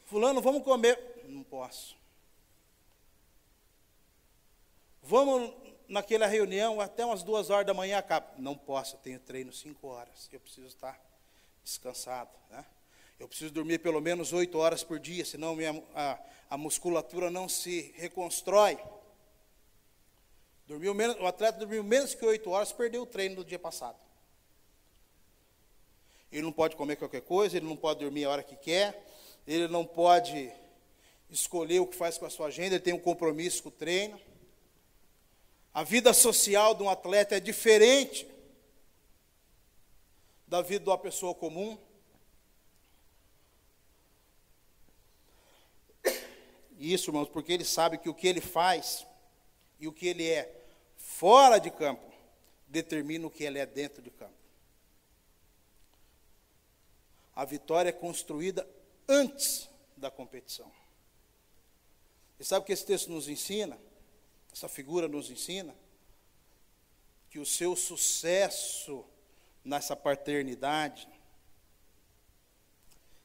Fulano, 0.05 0.41
vamos 0.41 0.63
comer. 0.63 0.99
Não 1.27 1.43
posso. 1.43 1.95
Vamos 5.03 5.53
naquela 5.87 6.25
reunião 6.25 6.79
até 6.79 7.05
umas 7.05 7.21
duas 7.21 7.49
horas 7.49 7.65
da 7.65 7.73
manhã 7.73 7.97
acaba. 7.97 8.33
Não 8.37 8.55
posso, 8.55 8.95
eu 8.95 8.99
tenho 8.99 9.19
treino 9.19 9.51
cinco 9.53 9.87
horas. 9.87 10.29
Eu 10.31 10.39
preciso 10.39 10.67
estar 10.67 10.99
descansado. 11.63 12.31
Né? 12.49 12.65
Eu 13.19 13.27
preciso 13.27 13.53
dormir 13.53 13.79
pelo 13.79 14.01
menos 14.01 14.33
oito 14.33 14.57
horas 14.57 14.83
por 14.83 14.99
dia, 14.99 15.23
senão 15.23 15.55
minha, 15.55 15.83
a, 15.93 16.19
a 16.49 16.57
musculatura 16.57 17.29
não 17.29 17.47
se 17.47 17.93
reconstrói. 17.97 18.77
Dormiu 20.71 20.93
menos, 20.93 21.17
o 21.19 21.27
atleta 21.27 21.59
dormiu 21.59 21.83
menos 21.83 22.15
que 22.15 22.23
oito 22.23 22.49
horas, 22.49 22.71
perdeu 22.71 23.01
o 23.01 23.05
treino 23.05 23.35
do 23.35 23.43
dia 23.43 23.59
passado. 23.59 23.99
Ele 26.31 26.43
não 26.43 26.53
pode 26.53 26.77
comer 26.77 26.95
qualquer 26.95 27.23
coisa, 27.23 27.57
ele 27.57 27.65
não 27.65 27.75
pode 27.75 27.99
dormir 27.99 28.23
a 28.23 28.29
hora 28.29 28.41
que 28.41 28.55
quer, 28.55 29.05
ele 29.45 29.67
não 29.67 29.85
pode 29.85 30.49
escolher 31.29 31.81
o 31.81 31.87
que 31.87 31.97
faz 31.97 32.17
com 32.17 32.25
a 32.25 32.29
sua 32.29 32.47
agenda, 32.47 32.75
ele 32.75 32.83
tem 32.83 32.93
um 32.93 32.99
compromisso 32.99 33.63
com 33.63 33.67
o 33.67 33.71
treino. 33.73 34.17
A 35.73 35.83
vida 35.83 36.13
social 36.13 36.73
de 36.73 36.83
um 36.83 36.89
atleta 36.89 37.35
é 37.35 37.41
diferente 37.41 38.25
da 40.47 40.61
vida 40.61 40.85
de 40.85 40.89
uma 40.89 40.97
pessoa 40.97 41.35
comum. 41.35 41.77
Isso, 46.79 47.09
irmãos, 47.09 47.27
porque 47.27 47.51
ele 47.51 47.65
sabe 47.65 47.97
que 47.97 48.07
o 48.07 48.15
que 48.15 48.25
ele 48.25 48.39
faz 48.39 49.05
e 49.77 49.85
o 49.85 49.91
que 49.91 50.07
ele 50.07 50.29
é 50.29 50.59
fora 51.01 51.59
de 51.59 51.69
campo 51.71 52.11
determina 52.67 53.27
o 53.27 53.31
que 53.31 53.43
ele 53.43 53.59
é 53.59 53.65
dentro 53.65 54.01
de 54.01 54.09
campo. 54.09 54.33
A 57.35 57.45
vitória 57.45 57.89
é 57.89 57.93
construída 57.93 58.67
antes 59.07 59.69
da 59.97 60.11
competição. 60.11 60.71
E 62.39 62.45
sabe 62.45 62.63
o 62.63 62.65
que 62.65 62.73
esse 62.73 62.85
texto 62.85 63.09
nos 63.11 63.27
ensina? 63.27 63.79
Essa 64.51 64.67
figura 64.67 65.07
nos 65.07 65.29
ensina 65.29 65.75
que 67.29 67.39
o 67.39 67.45
seu 67.45 67.75
sucesso 67.75 69.05
nessa 69.63 69.95
paternidade, 69.95 71.07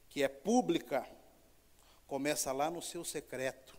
que 0.09 0.22
é 0.22 0.29
pública, 0.29 1.07
começa 2.07 2.53
lá 2.53 2.70
no 2.70 2.81
seu 2.81 3.05
secreto. 3.05 3.76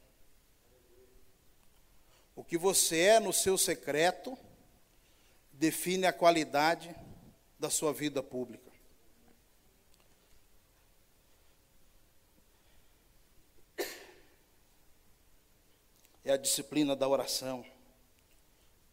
O 2.37 2.43
que 2.43 2.57
você 2.57 2.99
é 2.99 3.19
no 3.19 3.33
seu 3.33 3.57
secreto 3.57 4.37
define 5.51 6.05
a 6.05 6.13
qualidade 6.13 6.95
da 7.59 7.69
sua 7.69 7.91
vida 7.91 8.23
pública. 8.23 8.67
é 16.23 16.33
a 16.33 16.37
disciplina 16.37 16.93
da 16.93 17.07
oração, 17.07 17.65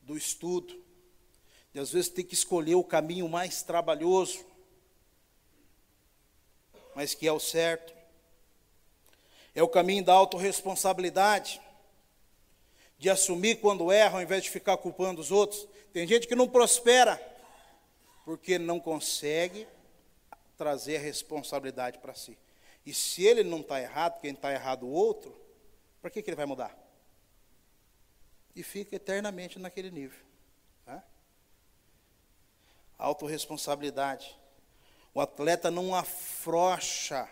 do 0.03 0.17
estudo. 0.17 0.81
E 1.75 1.81
às 1.81 1.91
vezes 1.91 2.09
tem 2.09 2.25
que 2.25 2.35
escolher 2.35 2.77
o 2.77 2.85
caminho 2.85 3.29
mais 3.29 3.61
trabalhoso, 3.61 4.47
mas 6.95 7.13
que 7.13 7.27
é 7.27 7.33
o 7.33 7.41
certo. 7.41 7.93
É 9.53 9.63
o 9.65 9.69
caminho 9.69 10.05
da 10.05 10.13
autorresponsabilidade, 10.13 11.61
de 13.05 13.11
assumir 13.11 13.61
quando 13.61 13.93
erra, 13.93 14.19
ao 14.19 14.23
invés 14.23 14.43
de 14.43 14.51
ficar 14.51 14.77
culpando 14.77 15.21
os 15.21 15.31
outros. 15.31 15.67
Tem 15.93 16.07
gente 16.07 16.27
que 16.27 16.35
não 16.35 16.49
prospera, 16.49 17.21
porque 18.25 18.59
não 18.59 18.81
consegue 18.81 19.67
trazer 20.57 20.97
a 20.97 21.01
responsabilidade 21.01 21.99
para 21.99 22.15
si. 22.15 22.37
E 22.85 22.93
se 22.93 23.25
ele 23.25 23.45
não 23.45 23.61
está 23.61 23.81
errado, 23.81 24.21
quem 24.21 24.33
está 24.33 24.53
errado 24.53 24.87
o 24.87 24.91
outro, 24.91 25.35
para 26.01 26.11
que, 26.11 26.23
que 26.23 26.31
ele 26.31 26.37
vai 26.37 26.47
mudar? 26.47 26.85
e 28.55 28.63
fica 28.63 28.97
eternamente 28.97 29.59
naquele 29.59 29.91
nível. 29.91 30.19
Né? 30.87 31.03
Autoresponsabilidade. 32.97 34.37
O 35.13 35.21
atleta 35.21 35.71
não 35.71 35.95
afrouxa 35.95 37.29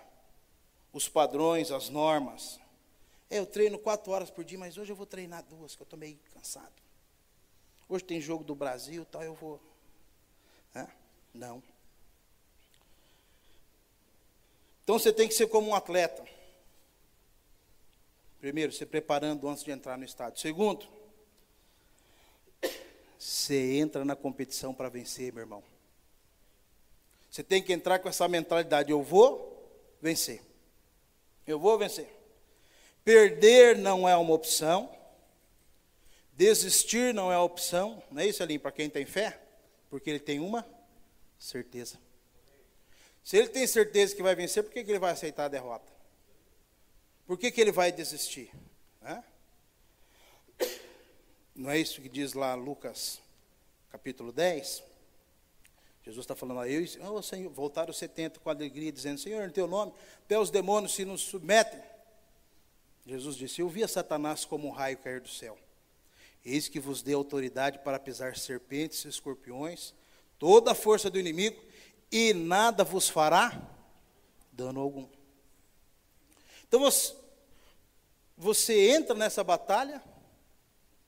os 0.92 1.08
padrões, 1.08 1.70
as 1.70 1.88
normas. 1.88 2.60
Eu 3.32 3.46
treino 3.46 3.78
quatro 3.78 4.12
horas 4.12 4.30
por 4.30 4.44
dia, 4.44 4.58
mas 4.58 4.76
hoje 4.76 4.92
eu 4.92 4.96
vou 4.96 5.06
treinar 5.06 5.42
duas, 5.42 5.74
que 5.74 5.80
eu 5.80 5.84
estou 5.84 5.98
meio 5.98 6.18
cansado. 6.34 6.70
Hoje 7.88 8.04
tem 8.04 8.20
jogo 8.20 8.44
do 8.44 8.54
Brasil, 8.54 9.06
tal, 9.06 9.22
eu 9.22 9.34
vou. 9.34 9.58
Né? 10.74 10.86
Não. 11.32 11.62
Então 14.84 14.98
você 14.98 15.10
tem 15.10 15.26
que 15.26 15.32
ser 15.32 15.46
como 15.46 15.68
um 15.68 15.74
atleta. 15.74 16.22
Primeiro, 18.38 18.70
se 18.70 18.84
preparando 18.84 19.48
antes 19.48 19.64
de 19.64 19.70
entrar 19.70 19.96
no 19.96 20.04
estádio. 20.04 20.38
Segundo, 20.38 20.86
você 23.18 23.78
entra 23.78 24.04
na 24.04 24.14
competição 24.14 24.74
para 24.74 24.90
vencer, 24.90 25.32
meu 25.32 25.44
irmão. 25.44 25.64
Você 27.30 27.42
tem 27.42 27.62
que 27.62 27.72
entrar 27.72 27.98
com 27.98 28.10
essa 28.10 28.28
mentalidade: 28.28 28.90
eu 28.90 29.02
vou 29.02 29.96
vencer. 30.02 30.42
Eu 31.46 31.58
vou 31.58 31.78
vencer. 31.78 32.21
Perder 33.04 33.76
não 33.76 34.08
é 34.08 34.16
uma 34.16 34.34
opção. 34.34 34.90
Desistir 36.34 37.12
não 37.12 37.32
é 37.32 37.38
opção. 37.38 38.02
Não 38.10 38.22
é 38.22 38.26
isso, 38.26 38.42
ali 38.42 38.58
para 38.58 38.72
quem 38.72 38.88
tem 38.88 39.04
fé? 39.04 39.40
Porque 39.90 40.08
ele 40.08 40.20
tem 40.20 40.40
uma 40.40 40.66
certeza. 41.38 41.98
Se 43.22 43.36
ele 43.36 43.48
tem 43.48 43.66
certeza 43.66 44.14
que 44.14 44.22
vai 44.22 44.34
vencer, 44.34 44.62
por 44.62 44.72
que, 44.72 44.82
que 44.82 44.90
ele 44.90 44.98
vai 44.98 45.12
aceitar 45.12 45.44
a 45.44 45.48
derrota? 45.48 45.92
Por 47.26 47.38
que, 47.38 47.50
que 47.50 47.60
ele 47.60 47.72
vai 47.72 47.92
desistir? 47.92 48.50
É? 49.02 49.22
Não 51.54 51.70
é 51.70 51.78
isso 51.78 52.00
que 52.00 52.08
diz 52.08 52.32
lá 52.32 52.54
Lucas, 52.54 53.20
capítulo 53.90 54.32
10? 54.32 54.82
Jesus 56.04 56.24
está 56.24 56.34
falando 56.34 56.60
a 56.60 56.68
eu, 56.68 56.84
oh, 57.12 57.22
Senhor, 57.22 57.50
voltaram 57.52 57.90
os 57.90 57.98
70 57.98 58.40
com 58.40 58.50
alegria, 58.50 58.90
dizendo, 58.90 59.18
Senhor, 59.18 59.46
em 59.46 59.52
teu 59.52 59.68
nome, 59.68 59.92
até 60.24 60.36
os 60.38 60.50
demônios 60.50 60.94
se 60.94 61.04
nos 61.04 61.20
submetem. 61.20 61.80
Jesus 63.04 63.36
disse, 63.36 63.60
eu 63.60 63.68
vi 63.68 63.82
a 63.82 63.88
Satanás 63.88 64.44
como 64.44 64.68
um 64.68 64.70
raio 64.70 64.98
cair 64.98 65.20
do 65.20 65.28
céu. 65.28 65.58
Eis 66.44 66.68
que 66.68 66.80
vos 66.80 67.02
dei 67.02 67.14
autoridade 67.14 67.78
para 67.80 67.98
pisar 67.98 68.36
serpentes 68.36 69.04
escorpiões, 69.04 69.94
toda 70.38 70.72
a 70.72 70.74
força 70.74 71.10
do 71.10 71.18
inimigo, 71.18 71.62
e 72.10 72.34
nada 72.34 72.84
vos 72.84 73.08
fará 73.08 73.60
dano 74.52 74.80
algum. 74.80 75.08
Então 76.66 76.80
você, 76.80 77.14
você 78.36 78.90
entra 78.90 79.14
nessa 79.14 79.42
batalha 79.42 80.02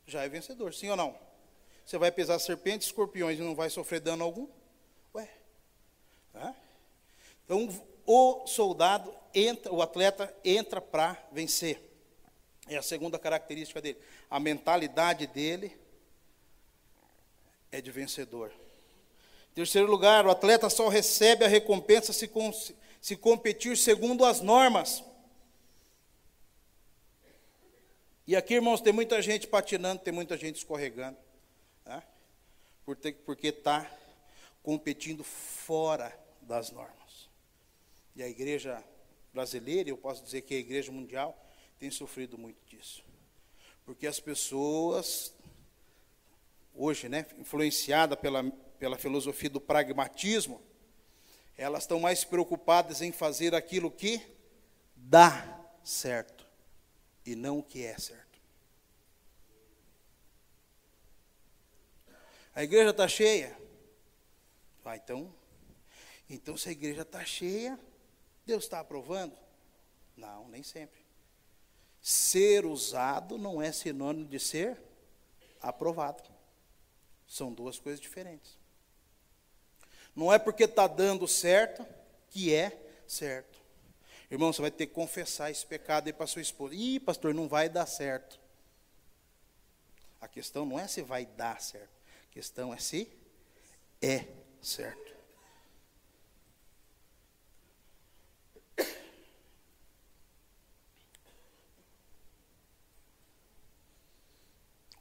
já 0.07 0.23
é 0.23 0.29
vencedor, 0.29 0.75
sim 0.75 0.89
ou 0.91 0.97
não? 0.97 1.19
Você 1.85 1.99
vai 1.99 2.11
pesar 2.11 2.39
serpentes, 2.39 2.89
escorpiões 2.89 3.39
e 3.39 3.43
não 3.43 3.55
vai 3.55 3.71
sofrer 3.71 4.01
dano 4.01 4.25
algum? 4.25 4.47
Ué. 5.15 5.31
Então, 7.45 7.69
o 8.07 8.47
soldado 8.47 9.15
entra, 9.35 9.73
o 9.73 9.83
atleta 9.83 10.35
entra 10.45 10.81
para 10.81 11.23
vencer. 11.33 11.81
É 12.67 12.77
a 12.77 12.83
segunda 12.83 13.19
característica 13.19 13.81
dele. 13.81 13.99
A 14.31 14.41
mentalidade 14.41 15.27
dele 15.27 15.77
é 17.71 17.81
de 17.81 17.91
vencedor. 17.91 18.51
Em 19.53 19.55
terceiro 19.55 19.91
lugar, 19.91 20.27
o 20.27 20.31
atleta 20.31 20.71
só 20.71 20.89
recebe 20.89 21.45
a 21.45 21.49
recompensa 21.49 22.13
se, 22.13 22.31
se 23.01 23.17
competir 23.17 23.77
segundo 23.77 24.25
as 24.25 24.41
normas. 24.41 25.05
E 28.27 28.35
aqui, 28.35 28.55
irmãos, 28.55 28.81
tem 28.81 28.93
muita 28.93 29.21
gente 29.21 29.47
patinando, 29.47 30.01
tem 30.03 30.13
muita 30.13 30.37
gente 30.37 30.57
escorregando. 30.57 31.19
Né? 31.85 32.03
Porque 32.85 33.49
está 33.49 33.91
competindo 34.63 35.23
fora 35.23 36.19
das 36.41 36.71
normas. 36.71 37.29
E 38.17 38.23
a 38.23 38.29
igreja 38.29 38.83
brasileira, 39.35 39.91
eu 39.91 39.97
posso 39.99 40.23
dizer 40.23 40.43
que 40.43 40.55
a 40.55 40.59
igreja 40.59 40.93
mundial, 40.93 41.37
tem 41.79 41.91
sofrido 41.91 42.39
muito 42.39 42.65
disso. 42.67 43.05
Porque 43.85 44.07
as 44.07 44.21
pessoas, 44.21 45.35
hoje, 46.73 47.09
né, 47.09 47.27
influenciadas 47.37 48.19
pela, 48.19 48.49
pela 48.79 48.97
filosofia 48.97 49.51
do 49.51 49.61
pragmatismo, 49.61 50.63
elas 51.59 51.83
estão 51.83 51.99
mais 51.99 52.25
preocupadas 52.25 53.03
em 53.03 53.11
fazer 53.11 53.55
aquilo 53.55 53.91
que 53.91 54.23
dá 54.95 55.61
certo 55.83 56.47
e 57.27 57.35
não 57.35 57.59
o 57.59 57.63
que 57.63 57.85
é 57.85 57.99
certo. 57.99 58.41
A 62.55 62.63
igreja 62.63 62.91
está 62.91 63.09
cheia. 63.09 63.59
Ah, 64.85 64.97
então, 64.97 65.35
então 66.31 66.57
se 66.57 66.69
a 66.69 66.73
igreja 66.73 67.03
está 67.03 67.25
cheia, 67.25 67.79
Deus 68.47 68.65
está 68.65 68.81
aprovando? 68.81 69.37
Não, 70.17 70.49
nem 70.49 70.63
sempre. 70.63 71.01
Ser 72.01 72.67
usado 72.67 73.39
não 73.39 73.63
é 73.63 73.73
sinônimo 73.73 74.29
de 74.29 74.39
ser 74.39 74.81
aprovado. 75.61 76.23
São 77.27 77.53
duas 77.53 77.79
coisas 77.79 78.01
diferentes. 78.01 78.59
Não 80.15 80.33
é 80.33 80.39
porque 80.39 80.65
está 80.65 80.87
dando 80.87 81.27
certo 81.27 81.87
que 82.29 82.55
é 82.55 82.79
certo. 83.07 83.63
Irmão, 84.31 84.53
você 84.53 84.63
vai 84.63 84.71
ter 84.71 84.87
que 84.87 84.93
confessar 84.93 85.51
esse 85.51 85.65
pecado 85.67 86.07
aí 86.07 86.13
para 86.13 86.27
sua 86.27 86.43
esposa. 86.43 86.75
Ih, 86.75 87.01
pastor, 87.01 87.35
não 87.35 87.49
vai 87.49 87.69
dar 87.69 87.87
certo. 87.87 88.41
A 90.21 90.29
questão 90.29 90.65
não 90.65 90.79
é 90.79 90.89
se 90.89 91.03
vai 91.03 91.27
dar 91.27 91.61
certo. 91.61 92.01
A 92.29 92.33
questão 92.33 92.73
é 92.73 92.79
se 92.79 93.11
é 94.01 94.27
certo. 94.61 95.04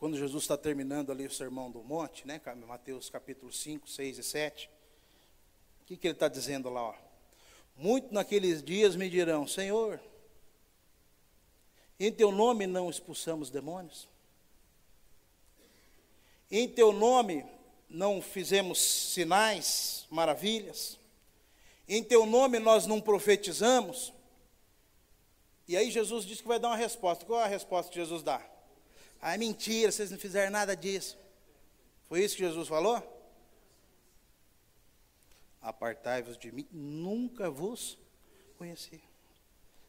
Quando 0.04 0.18
Jesus 0.18 0.44
está 0.44 0.58
terminando 0.58 1.14
ali 1.14 1.26
o 1.26 1.32
sermão 1.32 1.72
do 1.72 1.82
monte, 1.82 2.28
né, 2.28 2.42
Mateus 2.68 3.10
capítulo 3.10 3.54
5, 3.54 3.90
6 3.90 4.18
e 4.18 4.24
7, 4.24 4.70
o 5.82 5.86
que, 5.86 5.96
que 5.96 6.08
ele 6.08 6.14
está 6.14 6.28
dizendo 6.28 6.70
lá? 6.70 6.90
Ó? 6.90 6.96
Muito 7.78 8.14
naqueles 8.14 8.62
dias 8.62 8.98
me 8.98 9.10
dirão: 9.10 9.48
Senhor, 9.48 10.02
em 11.98 12.12
teu 12.12 12.34
nome 12.34 12.68
não 12.68 12.90
expulsamos 12.90 13.50
demônios? 13.50 14.10
Em 16.52 16.68
teu 16.68 16.92
nome 16.92 17.46
não 17.90 18.22
fizemos 18.22 18.80
sinais, 18.82 20.06
maravilhas? 20.10 21.00
Em 21.88 22.04
teu 22.04 22.26
nome 22.26 22.60
nós 22.60 22.86
não 22.86 23.00
profetizamos? 23.00 24.12
E 25.66 25.78
aí 25.78 25.90
Jesus 25.90 26.26
diz 26.26 26.42
que 26.42 26.48
vai 26.50 26.60
dar 26.60 26.68
uma 26.68 26.76
resposta. 26.76 27.24
Qual 27.24 27.40
é 27.40 27.46
a 27.46 27.48
resposta 27.48 27.90
que 27.90 27.98
Jesus 27.98 28.22
dá? 28.22 28.53
Ah, 29.26 29.36
é 29.36 29.38
mentira, 29.38 29.90
vocês 29.90 30.12
não 30.12 30.20
fizeram 30.20 30.52
nada 30.52 30.76
disso. 30.76 31.18
Foi 32.10 32.22
isso 32.22 32.36
que 32.36 32.44
Jesus 32.44 32.68
falou? 32.68 33.02
Apartai-vos 35.62 36.38
de 36.38 36.52
mim, 36.52 36.68
nunca 36.70 37.50
vos 37.50 37.98
conheci. 38.58 39.02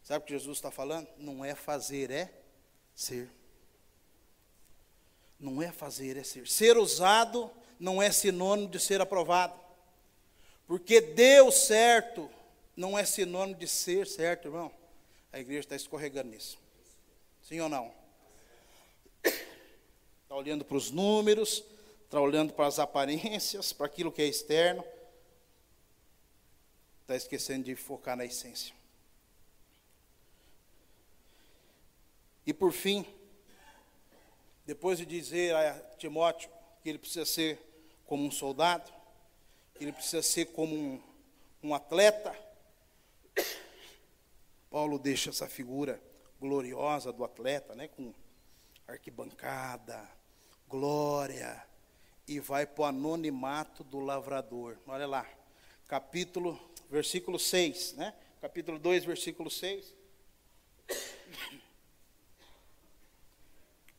Sabe 0.04 0.22
o 0.22 0.26
que 0.26 0.32
Jesus 0.34 0.58
está 0.58 0.70
falando? 0.70 1.08
Não 1.18 1.44
é 1.44 1.56
fazer, 1.56 2.12
é 2.12 2.32
ser. 2.94 3.28
Não 5.40 5.60
é 5.60 5.72
fazer, 5.72 6.16
é 6.16 6.22
ser. 6.22 6.46
Ser 6.46 6.78
usado 6.78 7.50
não 7.76 8.00
é 8.00 8.12
sinônimo 8.12 8.68
de 8.68 8.78
ser 8.78 9.00
aprovado. 9.00 9.58
Porque 10.64 11.00
deu 11.00 11.50
certo 11.50 12.30
não 12.76 12.96
é 12.96 13.04
sinônimo 13.04 13.58
de 13.58 13.66
ser 13.66 14.06
certo, 14.06 14.46
irmão. 14.46 14.70
A 15.32 15.40
igreja 15.40 15.60
está 15.60 15.76
escorregando 15.76 16.30
nisso. 16.30 16.56
Sim 17.42 17.60
ou 17.60 17.68
não? 17.68 18.03
Está 20.24 20.34
olhando 20.34 20.64
para 20.64 20.76
os 20.76 20.90
números, 20.90 21.62
está 22.04 22.20
olhando 22.20 22.52
para 22.52 22.66
as 22.66 22.78
aparências, 22.78 23.72
para 23.72 23.86
aquilo 23.86 24.10
que 24.10 24.22
é 24.22 24.26
externo. 24.26 24.84
Está 27.02 27.14
esquecendo 27.14 27.64
de 27.64 27.76
focar 27.76 28.16
na 28.16 28.24
essência. 28.24 28.74
E 32.46 32.52
por 32.52 32.72
fim, 32.72 33.06
depois 34.66 34.98
de 34.98 35.06
dizer 35.06 35.54
a 35.54 35.78
Timóteo 35.98 36.50
que 36.82 36.88
ele 36.88 36.98
precisa 36.98 37.26
ser 37.26 37.58
como 38.06 38.24
um 38.24 38.30
soldado, 38.30 38.90
que 39.74 39.84
ele 39.84 39.92
precisa 39.92 40.22
ser 40.22 40.46
como 40.46 40.74
um, 40.74 41.02
um 41.62 41.74
atleta, 41.74 42.34
Paulo 44.70 44.98
deixa 44.98 45.30
essa 45.30 45.48
figura 45.48 46.02
gloriosa 46.40 47.12
do 47.12 47.24
atleta, 47.24 47.74
né, 47.74 47.88
com 47.88 48.12
arquibancada, 48.86 50.08
glória, 50.68 51.64
e 52.26 52.40
vai 52.40 52.66
para 52.66 52.82
o 52.82 52.84
anonimato 52.86 53.84
do 53.84 54.00
lavrador. 54.00 54.76
Olha 54.86 55.06
lá, 55.06 55.26
capítulo, 55.86 56.58
versículo 56.90 57.38
6, 57.38 57.94
né? 57.94 58.14
Capítulo 58.40 58.78
2, 58.78 59.04
versículo 59.04 59.50
6. 59.50 59.94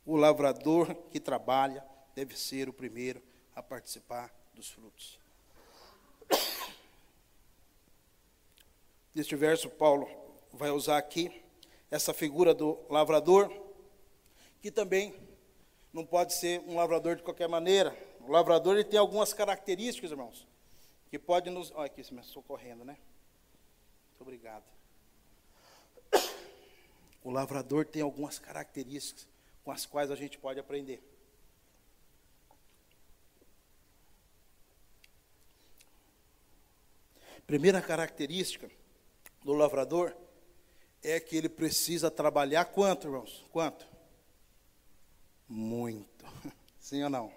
O 0.08 0.16
lavrador 0.16 0.94
que 1.10 1.20
trabalha 1.20 1.84
deve 2.14 2.38
ser 2.38 2.70
o 2.70 2.74
primeiro 2.74 3.24
a 3.56 3.64
participar 3.64 4.32
dos 4.54 4.70
frutos. 4.70 5.20
Neste 9.16 9.36
verso, 9.36 9.68
Paulo 9.68 10.08
vai 10.54 10.70
usar 10.70 11.00
aqui 11.00 11.44
essa 11.90 12.14
figura 12.14 12.54
do 12.54 12.80
lavrador, 12.88 13.52
que 14.66 14.72
também 14.72 15.14
não 15.94 16.04
pode 16.04 16.34
ser 16.34 16.60
um 16.62 16.76
lavrador 16.76 17.16
de 17.16 17.22
qualquer 17.22 17.48
maneira. 17.48 17.96
O 18.22 18.32
lavrador 18.32 18.74
ele 18.74 18.84
tem 18.84 18.98
algumas 18.98 19.32
características, 19.32 20.10
irmãos, 20.10 20.48
que 21.08 21.20
pode 21.20 21.52
nos. 21.52 21.70
Olha 21.70 21.86
aqui, 21.86 22.02
estou 22.02 22.42
correndo, 22.42 22.84
né? 22.84 22.98
Muito 24.10 24.22
obrigado. 24.22 24.64
O 27.24 27.30
lavrador 27.30 27.86
tem 27.86 28.02
algumas 28.02 28.40
características 28.40 29.28
com 29.64 29.70
as 29.70 29.86
quais 29.86 30.10
a 30.10 30.16
gente 30.16 30.40
pode 30.40 30.60
aprender. 30.60 31.00
Primeira 37.46 37.84
característica 37.84 38.68
do 39.44 39.54
lavrador 39.54 40.12
é 41.04 41.20
que 41.20 41.38
ele 41.38 41.50
precisa 41.50 42.10
trabalhar 42.10 42.66
quanto, 42.66 43.06
irmãos? 43.06 43.46
Quanto? 43.52 43.94
Muito. 45.48 46.26
Sim 46.80 47.04
ou 47.04 47.10
não? 47.10 47.34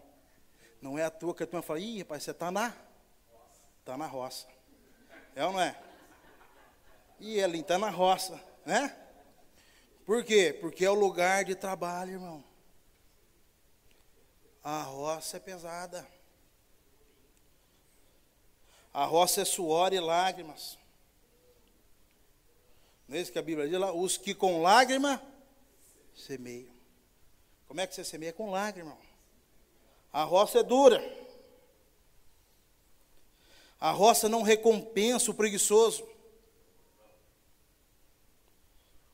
Não 0.80 0.98
é 0.98 1.04
à 1.04 1.10
toa 1.10 1.34
que 1.34 1.42
a 1.42 1.46
turma 1.46 1.62
fala, 1.62 1.80
ih, 1.80 1.98
rapaz, 2.00 2.22
você 2.22 2.30
está 2.30 2.50
na? 2.50 2.74
Está 3.80 3.96
na 3.96 4.06
roça. 4.06 4.46
É 5.34 5.44
ou 5.44 5.52
não 5.52 5.60
é? 5.60 5.80
E 7.18 7.38
ele 7.38 7.58
está 7.60 7.78
na 7.78 7.90
roça, 7.90 8.40
né? 8.64 8.96
Por 10.04 10.24
quê? 10.24 10.56
Porque 10.60 10.84
é 10.84 10.90
o 10.90 10.94
lugar 10.94 11.44
de 11.44 11.54
trabalho, 11.54 12.12
irmão. 12.12 12.44
A 14.62 14.82
roça 14.82 15.36
é 15.36 15.40
pesada. 15.40 16.06
A 18.92 19.04
roça 19.04 19.42
é 19.42 19.44
suor 19.44 19.92
e 19.92 20.00
lágrimas. 20.00 20.78
Não 23.06 23.16
é 23.16 23.20
isso 23.20 23.32
que 23.32 23.38
a 23.38 23.42
Bíblia 23.42 23.68
diz 23.68 23.78
lá? 23.78 23.92
Os 23.92 24.16
que 24.16 24.34
com 24.34 24.62
lágrima 24.62 25.22
semeiam. 26.14 26.77
Como 27.68 27.80
é 27.80 27.86
que 27.86 27.94
você 27.94 28.02
semeia? 28.02 28.32
Com 28.32 28.50
lágrima. 28.50 28.96
A 30.10 30.24
roça 30.24 30.60
é 30.60 30.62
dura. 30.62 31.00
A 33.78 33.90
roça 33.90 34.28
não 34.28 34.42
recompensa 34.42 35.30
o 35.30 35.34
preguiçoso. 35.34 36.08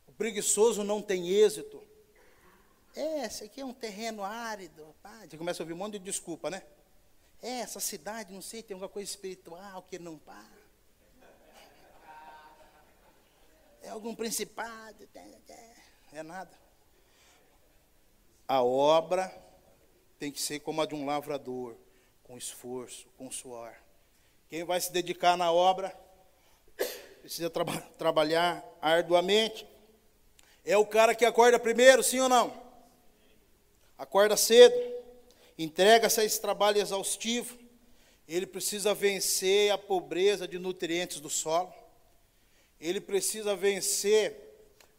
O 0.07 0.13
preguiçoso 0.13 0.85
não 0.85 1.03
tem 1.03 1.29
êxito. 1.29 1.83
É, 2.95 3.27
esse 3.27 3.45
aqui 3.45 3.61
é 3.61 3.65
um 3.65 3.75
terreno 3.75 4.23
árido. 4.23 4.95
Você 5.29 5.37
começa 5.37 5.61
a 5.61 5.65
ouvir 5.65 5.73
um 5.73 5.77
monte 5.77 5.95
de 5.95 6.05
desculpa, 6.05 6.49
né? 6.49 6.63
É, 7.43 7.59
essa 7.61 7.81
cidade, 7.81 8.33
não 8.33 8.41
sei, 8.41 8.63
tem 8.63 8.75
alguma 8.75 8.89
coisa 8.89 9.11
espiritual 9.11 9.83
que 9.83 9.99
não 9.99 10.17
pá. 10.17 10.47
é 13.83 13.91
algum 13.91 14.15
principado, 14.15 15.07
é 16.13 16.23
nada. 16.23 16.64
A 18.47 18.63
obra 18.63 19.35
tem 20.19 20.31
que 20.31 20.41
ser 20.41 20.61
como 20.61 20.83
a 20.83 20.87
de 20.87 20.95
um 20.95 21.07
lavrador, 21.07 21.77
com 22.23 22.37
esforço, 22.37 23.09
com 23.17 23.31
suor. 23.31 23.73
Quem 24.49 24.65
vai 24.65 24.81
se 24.81 24.93
dedicar 24.93 25.37
na 25.37 25.51
obra 25.51 25.95
precisa 27.21 27.49
tra 27.49 27.65
trabalhar 27.97 28.63
arduamente. 28.83 29.67
É 30.65 30.77
o 30.77 30.87
cara 30.87 31.15
que 31.15 31.25
acorda 31.25 31.59
primeiro, 31.59 32.03
sim 32.03 32.21
ou 32.21 32.29
não? 32.29 32.63
Acorda 33.97 34.37
cedo, 34.37 34.75
entrega-se 35.59 36.21
a 36.21 36.25
esse 36.25 36.41
trabalho 36.41 36.81
exaustivo. 36.81 37.59
Ele 38.29 38.47
precisa 38.47 38.95
vencer 38.95 39.71
a 39.71 39.79
pobreza 39.79 40.47
de 40.47 40.59
nutrientes 40.59 41.21
do 41.21 41.31
solo. 41.31 41.73
Ele 42.79 43.01
precisa 43.01 43.57
vencer 43.57 44.37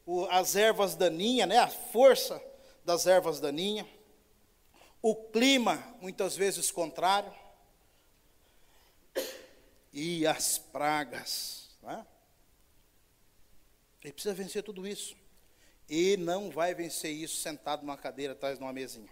o, 0.05 0.25
as 0.25 0.55
ervas 0.55 0.95
daninhas, 0.95 1.47
né? 1.47 1.57
a 1.57 1.67
força 1.67 2.41
das 2.85 3.07
ervas 3.07 3.39
daninhas. 3.39 3.87
O 5.01 5.15
clima, 5.15 5.83
muitas 5.99 6.37
vezes 6.37 6.71
contrário. 6.71 7.33
E 9.91 10.25
as 10.25 10.57
pragas. 10.57 11.69
Né? 11.81 12.05
Ele 14.03 14.13
precisa 14.13 14.33
vencer 14.33 14.63
tudo 14.63 14.87
isso. 14.87 15.17
E 15.89 16.15
não 16.17 16.49
vai 16.49 16.73
vencer 16.73 17.11
isso 17.11 17.41
sentado 17.41 17.81
numa 17.81 17.97
cadeira 17.97 18.33
atrás 18.33 18.57
de 18.57 18.63
uma 18.63 18.73
mesinha. 18.73 19.09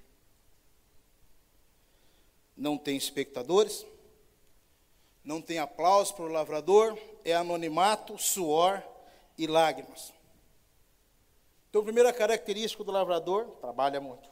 Não 2.56 2.78
tem 2.78 2.96
espectadores, 2.96 3.86
não 5.24 5.42
tem 5.42 5.58
aplauso 5.58 6.14
para 6.14 6.26
o 6.26 6.32
lavrador, 6.32 6.98
é 7.26 7.34
anonimato, 7.34 8.18
suor 8.18 8.84
e 9.38 9.48
lágrimas. 9.48 10.14
Então, 11.74 11.82
a 11.82 11.86
primeira 11.86 12.14
característica 12.14 12.84
do 12.84 12.92
lavrador, 12.92 13.48
trabalha 13.60 14.00
muito. 14.00 14.30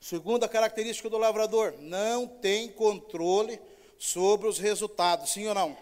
Segunda 0.00 0.48
característica 0.48 1.10
do 1.10 1.18
lavrador, 1.18 1.74
não 1.80 2.26
tem 2.26 2.72
controle 2.72 3.60
sobre 3.98 4.48
os 4.48 4.58
resultados, 4.58 5.28
sim 5.28 5.46
ou 5.46 5.54
não? 5.54 5.76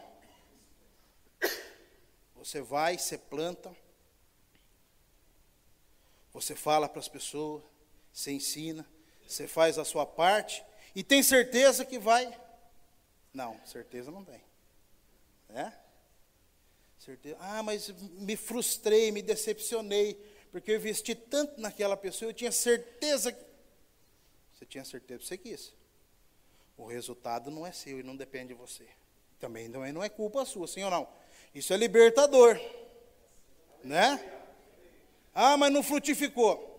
Você 2.35 2.61
vai, 2.61 2.99
você 2.99 3.17
planta, 3.17 3.73
você 6.33 6.57
fala 6.57 6.89
para 6.89 6.99
as 6.99 7.07
pessoas, 7.07 7.63
você 8.13 8.33
ensina, 8.33 8.85
você 9.25 9.47
faz 9.47 9.79
a 9.79 9.85
sua 9.85 10.05
parte 10.05 10.65
e 10.93 11.05
tem 11.05 11.23
certeza 11.23 11.85
que 11.85 12.01
vai? 12.01 12.37
Não, 13.33 13.61
certeza 13.65 14.11
não 14.11 14.25
tem. 14.25 14.43
É? 15.51 15.73
Certeza. 17.07 17.37
Ah, 17.39 17.63
mas 17.63 17.89
me 18.19 18.35
frustrei, 18.35 19.13
me 19.13 19.23
decepcionei, 19.23 20.21
porque 20.51 20.73
eu 20.73 20.77
investi 20.77 21.15
tanto 21.15 21.61
naquela 21.61 21.97
pessoa, 21.97 22.29
eu 22.29 22.35
tinha 22.35 22.51
certeza 22.51 23.31
que. 23.31 23.47
Você 24.53 24.67
tinha 24.67 24.85
certeza 24.85 25.21
que 25.21 25.27
você 25.27 25.39
quis. 25.39 25.73
O 26.77 26.85
resultado 26.85 27.49
não 27.49 27.65
é 27.65 27.71
seu 27.71 28.01
e 28.01 28.03
não 28.03 28.17
depende 28.17 28.49
de 28.49 28.55
você. 28.55 28.89
Também 29.39 29.69
não 29.69 29.85
é, 29.85 30.07
é 30.07 30.09
culpa 30.09 30.45
sua, 30.45 30.67
sim 30.67 30.83
ou 30.83 30.91
não? 30.91 31.07
Isso 31.55 31.73
é 31.73 31.77
libertador. 31.77 32.61
Né? 33.85 34.43
Ah, 35.33 35.57
mas 35.57 35.73
não 35.73 35.85
frutificou. 35.85 36.75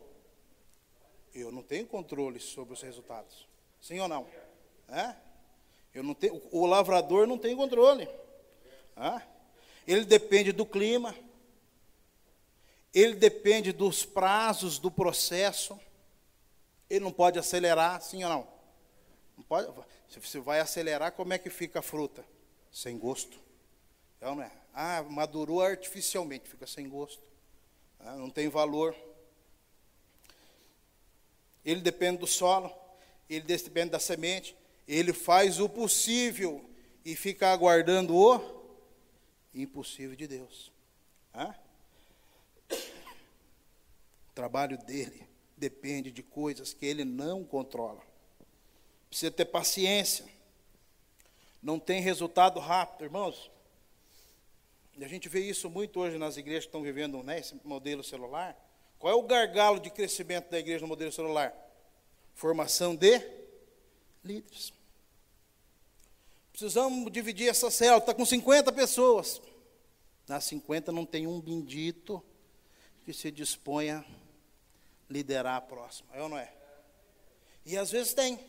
Eu 1.34 1.54
não 1.54 1.64
tenho 1.64 1.88
controle 1.88 2.42
sobre 2.42 2.74
os 2.74 2.82
resultados. 2.82 3.48
Sim 3.80 4.02
ou 4.02 4.10
não? 4.10 4.28
É? 4.90 5.16
Eu 5.94 6.04
não 6.04 6.14
tenho, 6.14 6.42
o 6.52 6.66
lavrador 6.66 7.26
não 7.26 7.38
tem 7.38 7.56
controle. 7.56 8.10
É? 8.98 9.37
Ele 9.88 10.04
depende 10.04 10.52
do 10.52 10.66
clima. 10.66 11.16
Ele 12.94 13.16
depende 13.16 13.72
dos 13.72 14.06
prazos 14.06 14.78
do 14.78 14.92
processo. 14.92 15.80
Ele 16.90 17.00
não 17.00 17.12
pode 17.12 17.40
acelerar, 17.40 18.02
sim 18.02 18.24
ou 18.24 18.30
não? 18.30 18.48
Não 19.38 19.44
pode. 19.44 19.72
Se 20.10 20.20
você 20.20 20.40
vai 20.40 20.60
acelerar, 20.60 21.14
como 21.14 21.34
é 21.34 21.38
que 21.38 21.50
fica 21.50 21.80
a 21.80 21.82
fruta? 21.82 22.24
Sem 22.72 22.98
gosto. 22.98 23.40
Ou 24.22 24.36
não 24.36 24.44
é? 24.44 24.52
Ah, 24.74 25.04
madurou 25.04 25.62
artificialmente, 25.62 26.48
fica 26.48 26.68
sem 26.68 26.88
gosto, 26.88 27.22
ah, 28.00 28.16
não 28.16 28.30
tem 28.30 28.48
valor. 28.48 28.96
Ele 31.66 31.82
depende 31.82 32.20
do 32.20 32.28
solo, 32.28 32.72
ele 33.28 33.44
depende 33.44 33.90
da 33.90 34.00
semente, 34.00 34.56
ele 34.88 35.14
faz 35.14 35.60
o 35.60 35.68
possível 35.68 36.64
e 37.04 37.16
fica 37.16 37.52
aguardando 37.52 38.16
o 38.16 38.57
impossível 39.54 40.16
de 40.16 40.28
Deus. 40.28 40.72
Ah? 41.34 41.56
O 42.72 44.34
trabalho 44.34 44.78
dele 44.78 45.28
depende 45.56 46.12
de 46.12 46.22
coisas 46.22 46.74
que 46.74 46.86
ele 46.86 47.04
não 47.04 47.44
controla. 47.44 48.02
Precisa 49.10 49.32
ter 49.32 49.46
paciência. 49.46 50.26
Não 51.62 51.80
tem 51.80 52.02
resultado 52.02 52.60
rápido, 52.60 53.06
irmãos. 53.06 53.50
E 54.98 55.04
a 55.04 55.08
gente 55.08 55.30
vê 55.30 55.40
isso 55.42 55.70
muito 55.70 56.00
hoje 56.00 56.18
nas 56.18 56.38
igrejas 56.38 56.66
que 56.66 56.70
estão 56.70 56.82
vivendo 56.82 57.22
né, 57.24 57.40
esse 57.40 57.56
modelo 57.64 58.04
celular. 58.04 58.56
Qual 59.00 59.14
é 59.14 59.16
o 59.16 59.24
gargalo 59.24 59.80
de 59.80 59.90
crescimento 59.90 60.50
da 60.50 60.60
igreja 60.60 60.82
no 60.82 60.88
modelo 60.88 61.12
celular? 61.12 61.54
Formação 62.34 62.96
de 62.96 63.22
líderes. 64.24 64.74
Precisamos 66.58 67.12
dividir 67.12 67.50
essa 67.50 67.70
célula, 67.70 68.00
está 68.00 68.16
com 68.16 68.26
50 68.26 68.72
pessoas. 68.72 69.40
Nas 70.28 70.44
50 70.46 70.92
não 70.92 71.06
tem 71.06 71.28
um 71.28 71.40
bendito 71.40 72.20
que 73.06 73.14
se 73.14 73.30
disponha 73.30 74.00
a 74.00 74.06
liderar 75.08 75.58
a 75.58 75.62
próxima, 75.62 76.10
é 76.16 76.24
ou 76.24 76.28
não 76.28 76.38
é? 76.40 76.52
E 77.64 77.78
às 77.78 77.92
vezes 77.92 78.16
tem. 78.16 78.40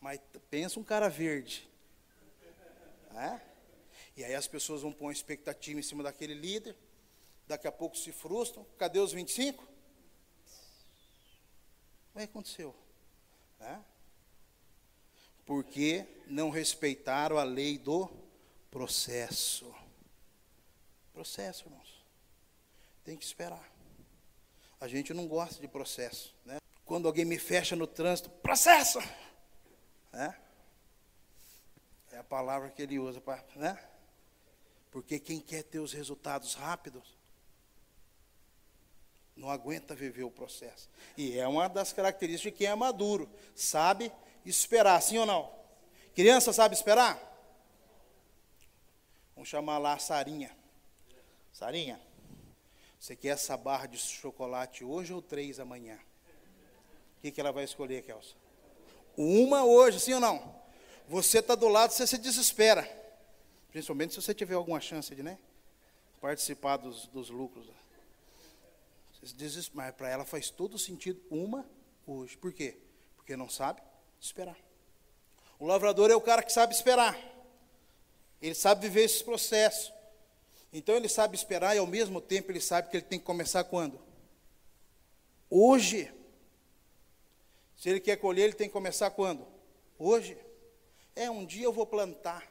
Mas 0.00 0.18
pensa 0.48 0.80
um 0.80 0.82
cara 0.82 1.10
verde. 1.10 1.68
É? 3.14 3.38
E 4.16 4.24
aí 4.24 4.34
as 4.34 4.48
pessoas 4.48 4.80
vão 4.80 4.90
pôr 4.90 5.08
uma 5.08 5.12
expectativa 5.12 5.78
em 5.78 5.82
cima 5.82 6.02
daquele 6.02 6.32
líder, 6.32 6.74
daqui 7.46 7.68
a 7.68 7.72
pouco 7.72 7.98
se 7.98 8.12
frustram. 8.12 8.64
Cadê 8.78 8.98
os 8.98 9.12
25? 9.12 9.62
O 12.14 12.18
que 12.18 12.24
aconteceu? 12.24 12.74
É? 13.60 13.76
Porque 15.44 16.06
não 16.28 16.50
respeitaram 16.50 17.38
a 17.38 17.44
lei 17.44 17.78
do 17.78 18.08
processo. 18.70 19.74
Processo, 21.12 21.66
irmãos. 21.66 22.04
Tem 23.04 23.16
que 23.16 23.24
esperar. 23.24 23.66
A 24.80 24.86
gente 24.86 25.12
não 25.12 25.26
gosta 25.26 25.60
de 25.60 25.66
processo. 25.66 26.34
Né? 26.44 26.58
Quando 26.84 27.08
alguém 27.08 27.24
me 27.24 27.38
fecha 27.38 27.74
no 27.74 27.86
trânsito, 27.86 28.30
processo! 28.30 28.98
É, 30.12 30.34
é 32.12 32.18
a 32.18 32.24
palavra 32.24 32.70
que 32.70 32.82
ele 32.82 32.98
usa 32.98 33.20
para. 33.20 33.44
Né? 33.56 33.78
Porque 34.90 35.18
quem 35.18 35.40
quer 35.40 35.64
ter 35.64 35.80
os 35.80 35.92
resultados 35.92 36.54
rápidos 36.54 37.16
não 39.36 39.50
aguenta 39.50 39.94
viver 39.94 40.24
o 40.24 40.30
processo. 40.30 40.88
E 41.16 41.38
é 41.38 41.46
uma 41.46 41.68
das 41.68 41.92
características 41.92 42.52
de 42.52 42.58
quem 42.58 42.66
é 42.66 42.74
maduro, 42.74 43.28
sabe 43.54 44.12
esperar, 44.44 45.00
sim 45.00 45.18
ou 45.18 45.26
não? 45.26 45.57
Criança 46.14 46.52
sabe 46.52 46.74
esperar? 46.74 47.18
Vamos 49.34 49.48
chamar 49.48 49.78
lá 49.78 49.94
a 49.94 49.98
Sarinha. 49.98 50.50
Sarinha, 51.52 52.00
você 52.98 53.14
quer 53.14 53.28
essa 53.28 53.56
barra 53.56 53.86
de 53.86 53.96
chocolate 53.96 54.84
hoje 54.84 55.12
ou 55.12 55.22
três 55.22 55.60
amanhã? 55.60 55.98
O 57.16 57.20
que, 57.20 57.30
que 57.30 57.40
ela 57.40 57.52
vai 57.52 57.64
escolher, 57.64 58.02
Kelsa? 58.02 58.34
Uma 59.16 59.64
hoje, 59.64 60.00
sim 60.00 60.14
ou 60.14 60.20
não? 60.20 60.54
Você 61.08 61.38
está 61.38 61.54
do 61.54 61.68
lado, 61.68 61.92
você 61.92 62.06
se 62.06 62.18
desespera. 62.18 62.82
Principalmente 63.70 64.14
se 64.14 64.20
você 64.20 64.34
tiver 64.34 64.54
alguma 64.54 64.80
chance 64.80 65.14
de 65.14 65.22
né, 65.22 65.38
participar 66.20 66.76
dos, 66.76 67.06
dos 67.06 67.30
lucros. 67.30 67.66
Mas 69.72 69.94
para 69.94 70.08
ela 70.08 70.24
faz 70.24 70.50
todo 70.50 70.78
sentido 70.78 71.20
uma 71.30 71.64
hoje. 72.06 72.36
Por 72.36 72.52
quê? 72.52 72.78
Porque 73.16 73.36
não 73.36 73.48
sabe 73.48 73.82
esperar. 74.20 74.56
O 75.58 75.66
lavrador 75.66 76.10
é 76.10 76.14
o 76.14 76.20
cara 76.20 76.42
que 76.42 76.52
sabe 76.52 76.74
esperar. 76.74 77.18
Ele 78.40 78.54
sabe 78.54 78.82
viver 78.82 79.02
esse 79.02 79.24
processo. 79.24 79.92
Então 80.72 80.94
ele 80.94 81.08
sabe 81.08 81.34
esperar 81.34 81.74
e 81.74 81.78
ao 81.78 81.86
mesmo 81.86 82.20
tempo 82.20 82.52
ele 82.52 82.60
sabe 82.60 82.88
que 82.90 82.96
ele 82.96 83.04
tem 83.04 83.18
que 83.18 83.24
começar 83.24 83.64
quando? 83.64 83.98
Hoje. 85.50 86.12
Se 87.76 87.88
ele 87.88 88.00
quer 88.00 88.16
colher, 88.16 88.44
ele 88.44 88.52
tem 88.52 88.68
que 88.68 88.72
começar 88.72 89.10
quando? 89.10 89.46
Hoje. 89.98 90.36
É, 91.16 91.28
um 91.30 91.44
dia 91.44 91.64
eu 91.64 91.72
vou 91.72 91.86
plantar. 91.86 92.46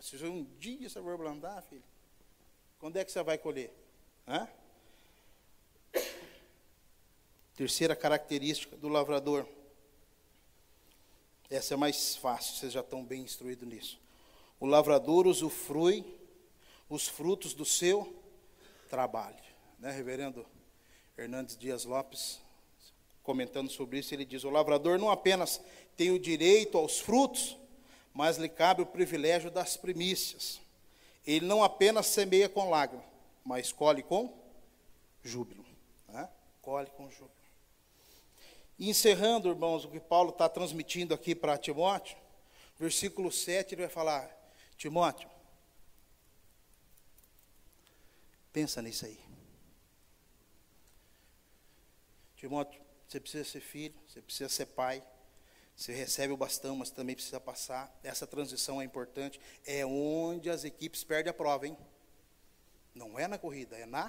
Se 0.00 0.16
um 0.24 0.44
dia 0.58 0.88
você 0.88 1.02
for 1.02 1.18
plantar, 1.18 1.60
filho, 1.62 1.82
quando 2.78 2.96
é 2.96 3.04
que 3.04 3.10
você 3.10 3.22
vai 3.22 3.36
colher? 3.36 3.70
Hã? 4.26 4.48
Terceira 7.56 7.96
característica 7.96 8.76
do 8.76 8.88
lavrador. 8.88 9.46
Essa 11.50 11.74
é 11.74 11.76
mais 11.76 12.16
fácil, 12.16 12.56
vocês 12.56 12.72
já 12.72 12.80
estão 12.80 13.02
bem 13.02 13.22
instruídos 13.22 13.66
nisso. 13.66 13.98
O 14.60 14.66
lavrador 14.66 15.26
usufrui 15.26 16.04
os 16.90 17.08
frutos 17.08 17.54
do 17.54 17.64
seu 17.64 18.14
trabalho. 18.90 19.36
Né, 19.78 19.90
reverendo 19.90 20.44
Hernandes 21.16 21.56
Dias 21.56 21.84
Lopes, 21.84 22.40
comentando 23.22 23.70
sobre 23.70 23.98
isso, 23.98 24.12
ele 24.12 24.24
diz: 24.24 24.44
o 24.44 24.50
lavrador 24.50 24.98
não 24.98 25.10
apenas 25.10 25.60
tem 25.96 26.10
o 26.10 26.18
direito 26.18 26.76
aos 26.76 26.98
frutos, 26.98 27.56
mas 28.12 28.36
lhe 28.36 28.48
cabe 28.48 28.82
o 28.82 28.86
privilégio 28.86 29.50
das 29.50 29.76
primícias. 29.76 30.60
Ele 31.26 31.46
não 31.46 31.62
apenas 31.62 32.06
semeia 32.06 32.48
com 32.48 32.68
lágrima, 32.68 33.04
mas 33.44 33.72
colhe 33.72 34.02
com 34.02 34.32
júbilo. 35.22 35.64
Né? 36.08 36.28
Colhe 36.60 36.90
com 36.90 37.08
júbilo. 37.10 37.30
E 38.78 38.88
encerrando, 38.88 39.48
irmãos, 39.48 39.84
o 39.84 39.90
que 39.90 39.98
Paulo 39.98 40.30
está 40.30 40.48
transmitindo 40.48 41.12
aqui 41.12 41.34
para 41.34 41.58
Timóteo, 41.58 42.16
versículo 42.78 43.32
7, 43.32 43.74
ele 43.74 43.82
vai 43.82 43.90
falar: 43.90 44.30
Timóteo, 44.76 45.28
pensa 48.52 48.80
nisso 48.80 49.04
aí. 49.04 49.18
Timóteo, 52.36 52.80
você 53.08 53.18
precisa 53.18 53.44
ser 53.44 53.60
filho, 53.60 53.94
você 54.06 54.22
precisa 54.22 54.48
ser 54.48 54.66
pai, 54.66 55.02
você 55.74 55.92
recebe 55.92 56.32
o 56.32 56.36
bastão, 56.36 56.76
mas 56.76 56.90
também 56.90 57.16
precisa 57.16 57.40
passar. 57.40 57.92
Essa 58.02 58.28
transição 58.28 58.80
é 58.80 58.84
importante. 58.84 59.40
É 59.66 59.84
onde 59.84 60.48
as 60.48 60.62
equipes 60.62 61.02
perdem 61.02 61.30
a 61.30 61.34
prova, 61.34 61.66
hein? 61.66 61.76
Não 62.94 63.18
é 63.18 63.26
na 63.26 63.38
corrida, 63.38 63.76
é 63.76 63.86
na, 63.86 64.08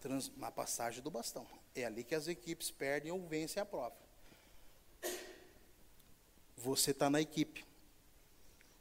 trans, 0.00 0.30
na 0.36 0.50
passagem 0.50 1.02
do 1.02 1.10
bastão. 1.10 1.46
É 1.74 1.84
ali 1.84 2.02
que 2.02 2.14
as 2.14 2.28
equipes 2.28 2.70
perdem 2.70 3.12
ou 3.12 3.20
vencem 3.26 3.62
a 3.62 3.66
prova. 3.66 3.94
Você 6.56 6.90
está 6.90 7.08
na 7.08 7.20
equipe. 7.20 7.64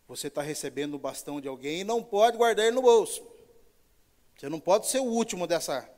Você 0.08 0.28
está 0.28 0.42
recebendo 0.42 0.96
o 0.96 1.00
bastão 1.00 1.40
de 1.40 1.48
alguém 1.48 1.82
e 1.82 1.84
não 1.84 2.04
pode 2.04 2.38
guardar 2.38 2.66
ele 2.66 2.76
no 2.76 2.82
bolso. 2.82 3.26
Você 4.38 4.50
não 4.50 4.60
pode 4.60 4.88
ser 4.88 5.00
o 5.00 5.06
último 5.06 5.46
dessa, 5.46 5.90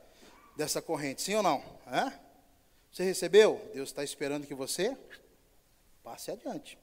dessa 0.55 0.81
corrente, 0.81 1.21
sim 1.21 1.35
ou 1.35 1.43
não? 1.43 1.63
É? 1.87 2.11
Você 2.91 3.03
recebeu? 3.03 3.69
Deus 3.73 3.89
está 3.89 4.03
esperando 4.03 4.47
que 4.47 4.53
você 4.53 4.97
passe 6.03 6.31
adiante. 6.31 6.77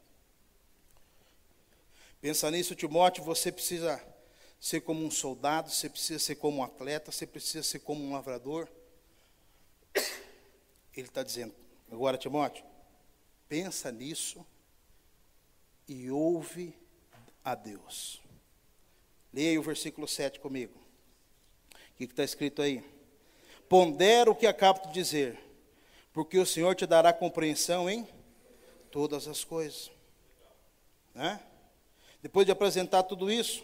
Pensa 2.20 2.50
nisso, 2.50 2.74
Timóteo, 2.74 3.24
você 3.24 3.50
precisa 3.50 4.02
ser 4.61 4.80
como 4.80 5.04
um 5.04 5.11
soldado, 5.11 5.70
você 5.70 5.88
precisa 5.88 6.18
ser 6.18 6.36
como 6.36 6.59
um 6.59 6.62
atleta, 6.62 7.12
você 7.12 7.26
precisa 7.26 7.62
ser 7.62 7.80
como 7.80 8.02
um 8.02 8.12
lavrador. 8.12 8.68
Ele 10.97 11.09
está 11.09 11.22
dizendo, 11.22 11.55
agora, 11.90 12.16
Timóteo, 12.16 12.64
pensa 13.49 13.92
nisso 13.92 14.44
e 15.86 16.11
ouve 16.11 16.74
a 17.44 17.55
Deus. 17.55 18.20
Leia 19.32 19.61
o 19.61 19.62
versículo 19.62 20.09
7 20.09 20.40
comigo. 20.40 20.78
O 21.74 21.97
que 21.97 22.05
está 22.05 22.24
escrito 22.24 22.62
aí? 22.62 22.82
Pondera 23.68 24.30
o 24.30 24.34
que 24.34 24.47
acabo 24.47 24.86
de 24.86 24.92
dizer 24.92 25.47
porque 26.16 26.38
o 26.38 26.47
Senhor 26.47 26.74
te 26.74 26.86
dará 26.86 27.12
compreensão 27.12 27.90
em 27.90 28.09
todas 28.90 29.28
as 29.28 29.44
coisas. 29.44 29.90
Né? 31.14 31.38
Depois 32.22 32.47
de 32.47 32.53
apresentar 32.53 33.03
tudo 33.03 33.30
isso, 33.30 33.62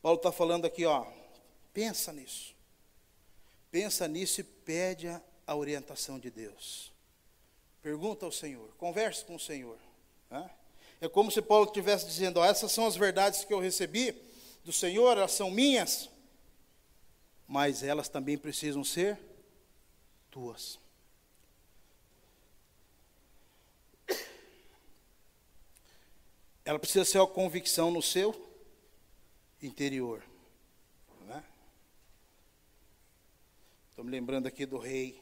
Paulo 0.00 0.16
está 0.16 0.32
falando 0.32 0.64
aqui, 0.64 0.86
ó, 0.86 1.04
pensa 1.74 2.10
nisso. 2.10 2.55
Pensa 3.76 4.08
nisso 4.08 4.40
e 4.40 4.42
pede 4.42 5.06
a, 5.46 5.54
orientação 5.54 6.18
de 6.18 6.30
Deus. 6.30 6.90
Pergunta 7.82 8.24
ao 8.24 8.32
Senhor, 8.32 8.74
converse 8.78 9.22
com 9.22 9.34
o 9.34 9.38
Senhor. 9.38 9.76
Né? 10.30 10.50
É 10.98 11.10
como 11.10 11.30
se 11.30 11.42
Paulo 11.42 11.66
estivesse 11.66 12.06
dizendo, 12.06 12.42
essas 12.42 12.72
são 12.72 12.86
as 12.86 12.96
verdades 12.96 13.44
que 13.44 13.52
eu 13.52 13.60
recebi 13.60 14.18
do 14.64 14.72
Senhor, 14.72 15.18
elas 15.18 15.32
são 15.32 15.50
minhas, 15.50 16.08
mas 17.46 17.82
elas 17.82 18.08
também 18.08 18.38
precisam 18.38 18.82
ser 18.82 19.18
tuas. 20.30 20.78
Ela 26.64 26.78
precisa 26.78 27.04
ser 27.04 27.18
uma 27.18 27.26
convicção 27.26 27.90
no 27.90 28.00
seu 28.00 28.34
interior. 29.60 30.22
Né? 31.26 31.44
Estou 33.96 34.04
me 34.04 34.10
lembrando 34.10 34.46
aqui 34.46 34.66
do 34.66 34.76
rei, 34.76 35.18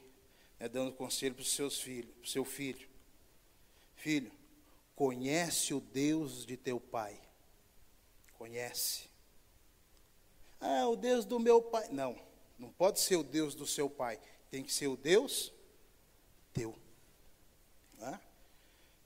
né, 0.58 0.68
dando 0.68 0.90
conselho 0.90 1.36
para 1.36 1.42
os 1.42 1.52
seus 1.52 1.78
filhos, 1.78 2.12
para 2.16 2.24
o 2.24 2.28
seu 2.28 2.44
filho. 2.44 2.88
Filho, 3.94 4.32
conhece 4.96 5.72
o 5.72 5.78
Deus 5.78 6.44
de 6.44 6.56
teu 6.56 6.80
pai. 6.80 7.16
Conhece. 8.32 9.04
Ah, 10.60 10.88
o 10.88 10.96
Deus 10.96 11.24
do 11.24 11.38
meu 11.38 11.62
pai. 11.62 11.86
Não, 11.92 12.20
não 12.58 12.68
pode 12.68 12.98
ser 12.98 13.14
o 13.14 13.22
Deus 13.22 13.54
do 13.54 13.64
seu 13.64 13.88
pai 13.88 14.18
tem 14.50 14.64
que 14.64 14.74
ser 14.74 14.88
o 14.88 14.96
Deus 14.96 15.52
teu. 16.52 16.74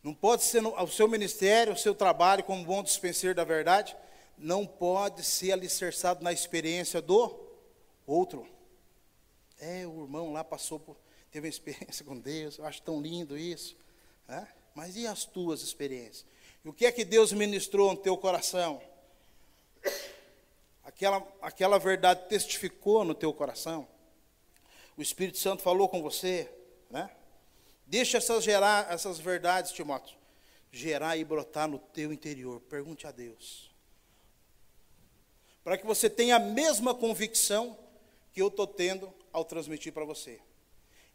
Não 0.02 0.14
pode 0.14 0.44
ser 0.44 0.64
o 0.66 0.86
seu 0.86 1.06
ministério, 1.06 1.74
o 1.74 1.76
seu 1.76 1.94
trabalho 1.94 2.42
como 2.42 2.64
bom 2.64 2.82
dispenseiro 2.82 3.34
da 3.34 3.44
verdade, 3.44 3.94
não 4.38 4.66
pode 4.66 5.22
ser 5.22 5.52
alicerçado 5.52 6.24
na 6.24 6.32
experiência 6.32 7.02
do 7.02 7.38
outro. 8.06 8.57
É, 9.58 9.86
o 9.86 10.02
irmão 10.02 10.32
lá 10.32 10.44
passou 10.44 10.78
por, 10.78 10.96
teve 11.30 11.46
uma 11.46 11.50
experiência 11.50 12.04
com 12.06 12.18
Deus, 12.18 12.58
eu 12.58 12.64
acho 12.64 12.82
tão 12.82 13.00
lindo 13.00 13.36
isso. 13.36 13.76
Né? 14.26 14.46
Mas 14.74 14.96
e 14.96 15.06
as 15.06 15.24
tuas 15.24 15.62
experiências? 15.62 16.24
E 16.64 16.68
o 16.68 16.72
que 16.72 16.86
é 16.86 16.92
que 16.92 17.04
Deus 17.04 17.32
ministrou 17.32 17.92
no 17.92 17.98
teu 17.98 18.16
coração? 18.16 18.80
Aquela, 20.84 21.26
aquela 21.42 21.78
verdade 21.78 22.28
testificou 22.28 23.04
no 23.04 23.14
teu 23.14 23.32
coração? 23.32 23.86
o 24.98 25.02
Espírito 25.02 25.38
Santo 25.38 25.62
falou 25.62 25.88
com 25.88 26.02
você, 26.02 26.50
né? 26.90 27.08
Deixa 27.86 28.18
essas, 28.18 28.42
gerar, 28.42 28.92
essas 28.92 29.16
verdades, 29.20 29.70
Timóteo, 29.70 30.18
gerar 30.72 31.16
e 31.16 31.24
brotar 31.24 31.68
no 31.68 31.78
teu 31.78 32.12
interior. 32.12 32.60
Pergunte 32.62 33.06
a 33.06 33.12
Deus. 33.12 33.70
Para 35.62 35.78
que 35.78 35.86
você 35.86 36.10
tenha 36.10 36.34
a 36.34 36.40
mesma 36.40 36.96
convicção 36.96 37.78
que 38.38 38.42
eu 38.42 38.46
estou 38.46 38.68
tendo 38.68 39.12
ao 39.32 39.44
transmitir 39.44 39.92
para 39.92 40.04
você. 40.04 40.40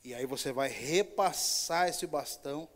E 0.04 0.14
aí 0.14 0.26
você 0.26 0.52
vai 0.52 0.68
repassar 0.68 1.88
esse 1.88 2.06
bastão 2.06 2.68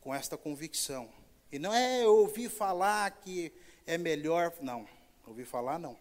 com 0.00 0.14
esta 0.14 0.36
convicção. 0.38 1.12
E 1.50 1.58
não 1.58 1.74
é 1.74 2.04
eu 2.04 2.14
ouvir 2.14 2.48
falar 2.48 3.10
que 3.10 3.52
é 3.84 3.98
melhor. 3.98 4.54
Não, 4.60 4.88
ouvi 5.26 5.44
falar 5.44 5.80
não. 5.80 5.98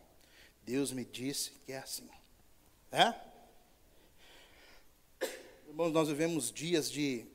Deus 0.62 0.92
me 0.92 1.04
disse 1.04 1.54
que 1.66 1.72
é 1.72 1.80
assim. 1.80 2.08
É? 2.92 3.16
Irmãos, 5.68 5.92
nós 5.92 6.08
vivemos 6.08 6.52
dias 6.52 6.92
de 6.92 7.26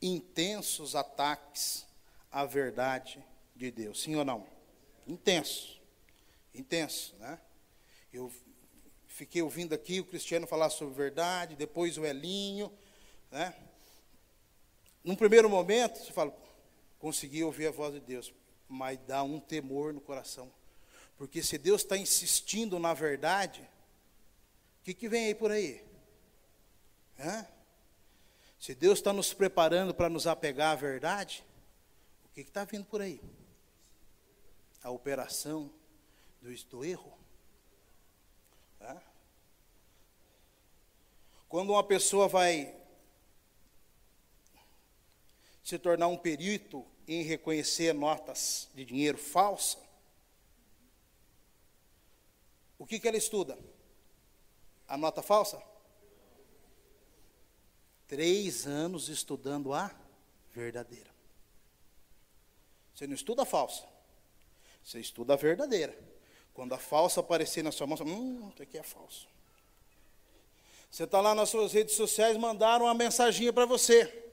intensos 0.00 0.96
ataques 0.96 1.86
à 2.32 2.46
verdade 2.46 3.22
de 3.54 3.70
Deus, 3.70 4.00
sim 4.00 4.16
ou 4.16 4.24
não? 4.24 4.46
Intenso, 5.06 5.78
intenso, 6.54 7.14
né? 7.16 7.38
Eu 8.10 8.32
fiquei 9.16 9.40
ouvindo 9.40 9.74
aqui 9.74 9.98
o 9.98 10.04
Cristiano 10.04 10.46
falar 10.46 10.68
sobre 10.68 10.94
verdade, 10.94 11.56
depois 11.56 11.96
o 11.96 12.04
Elinho, 12.04 12.70
né? 13.30 13.56
Num 15.02 15.16
primeiro 15.16 15.48
momento, 15.48 15.98
você 15.98 16.12
fala, 16.12 16.36
consegui 16.98 17.42
ouvir 17.42 17.68
a 17.68 17.70
voz 17.70 17.94
de 17.94 18.00
Deus, 18.00 18.34
mas 18.68 18.98
dá 19.06 19.22
um 19.22 19.40
temor 19.40 19.94
no 19.94 20.02
coração, 20.02 20.52
porque 21.16 21.42
se 21.42 21.56
Deus 21.56 21.80
está 21.80 21.96
insistindo 21.96 22.78
na 22.78 22.92
verdade, 22.92 23.62
o 24.80 24.84
que, 24.84 24.92
que 24.92 25.08
vem 25.08 25.28
aí 25.28 25.34
por 25.34 25.50
aí? 25.50 25.82
Hã? 27.18 27.46
Se 28.60 28.74
Deus 28.74 28.98
está 28.98 29.14
nos 29.14 29.32
preparando 29.32 29.94
para 29.94 30.10
nos 30.10 30.26
apegar 30.26 30.72
à 30.72 30.76
verdade, 30.76 31.42
o 32.26 32.28
que 32.34 32.42
está 32.42 32.66
vindo 32.66 32.84
por 32.84 33.00
aí? 33.00 33.18
A 34.82 34.90
operação 34.90 35.72
do, 36.42 36.54
do 36.66 36.84
erro. 36.84 37.15
Tá? 38.86 39.02
Quando 41.48 41.70
uma 41.70 41.82
pessoa 41.82 42.28
vai 42.28 42.72
se 45.60 45.76
tornar 45.76 46.06
um 46.06 46.16
perito 46.16 46.86
em 47.08 47.24
reconhecer 47.24 47.92
notas 47.92 48.68
de 48.76 48.84
dinheiro 48.84 49.18
falsa, 49.18 49.78
o 52.78 52.86
que, 52.86 53.00
que 53.00 53.08
ela 53.08 53.16
estuda? 53.16 53.58
A 54.86 54.96
nota 54.96 55.20
falsa? 55.20 55.60
Três 58.06 58.68
anos 58.68 59.08
estudando 59.08 59.74
a 59.74 59.92
verdadeira. 60.54 61.10
Você 62.94 63.04
não 63.08 63.14
estuda 63.14 63.42
a 63.42 63.46
falsa, 63.46 63.84
você 64.84 65.00
estuda 65.00 65.32
a 65.32 65.36
verdadeira. 65.36 66.15
Quando 66.56 66.72
a 66.72 66.78
falsa 66.78 67.20
aparecer 67.20 67.62
na 67.62 67.70
sua 67.70 67.86
mão, 67.86 67.98
você 67.98 68.02
fala, 68.02 68.16
hum, 68.16 68.50
isso 68.50 68.62
aqui 68.62 68.78
é 68.78 68.82
falso. 68.82 69.28
Você 70.90 71.04
está 71.04 71.20
lá 71.20 71.34
nas 71.34 71.50
suas 71.50 71.74
redes 71.74 71.94
sociais, 71.94 72.34
mandaram 72.38 72.86
uma 72.86 72.94
mensaginha 72.94 73.52
para 73.52 73.66
você. 73.66 74.24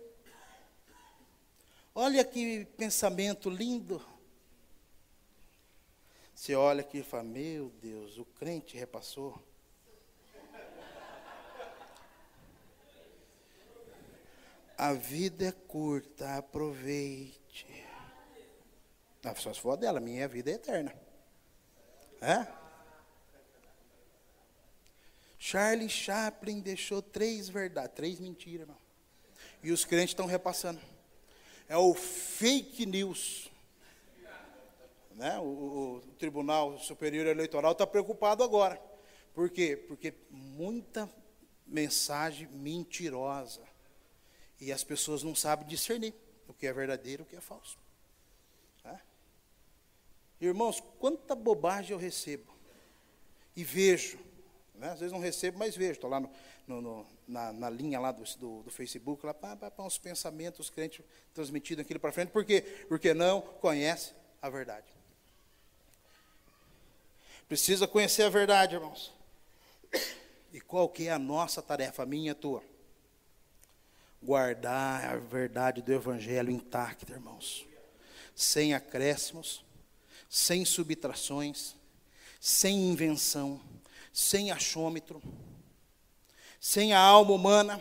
Olha 1.93 2.23
que 2.23 2.63
pensamento 2.77 3.49
lindo. 3.49 4.01
Você 6.33 6.55
olha 6.55 6.79
aqui 6.79 6.99
e 6.99 7.03
fala, 7.03 7.23
meu 7.23 7.69
Deus, 7.81 8.17
o 8.17 8.23
crente 8.23 8.77
repassou. 8.77 9.37
A 14.77 14.93
vida 14.93 15.47
é 15.47 15.51
curta, 15.51 16.37
aproveite. 16.37 17.67
Não, 19.21 19.35
só 19.35 19.53
se 19.53 19.59
for 19.59 19.75
dela, 19.75 19.99
minha 19.99 20.25
vida 20.25 20.49
é 20.51 20.53
eterna. 20.53 21.02
É? 22.23 22.47
Charlie 25.37 25.89
Chaplin 25.89 26.61
deixou 26.61 27.01
três 27.01 27.49
verdades, 27.49 27.93
três 27.93 28.17
mentiras, 28.17 28.61
irmão. 28.61 28.77
E 29.61 29.73
os 29.73 29.83
crentes 29.83 30.11
estão 30.11 30.25
repassando. 30.25 30.79
É 31.67 31.75
o 31.75 31.93
fake 31.93 32.85
news. 32.85 33.51
Né? 35.15 35.37
O, 35.39 35.43
o 35.97 36.01
Tribunal 36.17 36.79
Superior 36.79 37.27
Eleitoral 37.27 37.73
está 37.73 37.85
preocupado 37.85 38.41
agora. 38.41 38.81
Por 39.33 39.49
quê? 39.49 39.75
Porque 39.75 40.13
muita 40.31 41.09
mensagem 41.67 42.47
mentirosa. 42.47 43.63
E 44.61 44.71
as 44.71 44.81
pessoas 44.81 45.23
não 45.23 45.35
sabem 45.35 45.67
discernir 45.67 46.13
o 46.47 46.53
que 46.53 46.67
é 46.67 46.71
verdadeiro 46.71 47.23
e 47.23 47.25
o 47.25 47.27
que 47.27 47.35
é 47.35 47.41
falso. 47.41 47.82
Irmãos, 50.47 50.81
quanta 50.99 51.35
bobagem 51.35 51.91
eu 51.91 51.97
recebo. 51.97 52.53
E 53.55 53.63
vejo. 53.63 54.19
Né? 54.75 54.89
Às 54.91 54.99
vezes 54.99 55.13
não 55.13 55.19
recebo, 55.19 55.57
mas 55.57 55.75
vejo. 55.75 55.93
Estou 55.93 56.09
lá 56.09 56.19
no, 56.19 56.29
no, 56.67 56.81
no, 56.81 57.07
na, 57.27 57.53
na, 57.53 57.69
linha 57.69 57.99
lá 57.99 58.11
do, 58.11 58.23
do, 58.37 58.63
do 58.63 58.71
Facebook, 58.71 59.25
lá 59.25 59.33
para 59.33 59.71
uns 59.79 59.97
pensamentos, 59.97 60.59
os 60.61 60.69
crentes 60.69 61.05
transmitindo 61.33 61.81
aquilo 61.81 61.99
para 61.99 62.11
frente. 62.11 62.31
Por 62.31 62.43
quê? 62.43 62.61
Porque 62.87 63.13
não 63.13 63.41
conhece 63.41 64.13
a 64.41 64.49
verdade. 64.49 64.87
Precisa 67.47 67.87
conhecer 67.87 68.23
a 68.23 68.29
verdade, 68.29 68.75
irmãos. 68.75 69.13
E 70.51 70.61
qual 70.61 70.89
que 70.89 71.07
é 71.07 71.11
a 71.11 71.19
nossa 71.19 71.61
tarefa, 71.61 72.05
minha 72.05 72.31
e 72.31 72.35
tua? 72.35 72.63
Guardar 74.21 75.05
a 75.05 75.17
verdade 75.17 75.81
do 75.81 75.91
Evangelho 75.91 76.51
intacta, 76.51 77.11
irmãos. 77.11 77.65
Sem 78.35 78.73
acréscimos, 78.73 79.63
sem 80.33 80.65
subtrações, 80.65 81.75
sem 82.41 82.89
invenção, 82.89 83.61
sem 84.11 84.49
achômetro, 84.49 85.21
sem 86.59 86.91
a 86.91 86.99
alma 86.99 87.33
humana. 87.33 87.79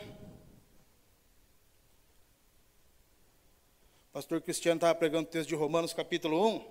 O 4.11 4.13
pastor 4.13 4.43
Cristiano 4.43 4.77
estava 4.77 4.95
pregando 4.95 5.27
o 5.27 5.33
texto 5.33 5.49
de 5.49 5.55
Romanos 5.55 5.95
capítulo 5.95 6.47
1. 6.47 6.71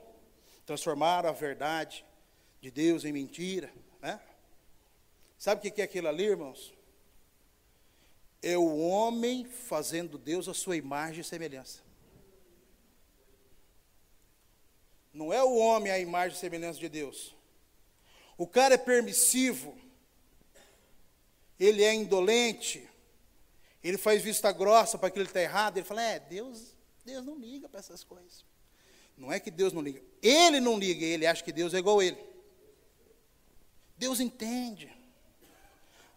Transformaram 0.68 1.30
a 1.30 1.34
verdade 1.34 2.06
de 2.62 2.70
Deus 2.70 3.04
em 3.04 3.12
mentira. 3.12 3.74
Né? 4.00 4.22
Sabe 5.36 5.68
o 5.68 5.74
que 5.74 5.82
é 5.82 5.86
aquilo 5.86 6.10
ali, 6.10 6.26
irmãos? 6.26 6.72
É 8.40 8.56
o 8.56 8.78
homem 8.78 9.46
fazendo 9.46 10.20
Deus 10.20 10.48
a 10.48 10.54
sua 10.54 10.78
imagem 10.78 11.22
e 11.22 11.24
semelhança. 11.24 11.82
Não 15.14 15.32
é 15.32 15.43
o 15.43 15.55
homem 15.55 15.91
a 15.91 15.99
imagem 15.99 16.38
e 16.38 16.39
semelhança 16.39 16.80
de 16.80 16.88
Deus. 16.88 17.36
O 18.38 18.47
cara 18.47 18.76
é 18.76 18.78
permissivo, 18.78 19.78
ele 21.59 21.84
é 21.84 21.93
indolente, 21.93 22.89
ele 23.84 23.97
faz 23.97 24.22
vista 24.22 24.51
grossa 24.51 24.97
para 24.97 25.09
aquilo 25.09 25.26
que 25.26 25.32
está 25.32 25.41
errado, 25.41 25.78
ele 25.78 25.86
fala, 25.86 26.01
é, 26.01 26.20
Deus, 26.20 26.76
Deus 27.05 27.26
não 27.26 27.38
liga 27.38 27.70
para 27.70 27.80
essas 27.80 28.03
coisas. 28.03 28.45
Não 29.18 29.32
é 29.32 29.39
que 29.39 29.51
Deus 29.51 29.74
não 29.74 29.82
liga, 29.82 30.01
ele 30.22 30.59
não 30.59 30.80
liga, 30.80 31.05
ele 31.05 31.28
acha 31.28 31.43
que 31.43 31.51
Deus 31.51 31.74
é 31.74 31.78
igual 31.78 31.99
a 31.99 32.05
ele. 32.05 32.18
Deus 33.97 34.20
entende. 34.20 34.91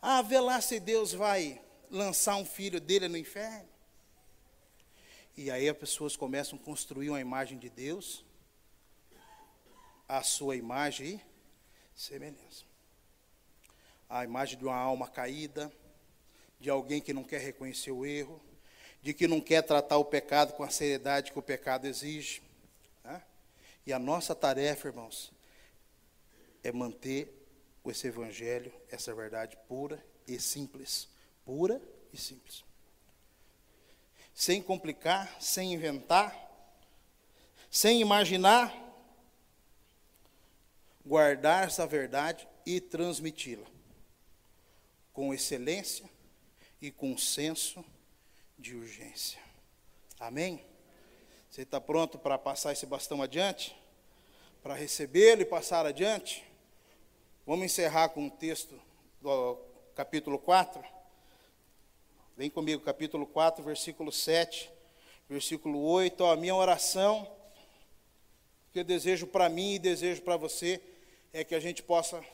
Ah, 0.00 0.22
vê 0.22 0.40
lá 0.40 0.60
se 0.60 0.80
Deus 0.80 1.12
vai 1.12 1.60
lançar 1.90 2.36
um 2.36 2.44
filho 2.46 2.80
dele 2.80 3.08
no 3.08 3.18
inferno. 3.18 3.68
E 5.36 5.50
aí 5.50 5.68
as 5.68 5.76
pessoas 5.76 6.16
começam 6.16 6.58
a 6.58 6.62
construir 6.62 7.10
uma 7.10 7.20
imagem 7.20 7.58
de 7.58 7.68
Deus, 7.68 8.23
a 10.08 10.22
sua 10.22 10.56
imagem 10.56 11.20
e 11.96 12.00
semelhança. 12.00 12.64
A 14.08 14.24
imagem 14.24 14.58
de 14.58 14.64
uma 14.64 14.76
alma 14.76 15.08
caída, 15.08 15.72
de 16.60 16.70
alguém 16.70 17.00
que 17.00 17.12
não 17.12 17.24
quer 17.24 17.40
reconhecer 17.40 17.90
o 17.90 18.04
erro, 18.04 18.40
de 19.02 19.12
que 19.12 19.28
não 19.28 19.40
quer 19.40 19.62
tratar 19.62 19.98
o 19.98 20.04
pecado 20.04 20.54
com 20.54 20.62
a 20.62 20.70
seriedade 20.70 21.32
que 21.32 21.38
o 21.38 21.42
pecado 21.42 21.86
exige. 21.86 22.42
Né? 23.02 23.22
E 23.86 23.92
a 23.92 23.98
nossa 23.98 24.34
tarefa, 24.34 24.88
irmãos, 24.88 25.32
é 26.62 26.72
manter 26.72 27.32
esse 27.84 28.06
evangelho, 28.06 28.72
essa 28.90 29.14
verdade 29.14 29.58
pura 29.68 30.02
e 30.26 30.40
simples. 30.40 31.08
Pura 31.44 31.80
e 32.12 32.16
simples. 32.16 32.64
Sem 34.34 34.62
complicar, 34.62 35.36
sem 35.40 35.74
inventar, 35.74 36.34
sem 37.70 38.00
imaginar, 38.00 38.72
guardar 41.04 41.66
essa 41.66 41.86
verdade 41.86 42.48
e 42.64 42.80
transmiti-la 42.80 43.66
com 45.12 45.32
excelência 45.32 46.08
e 46.80 46.90
com 46.90 47.16
senso 47.16 47.84
de 48.58 48.74
urgência. 48.74 49.38
Amém? 50.18 50.64
Você 51.50 51.62
está 51.62 51.80
pronto 51.80 52.18
para 52.18 52.36
passar 52.36 52.72
esse 52.72 52.86
bastão 52.86 53.22
adiante? 53.22 53.76
Para 54.62 54.74
recebê-lo 54.74 55.42
e 55.42 55.44
passar 55.44 55.86
adiante? 55.86 56.44
Vamos 57.46 57.66
encerrar 57.66 58.08
com 58.08 58.26
o 58.26 58.30
texto 58.30 58.80
do 59.20 59.58
capítulo 59.94 60.38
4. 60.38 60.82
Vem 62.36 62.50
comigo, 62.50 62.82
capítulo 62.82 63.26
4, 63.26 63.62
versículo 63.62 64.10
7, 64.10 64.68
versículo 65.28 65.80
8. 65.80 66.24
Ó, 66.24 66.32
a 66.32 66.36
minha 66.36 66.54
oração, 66.54 67.30
que 68.72 68.80
eu 68.80 68.84
desejo 68.84 69.26
para 69.26 69.48
mim 69.48 69.74
e 69.74 69.78
desejo 69.78 70.22
para 70.22 70.36
você, 70.36 70.82
é 71.34 71.42
que 71.42 71.56
a 71.56 71.58
gente 71.58 71.82
possa 71.82 72.24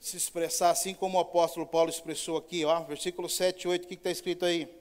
se 0.00 0.16
expressar 0.16 0.70
assim 0.70 0.94
como 0.94 1.18
o 1.18 1.20
apóstolo 1.20 1.66
Paulo 1.66 1.90
expressou 1.90 2.36
aqui, 2.36 2.64
ó, 2.64 2.80
versículo 2.84 3.28
7 3.28 3.62
e 3.64 3.68
8, 3.68 3.84
o 3.84 3.88
que 3.88 3.94
está 3.94 4.08
escrito 4.08 4.44
aí? 4.44 4.72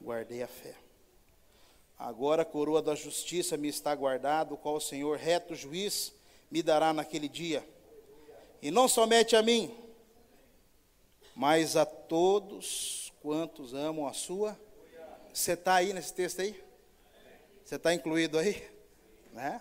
Guardei 0.00 0.40
a 0.40 0.46
fé. 0.46 0.76
Agora 1.98 2.42
a 2.42 2.44
coroa 2.44 2.80
da 2.80 2.94
justiça 2.94 3.56
me 3.56 3.66
está 3.66 3.92
guardado, 3.92 4.56
qual 4.56 4.76
o 4.76 4.80
Senhor, 4.80 5.18
reto 5.18 5.56
juiz, 5.56 6.12
me 6.48 6.62
dará 6.62 6.92
naquele 6.92 7.28
dia. 7.28 7.68
E 8.60 8.70
não 8.70 8.86
somente 8.86 9.34
a 9.34 9.42
mim, 9.42 9.76
mas 11.34 11.74
a 11.74 11.84
todos 11.84 13.12
quantos 13.20 13.74
amam 13.74 14.06
a 14.06 14.12
sua. 14.12 14.56
Você 15.34 15.54
está 15.54 15.74
aí 15.74 15.92
nesse 15.92 16.14
texto 16.14 16.40
aí? 16.40 16.71
Você 17.72 17.76
está 17.76 17.94
incluído 17.94 18.38
aí? 18.38 18.70
Né? 19.32 19.58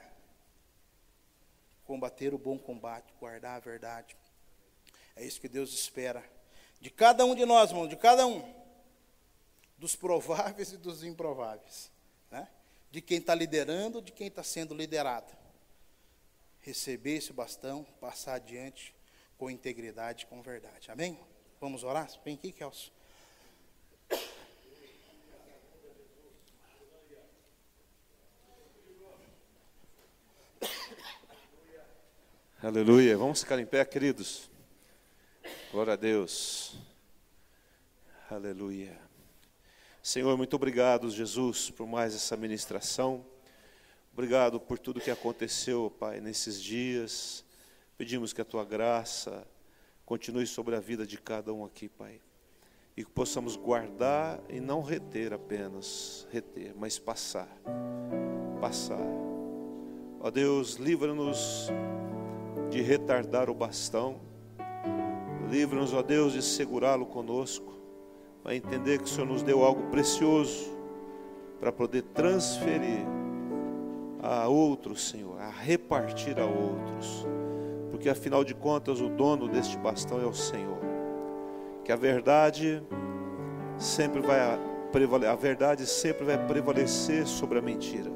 Combater 1.86 2.34
o 2.34 2.38
bom 2.38 2.60
combate, 2.60 3.14
guardar 3.18 3.56
a 3.56 3.60
verdade. 3.60 4.18
É 5.16 5.24
isso 5.24 5.40
que 5.40 5.48
Deus 5.48 5.74
espera. 5.74 6.22
De 6.82 6.90
cada 6.90 7.24
um 7.24 7.34
de 7.34 7.46
nós, 7.46 7.70
irmão, 7.70 7.88
de 7.88 7.96
cada 7.96 8.28
um. 8.28 8.54
Dos 9.78 9.96
prováveis 9.96 10.74
e 10.74 10.78
dos 10.78 11.06
improváveis 11.06 11.90
de 12.92 13.02
quem 13.02 13.20
está 13.20 13.34
liderando, 13.34 14.02
de 14.02 14.12
quem 14.12 14.28
está 14.28 14.44
sendo 14.44 14.76
liderado. 14.76 15.32
Receber 16.60 17.16
esse 17.16 17.32
bastão, 17.32 17.86
passar 18.02 18.34
adiante 18.34 18.94
com 19.38 19.50
integridade, 19.50 20.26
com 20.26 20.42
verdade. 20.42 20.92
Amém? 20.92 21.18
Vamos 21.62 21.86
orar? 21.86 22.12
Vem 22.26 22.36
aqui, 22.36 22.52
Kelso. 22.52 22.92
Aleluia. 32.64 33.18
Vamos 33.18 33.42
ficar 33.42 33.58
em 33.58 33.66
pé, 33.66 33.84
queridos. 33.84 34.48
Glória 35.72 35.94
a 35.94 35.96
Deus. 35.96 36.76
Aleluia. 38.30 38.96
Senhor, 40.04 40.38
muito 40.38 40.56
obrigado, 40.58 41.10
Jesus, 41.10 41.72
por 41.72 41.88
mais 41.88 42.14
essa 42.14 42.38
ministração. 42.38 43.26
Obrigado 44.14 44.60
por 44.60 44.78
tudo 44.78 45.02
que 45.02 45.10
aconteceu, 45.10 45.92
Pai, 46.00 46.22
nesses 46.22 46.62
dias. 46.62 47.44
Pedimos 47.98 48.32
que 48.32 48.42
a 48.42 48.46
tua 48.46 48.64
graça 48.64 49.44
continue 50.06 50.46
sobre 50.46 50.76
a 50.76 50.80
vida 50.80 51.04
de 51.04 51.18
cada 51.18 51.52
um 51.52 51.66
aqui, 51.66 51.90
Pai. 51.90 52.22
E 52.96 53.04
que 53.04 53.10
possamos 53.10 53.56
guardar 53.56 54.40
e 54.48 54.60
não 54.60 54.84
reter 54.84 55.34
apenas, 55.34 56.28
reter, 56.32 56.76
mas 56.76 57.00
passar. 57.00 57.50
Passar. 58.60 59.02
Ó 60.20 60.30
Deus, 60.30 60.76
livra-nos 60.76 61.72
de 62.72 62.82
retardar 62.82 63.50
o 63.50 63.54
bastão. 63.54 64.16
Livra-nos, 65.50 65.94
ó 65.94 66.02
Deus, 66.02 66.34
de 66.34 66.42
segurá-lo 66.42 67.06
conosco 67.06 67.72
vai 68.44 68.56
entender 68.56 68.98
que 68.98 69.04
o 69.04 69.08
Senhor 69.08 69.28
nos 69.28 69.44
deu 69.44 69.64
algo 69.64 69.84
precioso 69.92 70.72
para 71.60 71.72
poder 71.72 72.02
transferir 72.14 73.06
a 74.22 74.48
outros, 74.48 75.10
Senhor, 75.10 75.40
a 75.40 75.50
repartir 75.50 76.40
a 76.40 76.46
outros. 76.46 77.26
Porque 77.92 78.10
afinal 78.10 78.44
de 78.44 78.56
contas, 78.56 79.00
o 79.00 79.10
dono 79.10 79.48
deste 79.48 79.78
bastão 79.78 80.22
é 80.22 80.26
o 80.26 80.34
Senhor. 80.34 80.80
que 81.84 81.92
a 81.92 81.96
verdade 81.96 82.82
sempre 83.78 84.22
vai 84.22 84.40
a 84.40 85.36
verdade 85.36 85.88
sempre 85.88 86.26
vai 86.26 86.38
prevalecer 86.48 87.26
sobre 87.26 87.58
a 87.60 87.62
mentira. 87.62 88.12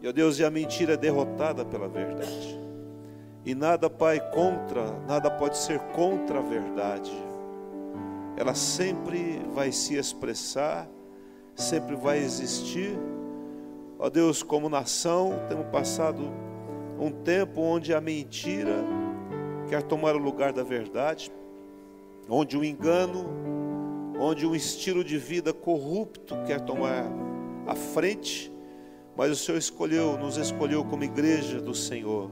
E 0.00 0.08
ó 0.08 0.12
Deus, 0.12 0.38
e 0.38 0.44
a 0.44 0.50
mentira 0.50 0.94
é 0.94 0.96
derrotada 0.96 1.64
pela 1.64 1.88
verdade. 1.88 2.57
E 3.44 3.54
nada, 3.54 3.88
Pai, 3.88 4.20
contra, 4.30 4.92
nada 5.06 5.30
pode 5.30 5.56
ser 5.56 5.78
contra 5.94 6.38
a 6.38 6.42
verdade. 6.42 7.12
Ela 8.36 8.54
sempre 8.54 9.40
vai 9.52 9.72
se 9.72 9.96
expressar, 9.96 10.88
sempre 11.54 11.96
vai 11.96 12.18
existir. 12.18 12.98
Ó 13.98 14.08
Deus, 14.08 14.42
como 14.42 14.68
nação, 14.68 15.40
temos 15.48 15.66
passado 15.66 16.30
um 17.00 17.10
tempo 17.10 17.60
onde 17.60 17.94
a 17.94 18.00
mentira 18.00 18.84
quer 19.68 19.82
tomar 19.82 20.14
o 20.14 20.18
lugar 20.18 20.52
da 20.52 20.62
verdade, 20.62 21.32
onde 22.28 22.56
o 22.56 22.64
engano, 22.64 23.26
onde 24.18 24.46
um 24.46 24.54
estilo 24.54 25.04
de 25.04 25.16
vida 25.18 25.52
corrupto 25.52 26.36
quer 26.46 26.60
tomar 26.60 27.04
a 27.66 27.74
frente, 27.74 28.52
mas 29.16 29.30
o 29.30 29.36
Senhor 29.36 29.58
escolheu, 29.58 30.18
nos 30.18 30.36
escolheu 30.36 30.84
como 30.84 31.04
igreja 31.04 31.60
do 31.60 31.74
Senhor, 31.74 32.30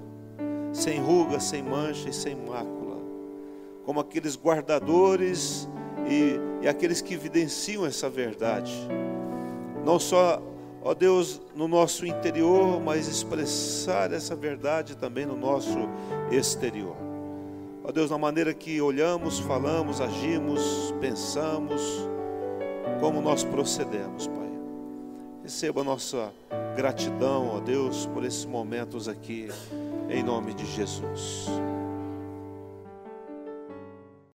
sem 0.77 1.01
ruga, 1.01 1.41
sem 1.41 1.63
mancha 1.63 2.11
e 2.11 2.13
sem 2.13 2.37
mácula, 2.37 2.99
como 3.85 3.99
aqueles 3.99 4.37
guardadores 4.37 5.67
e, 6.07 6.39
e 6.63 6.69
aqueles 6.69 7.01
que 7.01 7.15
evidenciam 7.15 7.87
essa 7.87 8.11
verdade, 8.11 8.73
não 9.85 9.99
só 9.99 10.43
ó 10.83 10.95
Deus, 10.95 11.41
no 11.57 11.67
nosso 11.67 12.07
interior, 12.07 12.81
mas 12.81 13.09
expressar 13.09 14.13
essa 14.13 14.37
verdade 14.37 14.97
também 14.97 15.27
no 15.27 15.37
nosso 15.37 15.77
exterior. 16.31 16.95
Ó 17.83 17.91
Deus, 17.91 18.11
na 18.11 18.19
maneira 18.19 18.55
que 18.55 18.81
olhamos, 18.81 19.41
falamos, 19.41 20.01
agimos, 20.01 20.95
pensamos, 21.01 21.83
como 23.01 23.21
nós 23.21 23.43
procedemos, 23.43 24.29
Pai. 24.29 24.51
Receba 25.43 25.81
a 25.81 25.85
nossa 25.85 26.33
gratidão, 26.77 27.57
ó 27.57 27.61
Deus, 27.61 28.07
por 28.07 28.25
esses 28.25 28.45
momentos 28.45 29.09
aqui, 29.09 29.49
em 30.09 30.23
nome 30.23 30.55
de 30.55 30.65
Jesus. 30.65 31.49